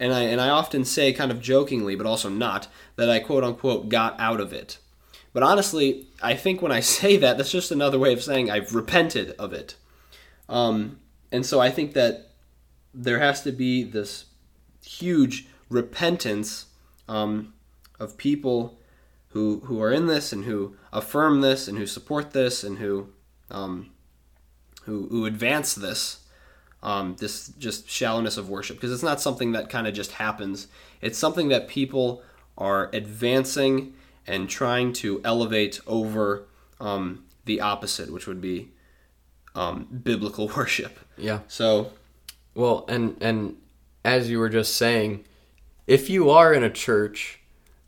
and 0.00 0.12
I 0.12 0.22
and 0.22 0.40
I 0.40 0.48
often 0.48 0.84
say 0.84 1.12
kind 1.12 1.30
of 1.30 1.40
jokingly, 1.40 1.94
but 1.94 2.06
also 2.06 2.28
not, 2.28 2.68
that 2.96 3.10
I 3.10 3.20
quote 3.20 3.44
unquote 3.44 3.88
got 3.88 4.18
out 4.18 4.40
of 4.40 4.52
it. 4.52 4.78
But 5.32 5.42
honestly, 5.42 6.08
I 6.22 6.34
think 6.34 6.60
when 6.60 6.72
I 6.72 6.80
say 6.98 7.16
that, 7.16 7.36
that's 7.36 7.52
just 7.52 7.70
another 7.70 7.98
way 7.98 8.12
of 8.12 8.22
saying 8.22 8.50
I've 8.50 8.74
repented 8.74 9.32
of 9.38 9.52
it. 9.52 9.76
Um, 10.48 10.98
and 11.30 11.46
so 11.46 11.60
I 11.60 11.70
think 11.70 11.94
that 11.94 12.28
there 12.92 13.18
has 13.18 13.42
to 13.42 13.52
be 13.52 13.82
this 13.82 14.26
huge 14.84 15.46
repentance 15.68 16.66
um, 17.08 17.54
of 17.98 18.16
people 18.16 18.78
who 19.28 19.60
who 19.64 19.80
are 19.80 19.92
in 19.92 20.06
this 20.06 20.32
and 20.32 20.44
who 20.44 20.76
affirm 20.92 21.40
this 21.40 21.68
and 21.68 21.78
who 21.78 21.86
support 21.86 22.32
this 22.32 22.62
and 22.62 22.78
who 22.78 23.08
um, 23.50 23.90
who, 24.84 25.08
who 25.08 25.26
advance 25.26 25.74
this 25.74 26.22
um, 26.82 27.16
this 27.18 27.48
just 27.58 27.88
shallowness 27.88 28.36
of 28.36 28.48
worship 28.48 28.76
because 28.76 28.92
it's 28.92 29.02
not 29.02 29.20
something 29.20 29.52
that 29.52 29.68
kind 29.70 29.86
of 29.86 29.94
just 29.94 30.12
happens. 30.12 30.66
It's 31.00 31.18
something 31.18 31.48
that 31.48 31.68
people 31.68 32.22
are 32.58 32.90
advancing 32.92 33.94
and 34.26 34.48
trying 34.48 34.92
to 34.92 35.20
elevate 35.24 35.80
over 35.86 36.46
um, 36.80 37.24
the 37.44 37.60
opposite, 37.60 38.12
which 38.12 38.26
would 38.26 38.40
be 38.40 38.70
um, 39.54 39.86
biblical 40.02 40.48
worship. 40.56 40.98
Yeah. 41.16 41.40
So, 41.48 41.92
Well, 42.54 42.84
and 42.88 43.16
and 43.20 43.56
as 44.04 44.30
you 44.30 44.38
were 44.38 44.48
just 44.48 44.76
saying, 44.76 45.24
if 45.86 46.08
you 46.08 46.30
are 46.30 46.52
in 46.52 46.62
a 46.62 46.70
church 46.70 47.40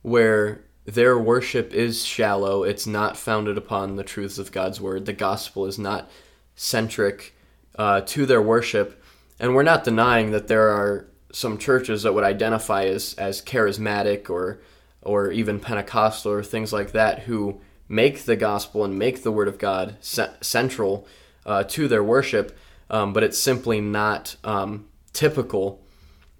where 0.02 0.64
their 0.84 1.18
worship 1.18 1.72
is 1.72 2.04
shallow, 2.04 2.62
it's 2.62 2.86
not 2.86 3.16
founded 3.16 3.56
upon 3.56 3.96
the 3.96 4.04
truths 4.04 4.38
of 4.38 4.52
God's 4.52 4.80
word, 4.80 5.06
the 5.06 5.12
gospel 5.12 5.66
is 5.66 5.78
not 5.78 6.10
centric 6.56 7.34
uh, 7.76 8.00
to 8.02 8.26
their 8.26 8.42
worship, 8.42 9.02
and 9.40 9.54
we're 9.54 9.62
not 9.62 9.84
denying 9.84 10.30
that 10.30 10.48
there 10.48 10.68
are 10.68 11.06
some 11.32 11.58
churches 11.58 12.04
that 12.04 12.14
would 12.14 12.24
identify 12.24 12.84
as 12.84 13.14
as 13.14 13.42
charismatic 13.42 14.30
or 14.30 14.60
or 15.02 15.32
even 15.32 15.60
Pentecostal 15.60 16.32
or 16.32 16.42
things 16.42 16.72
like 16.72 16.92
that 16.92 17.20
who 17.20 17.60
make 17.88 18.24
the 18.24 18.36
gospel 18.36 18.84
and 18.84 18.98
make 18.98 19.22
the 19.22 19.32
word 19.32 19.48
of 19.48 19.58
God 19.58 19.96
ce- 20.00 20.20
central 20.40 21.06
uh, 21.44 21.64
to 21.64 21.88
their 21.88 22.02
worship, 22.02 22.56
um, 22.88 23.12
but 23.12 23.22
it's 23.22 23.38
simply 23.38 23.80
not 23.80 24.36
um, 24.44 24.86
typical 25.12 25.83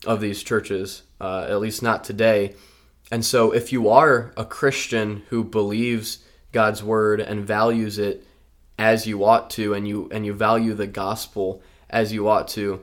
of 0.06 0.20
these 0.20 0.42
churches, 0.42 1.02
uh, 1.20 1.46
at 1.48 1.60
least 1.60 1.82
not 1.82 2.04
today. 2.04 2.54
And 3.10 3.24
so, 3.24 3.52
if 3.52 3.72
you 3.72 3.88
are 3.88 4.32
a 4.36 4.44
Christian 4.44 5.22
who 5.28 5.44
believes 5.44 6.18
God's 6.52 6.82
word 6.82 7.20
and 7.20 7.46
values 7.46 7.98
it 7.98 8.26
as 8.78 9.06
you 9.06 9.24
ought 9.24 9.50
to, 9.50 9.74
and 9.74 9.86
you 9.86 10.08
and 10.10 10.24
you 10.24 10.32
value 10.32 10.74
the 10.74 10.86
gospel 10.86 11.62
as 11.90 12.12
you 12.12 12.28
ought 12.28 12.48
to, 12.48 12.82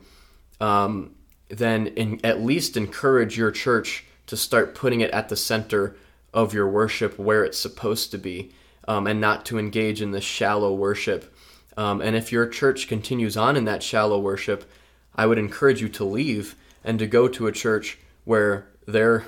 um, 0.60 1.16
then 1.50 1.88
in, 1.88 2.20
at 2.24 2.42
least 2.42 2.78
encourage 2.78 3.38
your 3.38 3.52
church 3.52 4.06
to 4.28 4.38
start 4.38 4.76
putting 4.76 5.02
it 5.02 5.12
at 5.12 5.30
the 5.30 5.36
center 5.36 5.96
of 6.34 6.54
your 6.54 6.70
worship 6.70 7.20
where 7.20 7.44
it's 7.44 7.60
supposed 7.60 8.12
to 8.12 8.18
be, 8.18 8.54
um, 8.88 9.08
and 9.08 9.20
not 9.20 9.46
to 9.46 9.60
engage 9.60 10.02
in 10.02 10.12
this 10.12 10.24
shallow 10.24 10.74
worship. 10.74 11.36
Um, 11.76 12.02
and 12.02 12.16
if 12.16 12.32
your 12.32 12.48
church 12.48 12.88
continues 12.88 13.36
on 13.36 13.58
in 13.58 13.66
that 13.66 13.84
shallow 13.84 14.20
worship, 14.20 14.70
I 15.16 15.26
would 15.26 15.38
encourage 15.38 15.82
you 15.82 15.90
to 15.90 16.04
leave 16.04 16.56
and 16.84 17.00
to 17.00 17.08
go 17.08 17.28
to 17.28 17.48
a 17.48 17.52
church 17.52 17.98
where 18.24 18.68
their 18.88 19.26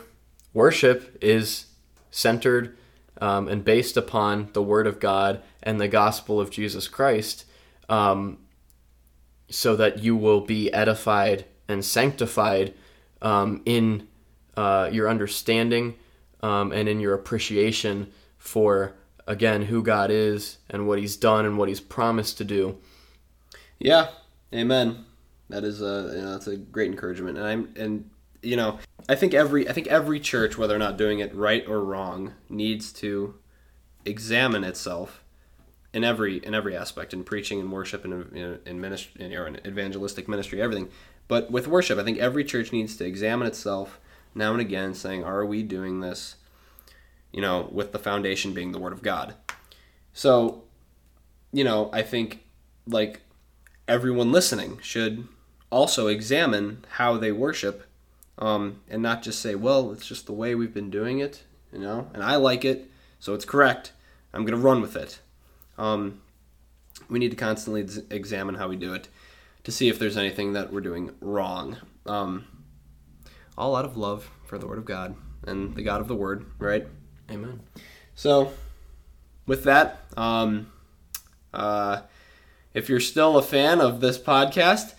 worship 0.54 1.18
is 1.22 1.68
centered 2.12 2.78
um, 3.22 3.48
and 3.48 3.64
based 3.64 3.98
upon 3.98 4.50
the 4.54 4.62
Word 4.62 4.88
of 4.88 5.00
God 5.00 5.42
and 5.62 5.80
the 5.80 5.88
gospel 5.88 6.40
of 6.40 6.52
Jesus 6.52 6.88
Christ, 6.88 7.46
um, 7.90 8.40
so 9.50 9.76
that 9.76 10.00
you 10.00 10.16
will 10.16 10.42
be 10.42 10.72
edified 10.74 11.46
and 11.68 11.84
sanctified 11.84 12.74
um, 13.22 13.62
in 13.66 14.08
uh, 14.58 14.90
your 14.92 15.10
understanding 15.10 15.96
um, 16.42 16.72
and 16.72 16.90
in 16.90 17.00
your 17.00 17.14
appreciation 17.14 18.12
for, 18.38 18.96
again, 19.28 19.64
who 19.64 19.82
God 19.82 20.12
is 20.12 20.58
and 20.70 20.88
what 20.88 21.00
He's 21.00 21.16
done 21.16 21.46
and 21.46 21.58
what 21.58 21.70
He's 21.70 21.80
promised 21.80 22.38
to 22.40 22.44
do. 22.44 22.78
yeah, 23.80 24.10
amen. 24.54 25.06
That 25.54 25.64
is 25.64 25.82
a 25.82 26.14
you 26.16 26.22
know, 26.22 26.32
that's 26.32 26.48
a 26.48 26.58
great 26.58 26.90
encouragement, 26.90 27.38
and 27.38 27.46
I'm 27.46 27.74
and 27.76 28.10
you 28.42 28.56
know 28.56 28.80
I 29.08 29.14
think 29.14 29.36
every 29.36 29.70
I 29.70 29.74
think 29.74 29.86
every 29.88 30.20
church, 30.20 30.58
whether 30.58 30.76
or 30.76 30.80
not 30.80 30.98
doing 30.98 31.20
it 31.20 31.34
right 31.36 31.64
or 31.68 31.84
wrong, 31.84 32.34
needs 32.50 32.92
to 32.94 33.36
examine 34.04 34.64
itself 34.64 35.24
in 35.94 36.04
every 36.04 36.38
in 36.38 36.56
every 36.56 36.76
aspect 36.76 37.14
in 37.14 37.24
preaching 37.24 37.60
and 37.60 37.72
worship 37.72 38.04
and 38.04 38.36
in, 38.36 38.60
in 38.66 38.82
ministry 38.82 39.24
in, 39.24 39.32
or 39.34 39.46
in 39.46 39.60
evangelistic 39.68 40.28
ministry, 40.28 40.60
everything. 40.60 40.90
But 41.28 41.52
with 41.52 41.68
worship, 41.68 42.00
I 42.00 42.04
think 42.04 42.18
every 42.18 42.44
church 42.44 42.72
needs 42.72 42.96
to 42.98 43.06
examine 43.06 43.48
itself 43.48 44.00
now 44.34 44.54
and 44.54 44.62
again, 44.62 44.96
saying, 44.96 45.24
"Are 45.24 45.46
we 45.46 45.62
doing 45.62 46.00
this?" 46.00 46.38
You 47.32 47.42
know, 47.42 47.70
with 47.72 47.92
the 47.92 48.00
foundation 48.00 48.54
being 48.54 48.72
the 48.72 48.80
Word 48.80 48.94
of 48.94 49.04
God. 49.04 49.36
So, 50.14 50.64
you 51.52 51.64
know, 51.64 51.92
I 51.94 52.02
think 52.02 52.44
like 52.88 53.22
everyone 53.88 54.32
listening 54.32 54.80
should 54.82 55.28
also 55.74 56.06
examine 56.08 56.86
how 56.98 57.18
they 57.18 57.32
worship 57.32 57.88
um, 58.38 58.82
and 58.88 59.02
not 59.02 59.24
just 59.24 59.42
say, 59.42 59.56
well, 59.56 59.92
it's 59.92 60.06
just 60.06 60.28
the 60.28 60.32
way 60.34 60.54
we've 60.54 60.74
been 60.74 60.92
doing 60.92 61.18
it, 61.18 61.44
you 61.72 61.80
know, 61.80 62.10
and 62.14 62.24
I 62.24 62.36
like 62.36 62.64
it, 62.64 62.92
so 63.20 63.34
it's 63.34 63.44
correct. 63.44 63.92
I'm 64.34 64.46
going 64.46 64.60
to 64.60 64.64
run 64.64 64.82
with 64.82 64.96
it. 64.96 65.20
Um, 65.78 66.22
we 67.10 67.18
need 67.18 67.32
to 67.32 67.38
constantly 67.38 67.82
ex- 67.82 68.00
examine 68.12 68.56
how 68.56 68.68
we 68.68 68.76
do 68.76 68.94
it 68.94 69.08
to 69.64 69.72
see 69.72 69.90
if 69.90 69.98
there's 69.98 70.16
anything 70.16 70.54
that 70.54 70.72
we're 70.72 70.82
doing 70.82 71.12
wrong. 71.22 71.78
Um, 72.06 72.46
all 73.58 73.76
out 73.76 73.86
of 73.86 73.98
love 73.98 74.30
for 74.46 74.60
the 74.60 74.68
Word 74.68 74.78
of 74.78 74.86
God 74.86 75.16
and 75.48 75.76
the 75.76 75.82
God 75.82 76.02
of 76.02 76.08
the 76.08 76.16
Word, 76.16 76.46
right? 76.60 76.86
Amen. 77.32 77.62
So, 78.14 78.54
with 79.48 79.64
that, 79.64 80.02
um, 80.16 80.72
uh, 81.52 82.02
if 82.76 82.90
you're 82.90 83.00
still 83.00 83.38
a 83.38 83.42
fan 83.42 83.82
of 83.82 84.02
this 84.02 84.20
podcast, 84.20 84.94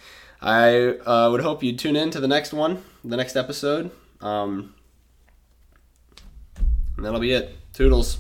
I 0.45 0.99
uh, 0.99 1.31
would 1.31 1.41
hope 1.41 1.63
you 1.63 1.75
tune 1.75 1.97
in 1.97 2.11
to 2.11 2.21
the 2.21 2.29
next 2.29 2.53
one, 2.53 2.85
the 3.03 3.17
next 3.17 3.35
episode. 3.35 3.91
Um, 4.21 4.75
and 6.99 7.05
that'll 7.05 7.19
be 7.19 7.33
it. 7.33 7.57
Toodles. 7.73 8.13